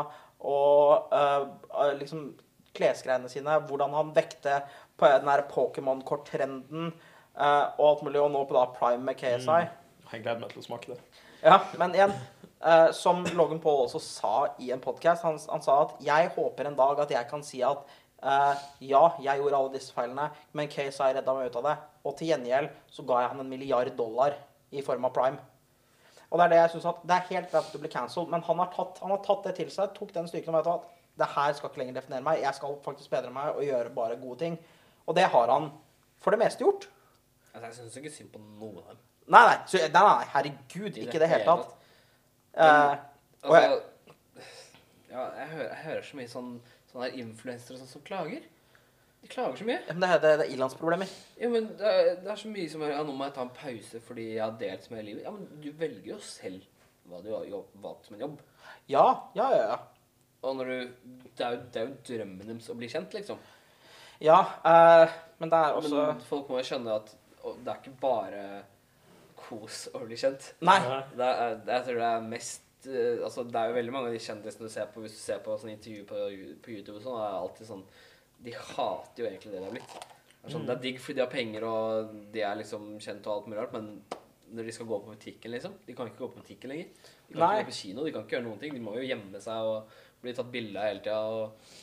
[0.44, 1.46] og eh,
[1.80, 2.28] eh, liksom
[2.74, 3.58] klesgreiene sine.
[3.68, 4.62] Hvordan han vekte
[4.98, 8.20] på den her Pokémon-korttrenden eh, og alt mulig.
[8.22, 9.60] Og nå på da Prime med KSI.
[10.12, 11.00] Jeg gleder meg til å smake det.
[11.44, 12.14] Ja, men igjen
[12.64, 15.24] eh, som Logan Paul også sa i en podkast.
[15.26, 17.82] Han, han sa at 'jeg håper en dag at jeg kan si at
[18.22, 21.76] eh, ja, jeg gjorde alle disse feilene, men KSI redda meg ut av det.
[22.04, 24.38] Og til gjengjeld så ga jeg han en milliard dollar
[24.72, 25.38] i form av prime.
[26.34, 28.30] Og det er det jeg synes at det er helt greit at bli blir cancelled,
[28.32, 30.70] men han har, tatt, han har tatt det til seg, tok den styrken og vet
[30.72, 30.88] at
[31.22, 32.40] det her skal ikke lenger definere meg.
[32.42, 34.56] Jeg skal faktisk bedre meg og gjøre bare gode ting.
[35.06, 35.68] Og det har han
[36.24, 36.88] for det meste gjort.
[37.52, 39.02] Altså, jeg syns ikke synd på noen av dem.
[39.30, 41.76] Nei, nei, så, nei, nei herregud, I ikke i det hele tatt.
[42.56, 42.96] Men, uh,
[43.46, 44.50] og jeg- Altså,
[45.10, 46.50] ja, jeg hører, jeg hører så mye sånn
[46.90, 48.42] sånne influensere sånn som klager.
[49.24, 49.80] De klager så mye.
[49.88, 51.12] men det, er- det, det er ilandsproblemer.
[51.40, 53.46] Ja, men det er, det er så mye som er, ja, Nå må jeg ta
[53.46, 55.24] en pause fordi jeg har delt med hele livet.
[55.24, 56.66] Ja, men du velger jo selv
[57.08, 58.38] hva du har jobb, valgt som en jobb.
[58.92, 59.06] Ja,
[59.36, 59.64] ja, ja.
[59.72, 59.78] ja.
[60.44, 60.76] Og når du
[61.38, 63.40] Det er jo, det er jo drømmen deres å bli kjent, liksom.
[64.22, 67.14] Ja, eh, men det er også Men folk må jo skjønne at
[67.64, 68.44] det er ikke bare
[69.36, 70.52] kos å bli kjent.
[70.64, 70.78] Nei.
[71.16, 74.12] Det er, det, jeg tror det er mest eh, Altså, det er jo veldig mange
[74.12, 76.22] av de kjendisene du ser på hvis du ser på sånne intervjuer på,
[76.64, 77.84] på YouTube og sånn, er alltid sånn
[78.44, 79.96] De hater jo egentlig det de har blitt.
[80.44, 83.26] Det er, sånn, det er digg fordi de har penger og de er liksom kjent
[83.28, 83.92] og alt mulig rart, men
[84.54, 86.90] når de skal gå på butikken, liksom De kan ikke gå på butikken lenger.
[87.28, 87.54] De kan Nei.
[87.56, 88.74] ikke gå på kino, de kan ikke gjøre noen ting.
[88.76, 91.80] De må jo gjemme seg og bli tatt bilde av hele tida.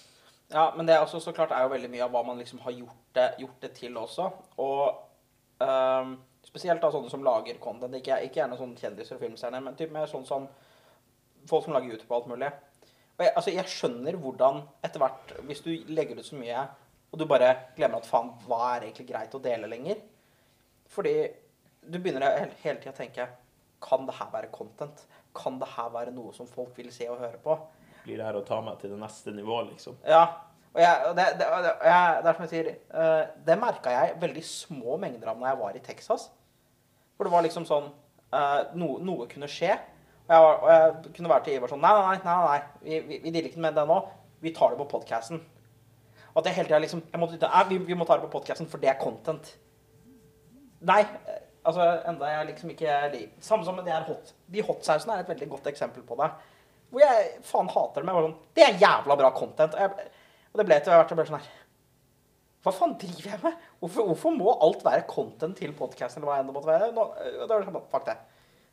[0.51, 2.59] Ja, men det er også så klart er jo veldig mye av hva man liksom
[2.65, 4.27] har gjort det, gjort det til også.
[4.63, 7.95] Og um, spesielt da sånne som lager content.
[7.97, 10.49] Ikke, ikke gjerne sånne kjendiser og filmstjerner, men typ mer sånn som
[11.49, 12.51] folk som lager YouTube og alt mulig.
[13.17, 16.63] Og jeg, altså, jeg skjønner hvordan etter hvert, hvis du legger ut så mye,
[17.11, 19.99] og du bare glemmer at faen, hva er egentlig greit å dele lenger?
[20.91, 21.15] Fordi
[21.81, 23.25] du begynner hele, hele tida å tenke
[23.81, 25.05] Kan det her være content?
[25.35, 27.55] Kan det her være noe som folk vil se og høre på?
[28.03, 29.97] Blir det her å ta meg til det neste nivået, liksom?
[30.07, 30.25] Ja.
[30.71, 32.69] Og, jeg, og det, det, og det, og jeg, det er som jeg sier,
[33.01, 36.27] eh, det merka jeg veldig små mengder av når jeg var i Texas.
[37.17, 37.89] For det var liksom sånn
[38.31, 39.75] noe, noe kunne skje.
[40.31, 42.59] Jeg, var, og jeg kunne være til Ivar sånn Nei, nei, nei, nei, nei.
[42.85, 43.97] vi, vi, vi dealer ikke med det nå.
[44.41, 45.41] Vi tar det på podkasten.
[46.31, 48.69] At jeg hele tida liksom jeg måtte, nei, vi, vi må ta det på podkasten,
[48.71, 49.49] for det er content.
[50.87, 51.01] Nei.
[51.67, 52.93] Altså, enda jeg liksom ikke
[53.45, 56.31] Samme som med det her hot, de hotsausene er et veldig godt eksempel på det.
[56.91, 58.09] Hvor jeg faen hater dem.
[58.09, 59.75] Jeg var sånn Det er jævla bra content.
[59.75, 60.15] Og, jeg,
[60.51, 61.51] og det ble etter hvert jeg sånn her
[62.63, 63.67] Hva faen driver jeg med?
[63.83, 66.89] Hvorfor, hvorfor må alt være content til podkasten, eller hva enn måtte være?
[66.95, 68.25] Nå, det sånn.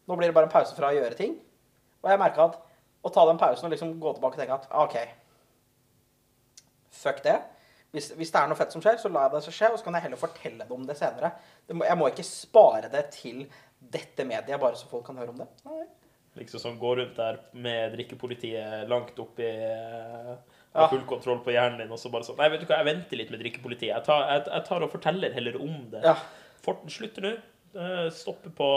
[0.09, 1.36] Nå blir det bare en pause fra å gjøre ting.
[2.05, 2.59] Og jeg merka at
[3.07, 4.96] å ta den pausen og liksom gå tilbake og tenke at OK,
[6.99, 7.36] fuck det.
[7.94, 9.78] Hvis, hvis det er noe fett som skjer, så lar jeg det så skje, og
[9.80, 11.30] så kan jeg heller fortelle det om det senere.
[11.64, 13.46] Det må, jeg må ikke spare det til
[13.78, 15.49] dette mediet bare så folk kan høre om det.
[15.68, 15.86] Nei.
[16.38, 20.36] Liksom sånn gå rundt der med drikkepolitiet langt oppi har
[20.76, 20.84] Ja.
[20.92, 23.18] Full kontroll på hjernen din, og så bare sånn Nei, vet du hva, jeg venter
[23.18, 23.88] litt med drikkepolitiet.
[23.88, 26.03] Jeg tar, jeg, jeg tar og forteller heller om det.
[26.05, 26.12] Ja.
[26.62, 27.32] Forten slutter nå.
[27.74, 28.68] Eh, Stopper på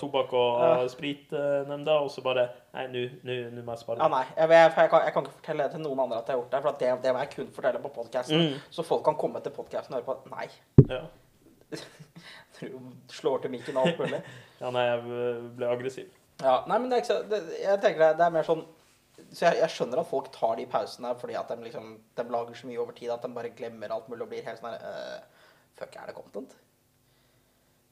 [0.00, 0.88] tobakk- og Ja.
[0.88, 3.98] spritnemnda, og så bare Nei, nå må jeg spare.
[3.98, 4.24] Ja, nei.
[4.36, 6.42] Jeg, jeg, jeg, kan, jeg kan ikke fortelle det til noen andre at jeg har
[6.42, 6.62] gjort det.
[6.62, 8.40] For det, det må jeg kun fortelle på podkasten.
[8.40, 8.60] Mm.
[8.70, 10.30] Så folk kan komme til podkasten og høre på.
[10.30, 10.48] Nei.
[10.88, 11.02] Ja.
[13.18, 14.22] Slår til mikken og alt mulig.
[14.60, 15.02] ja, nei, jeg
[15.58, 16.08] ble aggressiv.
[16.42, 18.60] Ja, nei, men det er ikke så det, Jeg tenker det, det er mer sånn
[19.34, 22.68] Så jeg skjønner at folk tar de pausene fordi at de liksom De lager så
[22.70, 25.48] mye over tid at de bare glemmer alt mulig og blir helt sånn her uh,
[25.80, 26.54] Fuck, er det content?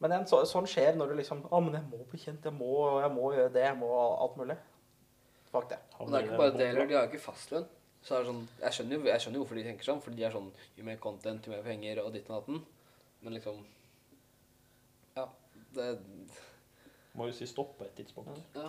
[0.03, 2.45] Men en, så, sånn skjer når du liksom Å, men jeg må bli kjent.
[2.45, 3.65] Jeg må, jeg må gjøre det.
[3.65, 4.57] Jeg må alt mulig.
[5.53, 5.79] Fuck det.
[5.99, 7.69] Men det er ikke bare det heller, de har jo ikke fastlønn.
[8.05, 10.21] Så er det sånn, jeg skjønner, jo, jeg skjønner jo hvorfor de tenker sånn, fordi
[10.21, 12.61] de er sånn Jo mer content, jo mer penger og ditt og datten.
[13.25, 13.63] Men liksom
[15.17, 15.25] Ja.
[15.75, 15.89] Det
[17.17, 18.37] Må jo si stopp på et tidspunkt.
[18.55, 18.69] Ja.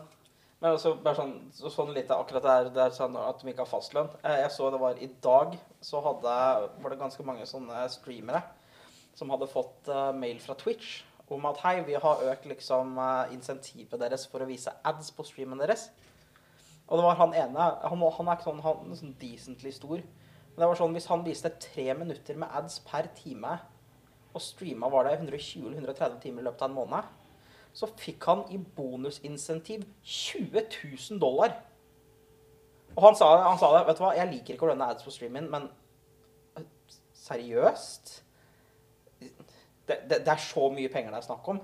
[0.62, 3.66] Men også bare sånn, så, sånn litt akkurat det der, er sånn at de ikke
[3.66, 4.08] har fastlønn.
[4.24, 6.38] Jeg, Jeg så det var i dag, så hadde,
[6.82, 8.42] var det ganske mange sånne streamere
[9.18, 11.02] som hadde fått uh, mail fra Twitch
[11.36, 15.26] om at hei, vi har økt liksom eh, insentivet deres for å vise ads på
[15.28, 15.90] streamen deres.
[16.88, 20.64] Og det var han ene, han, han er ikke sånn, han sånn decently stor, men
[20.64, 23.58] det var sånn, hvis han viste tre minutter med ads per time,
[24.32, 27.10] og streama var det 120 eller 130 timer i løpet av en måned,
[27.78, 31.60] så fikk han i bonusinsentiv 20 000 dollar.
[32.96, 35.06] Og han sa, han sa det, vet du hva, jeg liker ikke å lønne ads
[35.06, 35.68] på streamen, men
[36.58, 36.66] øh,
[37.28, 38.16] seriøst?
[39.88, 41.60] Det, det, det er så mye penger det er snakk om.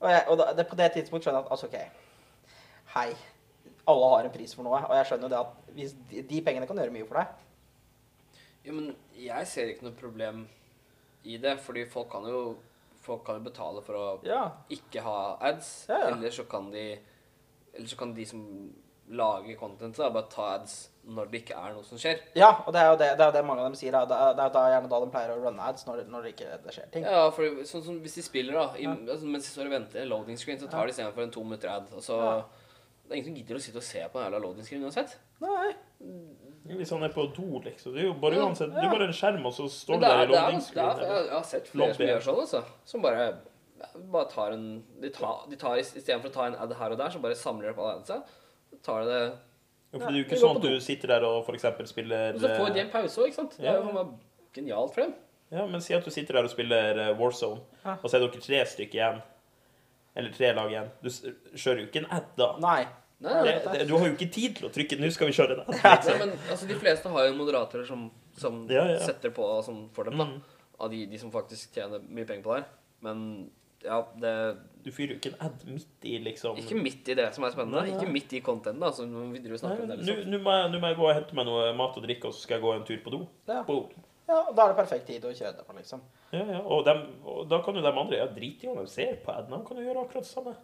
[0.00, 2.50] Og, jeg, og det, på det tidspunkt skjønner jeg at altså, OK,
[2.94, 3.06] hei,
[3.88, 6.42] alle har en pris for noe, og jeg skjønner jo det at hvis de, de
[6.44, 7.40] pengene kan gjøre mye for deg.
[8.64, 10.44] Jo, men jeg ser ikke noe problem
[11.24, 12.44] i det, fordi folk kan jo
[13.04, 14.46] Folk kan jo betale for å Ja.
[14.72, 16.06] ikke ha ads, Ja, ja.
[16.14, 16.84] eller så kan de
[17.74, 18.40] Eller så kan de som
[19.10, 22.22] lager content, da, bare ta ads når det ikke er noe som skjer.
[22.38, 23.92] Ja, og det er jo det, det, er det mange av dem sier.
[23.92, 24.06] Da.
[24.08, 26.32] Det, er, det er da gjerne da de pleier å runne ads, når, når det
[26.32, 27.04] ikke det skjer ting.
[27.04, 28.96] Ja, for sånn som hvis de spiller, da, i, Ja.
[28.96, 31.74] altså, mens de står og venter, loading screen, så tar de istedenfor en to minutter
[31.74, 31.92] ad.
[31.92, 32.36] Og så Ja.
[33.04, 35.18] Det er ingen som gidder å sitte og se på en jævla loading-screen uansett.
[35.44, 35.72] Nei.
[36.64, 37.92] Hvis han er på do, liksom.
[37.92, 40.08] Det er jo bare Ja, uansett Det er bare en skjerm, og så står det
[40.08, 42.62] der er, i det er, det er, jeg, har sett flere som gjør sånn, altså.
[42.88, 43.26] Som bare,
[44.14, 44.64] bare tar en
[45.02, 47.68] De tar, de tar Istedenfor å ta en ad her og der, så bare samler
[47.68, 48.22] de opp alle adsa.
[48.82, 49.20] Tar de det
[49.94, 52.40] Ja, for det er jo ikke sånn at du sitter der og eksempel spiller Og
[52.40, 53.54] så får de eh, en pause òg, ikke sant.
[53.60, 54.06] Det er jo
[54.54, 55.14] genialt for dem.
[55.54, 57.94] Ja, men si at du sitter der og spiller eh, Warzone, Ja.
[58.02, 59.22] og så er dere tre stykker igjen.
[60.16, 60.90] Eller tre lag igjen.
[61.02, 62.50] Du kjører jo ikke en ad da.
[62.62, 62.82] Nei.
[63.24, 65.54] Nei, Det, det, du har jo ikke tid til å trykke 'nå skal vi kjøre
[65.54, 66.08] en ad'.
[66.08, 68.98] nei, men altså, de fleste har jo moderatorer som, som Ja, ja.
[68.98, 70.24] setter på sånn for dem, da.
[70.24, 70.40] Mm.
[70.80, 72.68] Av de, de som faktisk tjener mye penger på det her.
[73.06, 73.50] Men
[73.84, 74.32] ja, det
[74.84, 77.50] Du fyrer jo ikke en ad midt i, liksom Ikke midt i det som er
[77.54, 77.80] spennende.
[77.82, 77.98] Nei, nei.
[78.00, 78.90] Ikke midt i content, da.
[78.92, 79.98] som vi driver og Nei, om det.
[79.98, 80.30] Nå Liksom.
[80.32, 82.40] nå må, jeg- må jeg gå og hente meg noe mat og drikke, og så
[82.42, 83.26] skal jeg gå en tur på do.
[83.48, 83.62] Ja.
[83.62, 83.88] Boom.
[84.28, 86.00] Ja, Da er det perfekt tid å kjøre det på, liksom.
[86.32, 86.60] Ja, ja.
[86.60, 89.30] Og, dem, og da kan jo de andre ja, drite i om de ser på
[89.32, 89.50] aden.
[89.50, 90.54] De kan jo gjøre akkurat det samme.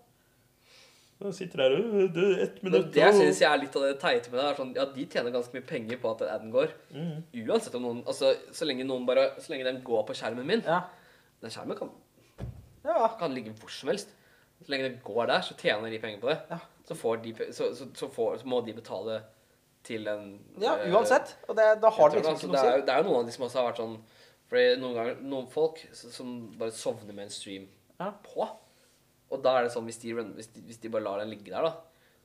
[1.21, 3.59] De sitter der «Øh, Det er ett Men minutt det jeg og- synes jeg er
[3.61, 6.11] litt av det teite med det, er sånn Ja, de tjener ganske mye penger på
[6.15, 6.71] at aden går.
[6.95, 7.23] Mm.
[7.47, 10.63] Uansett om noen Altså, så lenge noen bare Så lenge den går på skjermen min
[10.65, 10.85] Ja.
[11.43, 11.91] Den skjermen kan,
[12.85, 13.09] Ja.
[13.21, 14.09] kan ligge hvor som helst.
[14.61, 16.39] Så lenge det går der, så tjener de penger på det.
[16.51, 16.59] Ja.
[16.89, 19.21] Så, får de, så, så, så, får, så må de betale
[19.87, 21.35] til en ja eh, uansett.
[21.49, 23.29] Og det, da har det liksom ikke noe å jo- det er jo noen av
[23.31, 23.95] de som også har vært sånn
[24.51, 27.69] Fordi noen ganger Noen folk som bare sovner med en stream
[28.01, 28.11] Ja.
[28.27, 28.49] på.
[29.31, 31.53] Og da er det sånn hvis de, hvis de, hvis de bare lar den ligge
[31.55, 31.73] der, da,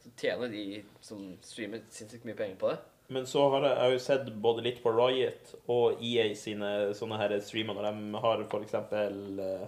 [0.04, 2.80] så tjener de som streamer, sinnssykt mye penger på det.
[3.14, 6.72] Men så har jeg, jeg har jo sett både litt på Riot og EA sine
[6.98, 9.68] sånne her streamer når de har for eksempel eh,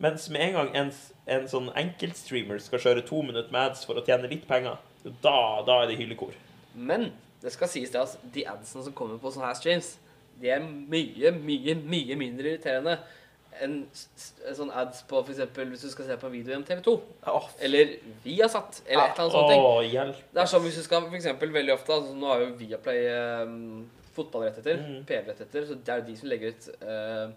[0.00, 0.90] Mens med en gang en,
[1.26, 4.76] en sånn enkeltstreamer skal kjøre to minutter med ads for å tjene litt penger,
[5.22, 6.34] da, da er det hyllekor.
[6.74, 7.08] Men
[7.42, 9.96] det skal sies det at de adsene som kommer på sånne her streams,
[10.40, 12.98] de er mye, mye, mye mindre irriterende
[13.64, 16.66] enn s- s- sånn ads på eksempel hvis du skal se på en video gjennom
[16.68, 16.92] TV2.
[17.32, 17.46] Oh.
[17.64, 17.94] Eller
[18.24, 19.54] Viasat, eller et eller annet sånt.
[19.56, 23.06] Oh, Det er sånn hvis du skal eksempel veldig ofte altså, Nå har jo Viaplay
[23.46, 23.86] um,
[24.16, 25.04] fotballrettigheter, Mm.
[25.08, 27.32] PV-rettigheter, så det er jo de som legger ut uh,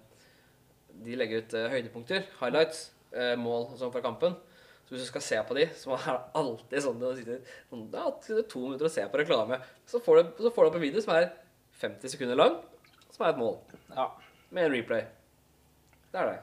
[1.06, 2.90] De legger ut uh, høydepunkter, highlights,
[3.40, 4.36] mål og sånn fra kampen.
[4.90, 7.56] Så hvis du skal se på de, så er det alltid sånn at du sitter
[7.70, 8.08] sånn, ja,
[8.50, 9.60] to minutter og ser på reklame.
[9.90, 11.28] Så får, du, så får du opp en video som er
[11.82, 12.60] 50 sekunder lang,
[13.14, 13.60] som er et mål.
[13.94, 14.10] ja.
[14.50, 15.04] Med en replay.
[16.10, 16.40] Det er det.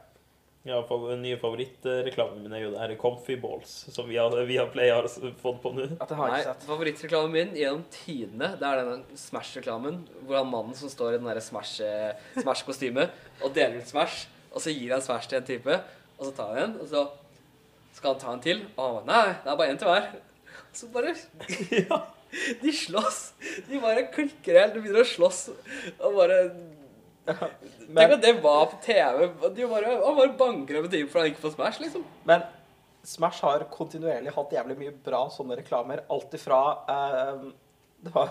[0.66, 4.34] Ja, for, den nye favorittreklamen min er jo det her Comfy Balls, som vi har,
[4.46, 5.06] vi har Play har
[5.42, 5.84] fått på nå.
[5.98, 10.00] At det har jeg Nei, favorittreklamen min gjennom tidene, det er denne Smash-reklamen.
[10.26, 13.06] Hvor han mannen som står i den derre Smash-kostymet Smash-kostyme
[13.46, 15.78] og deler ut Smash, og så gir han Smash til en type,
[16.18, 17.06] og så tar han en, og så
[17.96, 20.08] skal han ta en til, og han bare Nei, det er bare én til hver.
[20.76, 21.14] Så bare
[21.90, 22.00] Ja.
[22.60, 23.20] De slåss.
[23.68, 24.74] De bare klikker helt.
[24.74, 25.46] De begynner å slåss.
[26.04, 26.40] Og bare
[27.26, 29.24] Tenk Men, at det var på TV.
[29.56, 32.04] De bare, han bare banker over typen for han ikke får Smash, liksom.
[32.28, 32.44] men
[33.06, 36.04] Smash har kontinuerlig hatt jævlig mye bra sånne reklamer.
[36.12, 36.60] Alt ifra
[36.90, 37.48] eh,
[38.04, 38.28] det var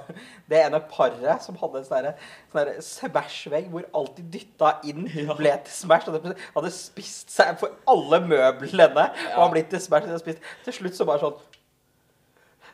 [0.51, 2.07] det ene paret som hadde en sånn
[2.53, 5.07] sånn Smash-vegg hvor alt de dytta inn,
[5.39, 6.07] ble til Smash.
[6.11, 10.07] Og det hadde spist seg for alle møblene og har blitt til Smash.
[10.65, 11.43] Til slutt så bare sånn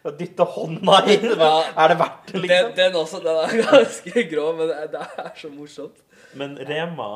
[0.01, 1.27] å Dytte hånda inn.
[1.41, 1.51] Ja.
[1.77, 2.71] Er det verdt det, liksom?
[2.77, 5.99] den også, den er ganske grå, men det det er så morsomt.
[6.37, 7.11] Men Rema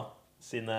[0.46, 0.76] sine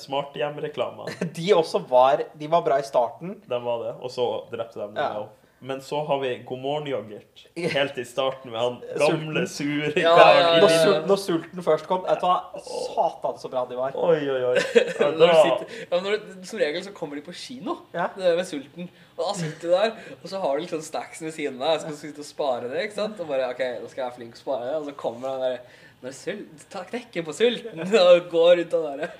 [0.00, 3.34] smarthjemreklamer De også var De var bra i starten.
[3.44, 3.92] de var det.
[4.00, 4.96] Og så drepte de dem.
[4.96, 5.26] Ja.
[5.62, 7.42] Men så har vi God morgen yoghurt
[7.74, 10.94] helt i starten med han gamle, sure Ja, ja, ja, ja.
[11.04, 12.62] når sulten først kom Vet du hva?
[12.64, 13.92] Satan, så bra de var.
[14.00, 14.54] Oi, oi, oi.
[15.02, 18.06] Ja, Når du sitter, ja, når du, som regel så kommer de på kino Ja.
[18.16, 18.88] det med sulten.
[19.18, 19.92] Og da sitter du der,
[20.22, 21.82] og så har du litt sånn snacks ved siden av deg.
[21.84, 23.20] Skal du sitte og spare det, ikke sant?
[23.20, 24.78] Og bare OK, nå skal jeg være flink til å spare det.
[24.80, 25.60] Og så kommer han der
[26.00, 29.12] når sult, Ta knekken på sulten og går rundt den derre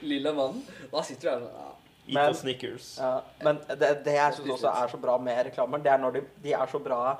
[0.00, 0.64] lilla mannen.
[0.88, 1.70] Da sitter du der sånn ja.
[2.06, 2.98] Eat Men- Snickers.
[3.00, 6.18] Ja, men det, det jeg syns også er så bra med reklamer, det er når
[6.18, 7.16] de, de er så bra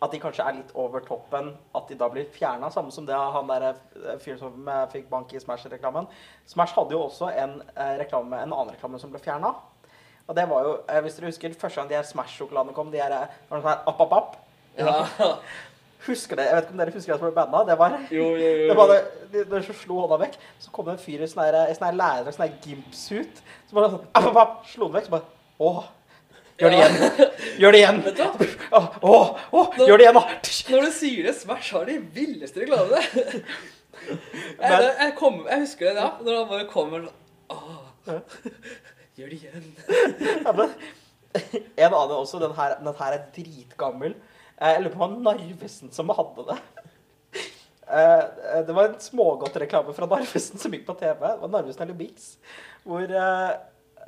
[0.00, 2.70] at de kanskje er litt over toppen, at de da blir fjerna.
[2.72, 6.08] Samme som det han der eh, fyren som eh, fikk bank i Smash-reklamen.
[6.48, 9.52] Smash hadde jo også en eh, reklame, en annen reklame som ble fjerna.
[10.24, 13.02] Og det var jo, eh, hvis dere husker, første gang de her Smash-sjokoladene kom, de
[13.02, 14.38] her var det sånn her app, app, app.
[14.80, 14.96] ja.
[16.06, 17.62] Husker det, Jeg vet ikke om dere husker det som ble banna?
[17.68, 18.66] Det var Jo, jo, jo.
[18.70, 21.72] det var det, så slo hånda vekk, så kom det en fyr i sånn lærer,
[21.76, 25.16] sånn lærer, sånn her gimp-suit, som bare sånn, app, app, app, slo den vekk, så
[25.18, 25.26] bare,
[25.60, 25.82] åh,
[26.60, 27.28] Gjør det igjen.
[27.62, 27.98] Gjør det igjen.
[28.04, 28.24] Vet du
[28.68, 28.80] hva?
[29.08, 30.24] Åh, gjør det igjen, da.
[30.74, 33.00] Når du sier det, Smash har de villeste reklamene.
[34.10, 34.18] Jeg,
[34.60, 37.16] jeg, jeg, kom, jeg husker det da, når han bare kommer sånn
[39.20, 39.64] gjør det igjen.
[40.44, 40.52] Ja,
[41.86, 44.14] en annen også, den her, den her er dritgammel.
[44.60, 46.58] Eh, Jeg lurer på om det var Narvesen som hadde det.
[47.90, 51.16] Eh, Det var en smågodtreklame fra Narvesen som gikk på TV.
[51.20, 52.36] Det var Narvesen eller Bix.
[52.84, 53.54] Hvor eh,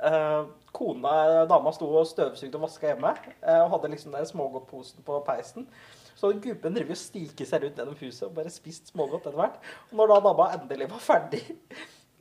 [0.09, 0.43] eh,
[0.73, 3.15] kona, dama, sto og støvsugde og vaska hjemme.
[3.41, 5.67] eh, Og hadde liksom den smågodtposen på peisen.
[6.15, 9.35] Så hadde gubben drevet og stiket seg rundt gjennom huset og bare spist smågodt etter
[9.39, 9.57] hvert.
[9.91, 11.41] Og når da dama endelig var ferdig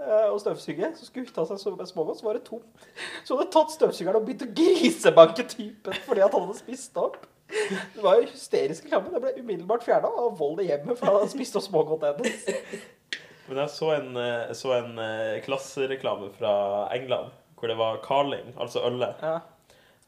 [0.02, 2.64] og støvsuge, så skulle hun ta seg så- smågodt, så var det tomt.
[3.24, 7.20] Så hun hadde tatt støvsugeren og begynt å grisebanke typen fordi han hadde spist opp.
[7.94, 9.12] Det var jo hysterisk reklame.
[9.12, 12.46] Det ble umiddelbart fjerna av vold i hjemmet for han spiste spist opp smågodt hennes.
[13.48, 16.52] Men jeg så en, eh, så en eh, klassereklame fra
[16.94, 19.20] England hvor det var Carling, altså ølet.
[19.22, 19.36] Ja.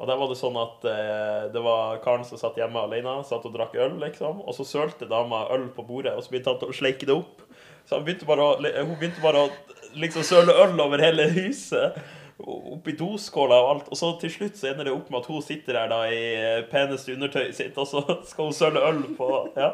[0.03, 3.45] Og der var det sånn at eh, det var karen som satt hjemme alene, satt
[3.47, 4.41] og drakk øl, liksom.
[4.43, 7.45] Og så sølte dama øl på bordet, og så begynte han å sleike det opp.
[7.87, 9.53] Så han begynte å, hun begynte bare å
[9.95, 12.01] liksom søle øl over hele huset.
[12.41, 13.89] Oppi doskåla og alt.
[13.95, 16.23] Og så til slutt så ender det opp med at hun sitter der da i
[16.35, 19.69] eh, peneste undertøyet sitt, og så skal hun søle øl på Ja.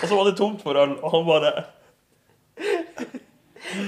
[0.00, 1.52] Og så var det tomt for øl, og han bare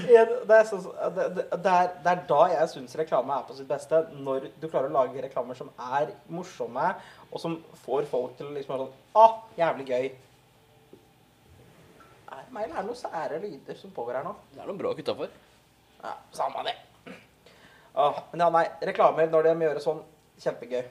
[0.09, 0.87] Ja, Det er, sånn-
[1.17, 3.99] det, det, det, er, det er da jeg syns reklame er på sitt beste.
[4.23, 6.93] Når du klarer å lage reklamer som er morsomme,
[7.35, 10.07] og som får folk til å liksom være sånn Ah, jævlig gøy.
[12.31, 14.33] Er det meg, eller er det noen sære lyder som pågår her nå?
[14.55, 15.35] Det er noen bråk utafor.
[16.05, 16.77] Ja, Samme det.
[17.95, 18.67] Ah, men ja, nei.
[18.91, 20.05] Reklamer når de gjør det sånn,
[20.43, 20.85] kjempegøy.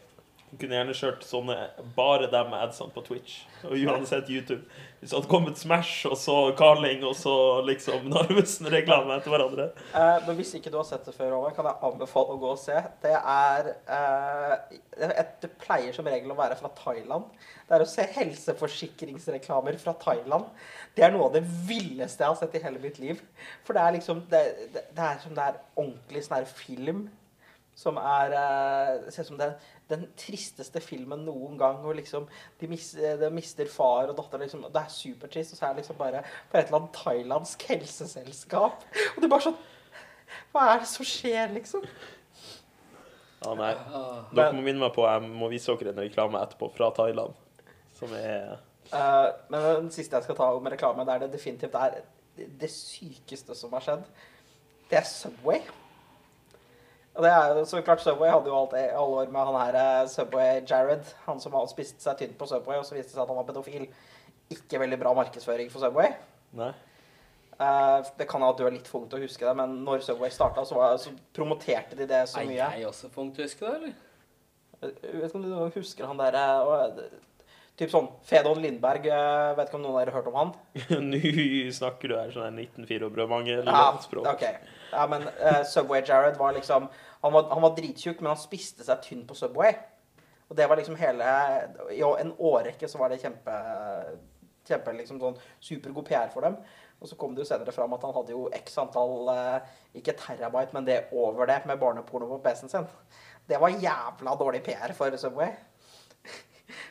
[0.53, 1.55] Du kunne gjerne kjørt sånne
[1.95, 3.39] bare dem med adsene på Twitch.
[3.65, 4.61] Og uansett YouTube.
[4.99, 7.33] Hvis det hadde kommet Smash, og så Carling, og så
[7.65, 9.65] liksom Narvesen-reklame etter hverandre.
[9.97, 12.51] Eh, men hvis ikke du har sett det før, Håvard, kan jeg anbefale å gå
[12.53, 12.77] og se.
[13.01, 14.77] Det er eh,
[15.09, 17.33] et, Det pleier som regel å være fra Thailand.
[17.65, 20.53] Det er å se helseforsikringsreklamer fra Thailand.
[20.93, 23.21] Det er noe av det villeste jeg har sett i hele mitt liv.
[23.65, 24.41] For det er liksom Det,
[24.73, 27.03] det, det er som det er ordentlig sånn her film
[27.75, 31.79] som er eh, Det ser ut som det er den tristeste filmen noen gang.
[31.81, 32.27] Hvor liksom
[32.61, 34.43] de, mis, de mister far og datter.
[34.45, 35.55] Liksom, det er supertrist.
[35.55, 38.85] Og så er det liksom bare på et eller annet thailandsk helseselskap.
[39.15, 39.61] Og det er bare sånn
[40.53, 41.87] Hva er det som skjer, liksom?
[43.43, 43.73] Ja, nei.
[43.73, 44.21] Ah.
[44.31, 47.33] Dere må minne meg på jeg må vise dere en reklame etterpå fra Thailand.
[47.97, 51.75] Som er Eh, men den siste jeg skal ta om reklame, det er det definitivt
[51.79, 52.01] er
[52.37, 54.03] det, sykeste som har skjedd.
[54.89, 55.61] Det er Subway.
[57.13, 59.75] Og det er jo så klart Subway hadde jo alt, alle år med han her
[59.77, 61.05] eh, Subway Jared.
[61.27, 63.37] Han som hadde spist seg tynn på Subway, og så viste det seg at han
[63.37, 63.85] var pedofil.
[64.53, 66.09] Ikke veldig bra markedsføring for Subway.
[66.57, 66.71] Nei.
[67.53, 70.01] Uh, det kan at du er litt for ung til å huske det, men når
[70.07, 72.57] Subway starta, så, var- så promoterte de det så Er mye.
[72.79, 73.93] jeg også for ung til å huske det, eller?
[74.83, 77.03] Jeg vet ikke om du husker han der eh,
[77.79, 80.51] Typ sånn Fedon Lindberg, eh, vet ikke om noen av dere har hørt om han?
[81.09, 81.21] Nå
[81.73, 84.27] snakker du her sånn her 1904 og brødmange Ja, språk.
[84.29, 84.43] ok.
[84.91, 86.85] Ja, men uh, Subway Jared var liksom
[87.23, 89.73] Han var, han var drittjukk, men han spiste seg tynn på Subway.
[90.51, 91.25] Og det var liksom hele
[91.95, 93.57] I en årrekke så var det kjempe
[94.67, 96.53] Kjempe liksom sånn supergod PR for dem.
[97.03, 100.13] Og så kom det jo senere fram at han hadde jo x antall eh, Ikke
[100.15, 102.85] terabyte, men det over det med barneporno på PC-en sin.
[103.49, 105.51] Det var jævla dårlig PR for Subway.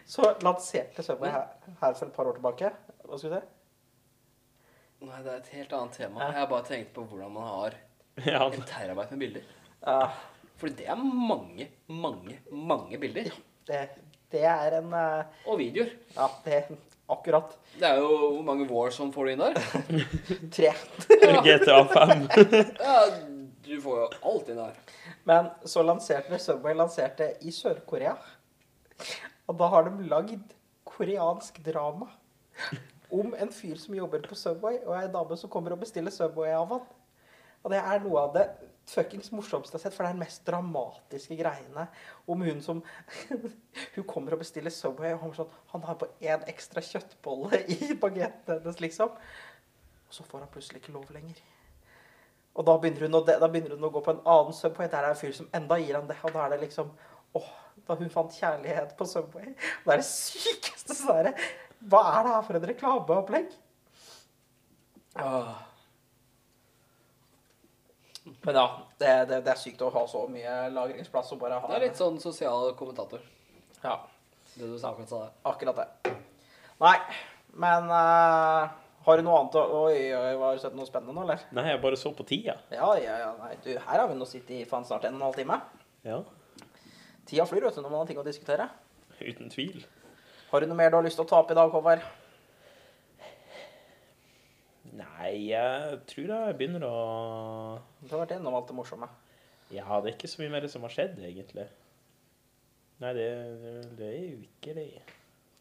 [0.07, 1.49] Så lanserte Subway her,
[1.81, 2.71] her for et par år tilbake.
[3.07, 3.59] Hva skulle du si?
[5.03, 6.23] Nei, det er et helt annet tema.
[6.29, 7.79] Jeg har bare tenkt på hvordan man har
[8.29, 9.49] Ja, en terabyte med bilder.
[9.83, 10.21] Uh,
[10.61, 13.33] For det er mange, mange, mange bilder.
[13.67, 13.81] det,
[14.31, 15.91] det er en uh, Og videoer.
[16.15, 16.61] Ja, det
[17.13, 17.57] akkurat.
[17.79, 19.59] Det er jo Hvor mange Warzone får du inn der?
[20.57, 20.71] Tre.
[21.49, 22.29] GTA 5.
[22.87, 23.01] Ja,
[23.67, 24.79] du får jo alt inn der.
[25.29, 28.15] Men så lanserte Subway lanserte i Sør-Korea.
[29.51, 30.57] Og da har de lagd
[30.89, 32.09] koreansk drama
[33.13, 36.53] om en fyr som jobber på Subway, og ei dame som kommer og bestiller Subway
[36.57, 36.85] av han.
[37.63, 38.47] Og det er noe av det
[38.89, 41.87] fuckings morsomste jeg har sett, for det er den mest dramatiske greiene
[42.27, 42.83] om hun som
[43.95, 47.93] Hun kommer og bestiller Subway, og han, sånn, han har på én ekstra kjøttbolle i
[48.01, 49.13] bagetten hennes, liksom.
[50.09, 51.39] Og så får han plutselig ikke lov lenger.
[52.53, 54.91] Og da begynner, hun å, begynner hun å gå på en annen Subway.
[54.93, 56.19] Der er det en fyr som enda gir han det.
[56.21, 56.91] Og da er det liksom
[57.39, 57.53] åh,
[57.89, 59.53] Da hun fant kjærlighet på Subway.
[59.85, 61.33] Det er det sykeste sånn
[61.91, 63.53] Hva er det her for en reklameopplegg?
[65.19, 65.57] Ah.
[68.43, 68.67] Men ja,
[68.99, 71.85] det, det, det er sykt å ha så mye lagringsplass og bare ha Det er
[71.89, 73.25] litt sånn sosial kommentator.
[73.83, 73.97] Ja,
[74.55, 75.33] Det du akkurat sa der.
[75.51, 76.15] akkurat det.
[76.83, 76.97] Nei,
[77.63, 78.71] men uh,
[79.07, 81.43] har du noe annet å Oi, oi, har du sett noe spennende nå, eller?
[81.55, 82.57] Nei, jeg bare så på tida.
[82.71, 83.33] Ja, ja, ja.
[83.43, 85.59] Nei, du, her har vi nå sittet i faen snart en og en halv time.
[86.07, 86.21] Ja.
[87.33, 88.67] Tida flyr vet du, når man har ting å diskutere.
[89.17, 89.79] Uten tvil.
[90.51, 92.03] Har du noe mer du har lyst til å ta opp i dag, Håvard?
[94.99, 96.99] Nei, jeg tror jeg begynner å
[98.03, 99.09] Du har vært innom alt det morsomme.
[99.73, 101.65] Ja, det er ikke så mye mer som har skjedd, egentlig.
[103.01, 103.27] Nei, det,
[103.97, 104.87] det er jo ikke det.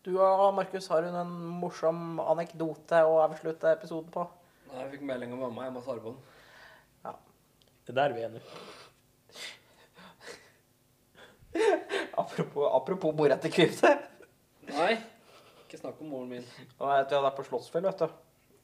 [0.04, 1.34] Du og Markus, har hun en
[1.64, 4.28] morsom anekdote å avslutte episoden på?
[4.74, 5.70] Nei, Jeg fikk melding av mamma.
[5.70, 6.24] Jeg må svare på den.
[7.08, 7.16] Ja.
[7.88, 8.44] Det er der vi er nå.
[12.32, 13.90] Apropos, apropos mora til Kvifte.
[14.72, 14.94] Nei,
[15.66, 16.46] ikke snakk om moren min.
[16.78, 18.14] Du, jeg har vært på Slottsfjell, vet du.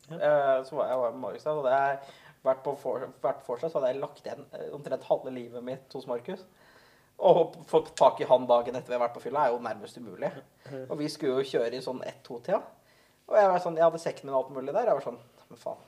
[0.07, 0.63] Ja.
[0.63, 1.97] så var jeg var Markus der, og det har
[2.47, 5.65] vært på for, vært for seg, så hadde jeg lagt igjen eh, omtrent halve livet
[5.67, 6.45] mitt hos Markus.
[7.27, 9.99] Og fått tak i han dagen etter vi har vært på fylla, er jo nærmest
[9.99, 10.31] umulig.
[10.91, 12.61] Og vi skulle jo kjøre i sånn ett-to-tida.
[13.27, 14.87] Og jeg var sånn, jeg hadde sekken min og alt mulig der.
[14.87, 15.19] Jeg var sånn
[15.49, 15.81] Men faen,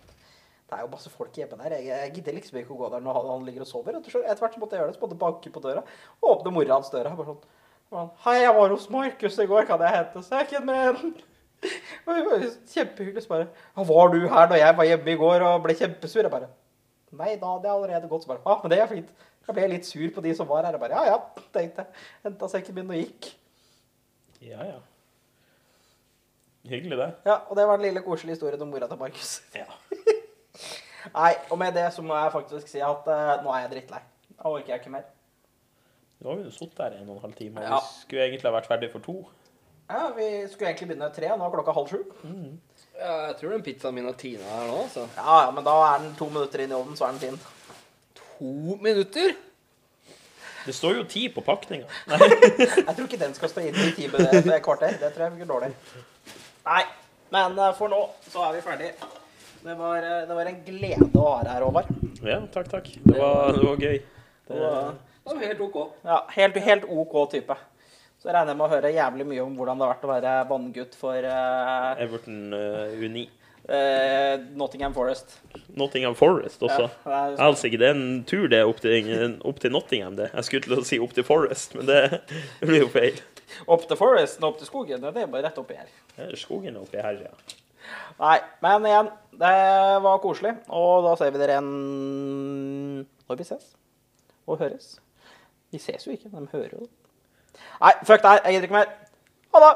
[0.67, 1.77] det er jo masse folk hjemme der.
[1.77, 4.01] Jeg, jeg gidder liksom ikke å gå der når han, han ligger og sover.
[4.01, 4.97] Etter hvert så måtte jeg gjøre det.
[4.97, 5.85] Så måtte jeg banke på døra
[6.19, 7.15] og åpne mora hans døra.
[7.15, 7.41] Bare sånn
[7.89, 9.67] sånn, Hei, jeg var hos Markus i går.
[9.69, 10.71] Kan jeg hente sekken
[12.73, 13.23] kjempehyggelig.
[13.25, 16.23] Så bare «Ja, Var du her da jeg var hjemme i går og ble kjempesur?
[16.23, 16.51] Jeg bare
[17.09, 18.23] Nei, da hadde jeg allerede gått.
[18.23, 19.09] Så bare Ja, men det er fint.
[19.47, 20.77] Jeg ble litt sur på de som var her.
[20.77, 22.05] Jeg bare Ja, ja, tenkte jeg.
[22.27, 23.31] Henta sekken min og gikk.
[24.45, 24.79] Ja, ja.
[26.69, 27.09] Hyggelig, det.
[27.25, 29.39] Ja, og det var den lille koselige historien om mora til Markus.
[29.59, 29.65] Ja.
[31.13, 34.01] Nei, og med det så må jeg faktisk si at uh, nå er jeg drittlei.
[34.35, 35.05] Nå orker jeg ikke mer.
[36.19, 37.61] Nå har vi jo sittet her en og en halv time.
[37.61, 37.79] og Ja.
[37.79, 39.17] Vi skulle egentlig ha vært ferdig for to.
[39.89, 42.01] Ja, Vi skulle egentlig begynne tre, og nå er klokka halv sju.
[42.99, 45.05] Ja, jeg tror den pizzaen min har tina her nå, altså.
[45.15, 47.39] Ja, ja, men da er den to minutter inn i ovnen, så er den fin.
[48.19, 49.31] To minutter?
[50.65, 51.87] Det står jo ti på pakninga.
[52.11, 54.97] Jeg tror ikke den skal stå inne i ti kvarter.
[54.99, 55.69] Det tror jeg blir dårlig.
[56.67, 56.83] Nei,
[57.31, 58.91] men eh, for nå så er vi ferdig.
[59.63, 61.89] Det var, eh, det var en glede å ha deg her, Håvard.
[62.27, 62.91] Ja, takk, takk.
[63.05, 64.01] Det var, det var gøy.
[64.51, 64.59] Det,
[65.37, 65.77] Helt OK.
[66.05, 67.55] ja, helt, helt OK type.
[68.19, 70.31] Så regner jeg med å høre jævlig mye om hvordan det har vært å være
[70.49, 73.29] vanngutt for uh, Everton uh, Uni.
[73.69, 75.37] Uh, Nottingham Forest.
[75.77, 76.87] Nottingham Forest også.
[77.05, 80.15] Ja, det er- Altså ikke det er en tur det opp til, opp til Nottingham,
[80.17, 80.31] det.
[80.33, 82.01] Jeg skulle til å si opp til Forest, men det
[82.65, 83.21] blir jo feil.
[83.67, 85.87] Opp til Forest og opp til skogen, det er bare rett oppi her.
[86.17, 87.57] Er skogen oppi her, ja.
[88.19, 89.07] Nei, men igjen,
[89.39, 89.53] det
[90.03, 90.57] var koselig.
[90.75, 93.71] Og da ser vi dere igjen når vi ses
[94.49, 94.97] og høres.
[95.71, 96.89] Vi ses jo ikke, de hører jo det.
[97.81, 98.39] Nei, fuck deg.
[98.45, 98.91] Jeg gidder ikke mer.
[99.53, 99.75] Ha det.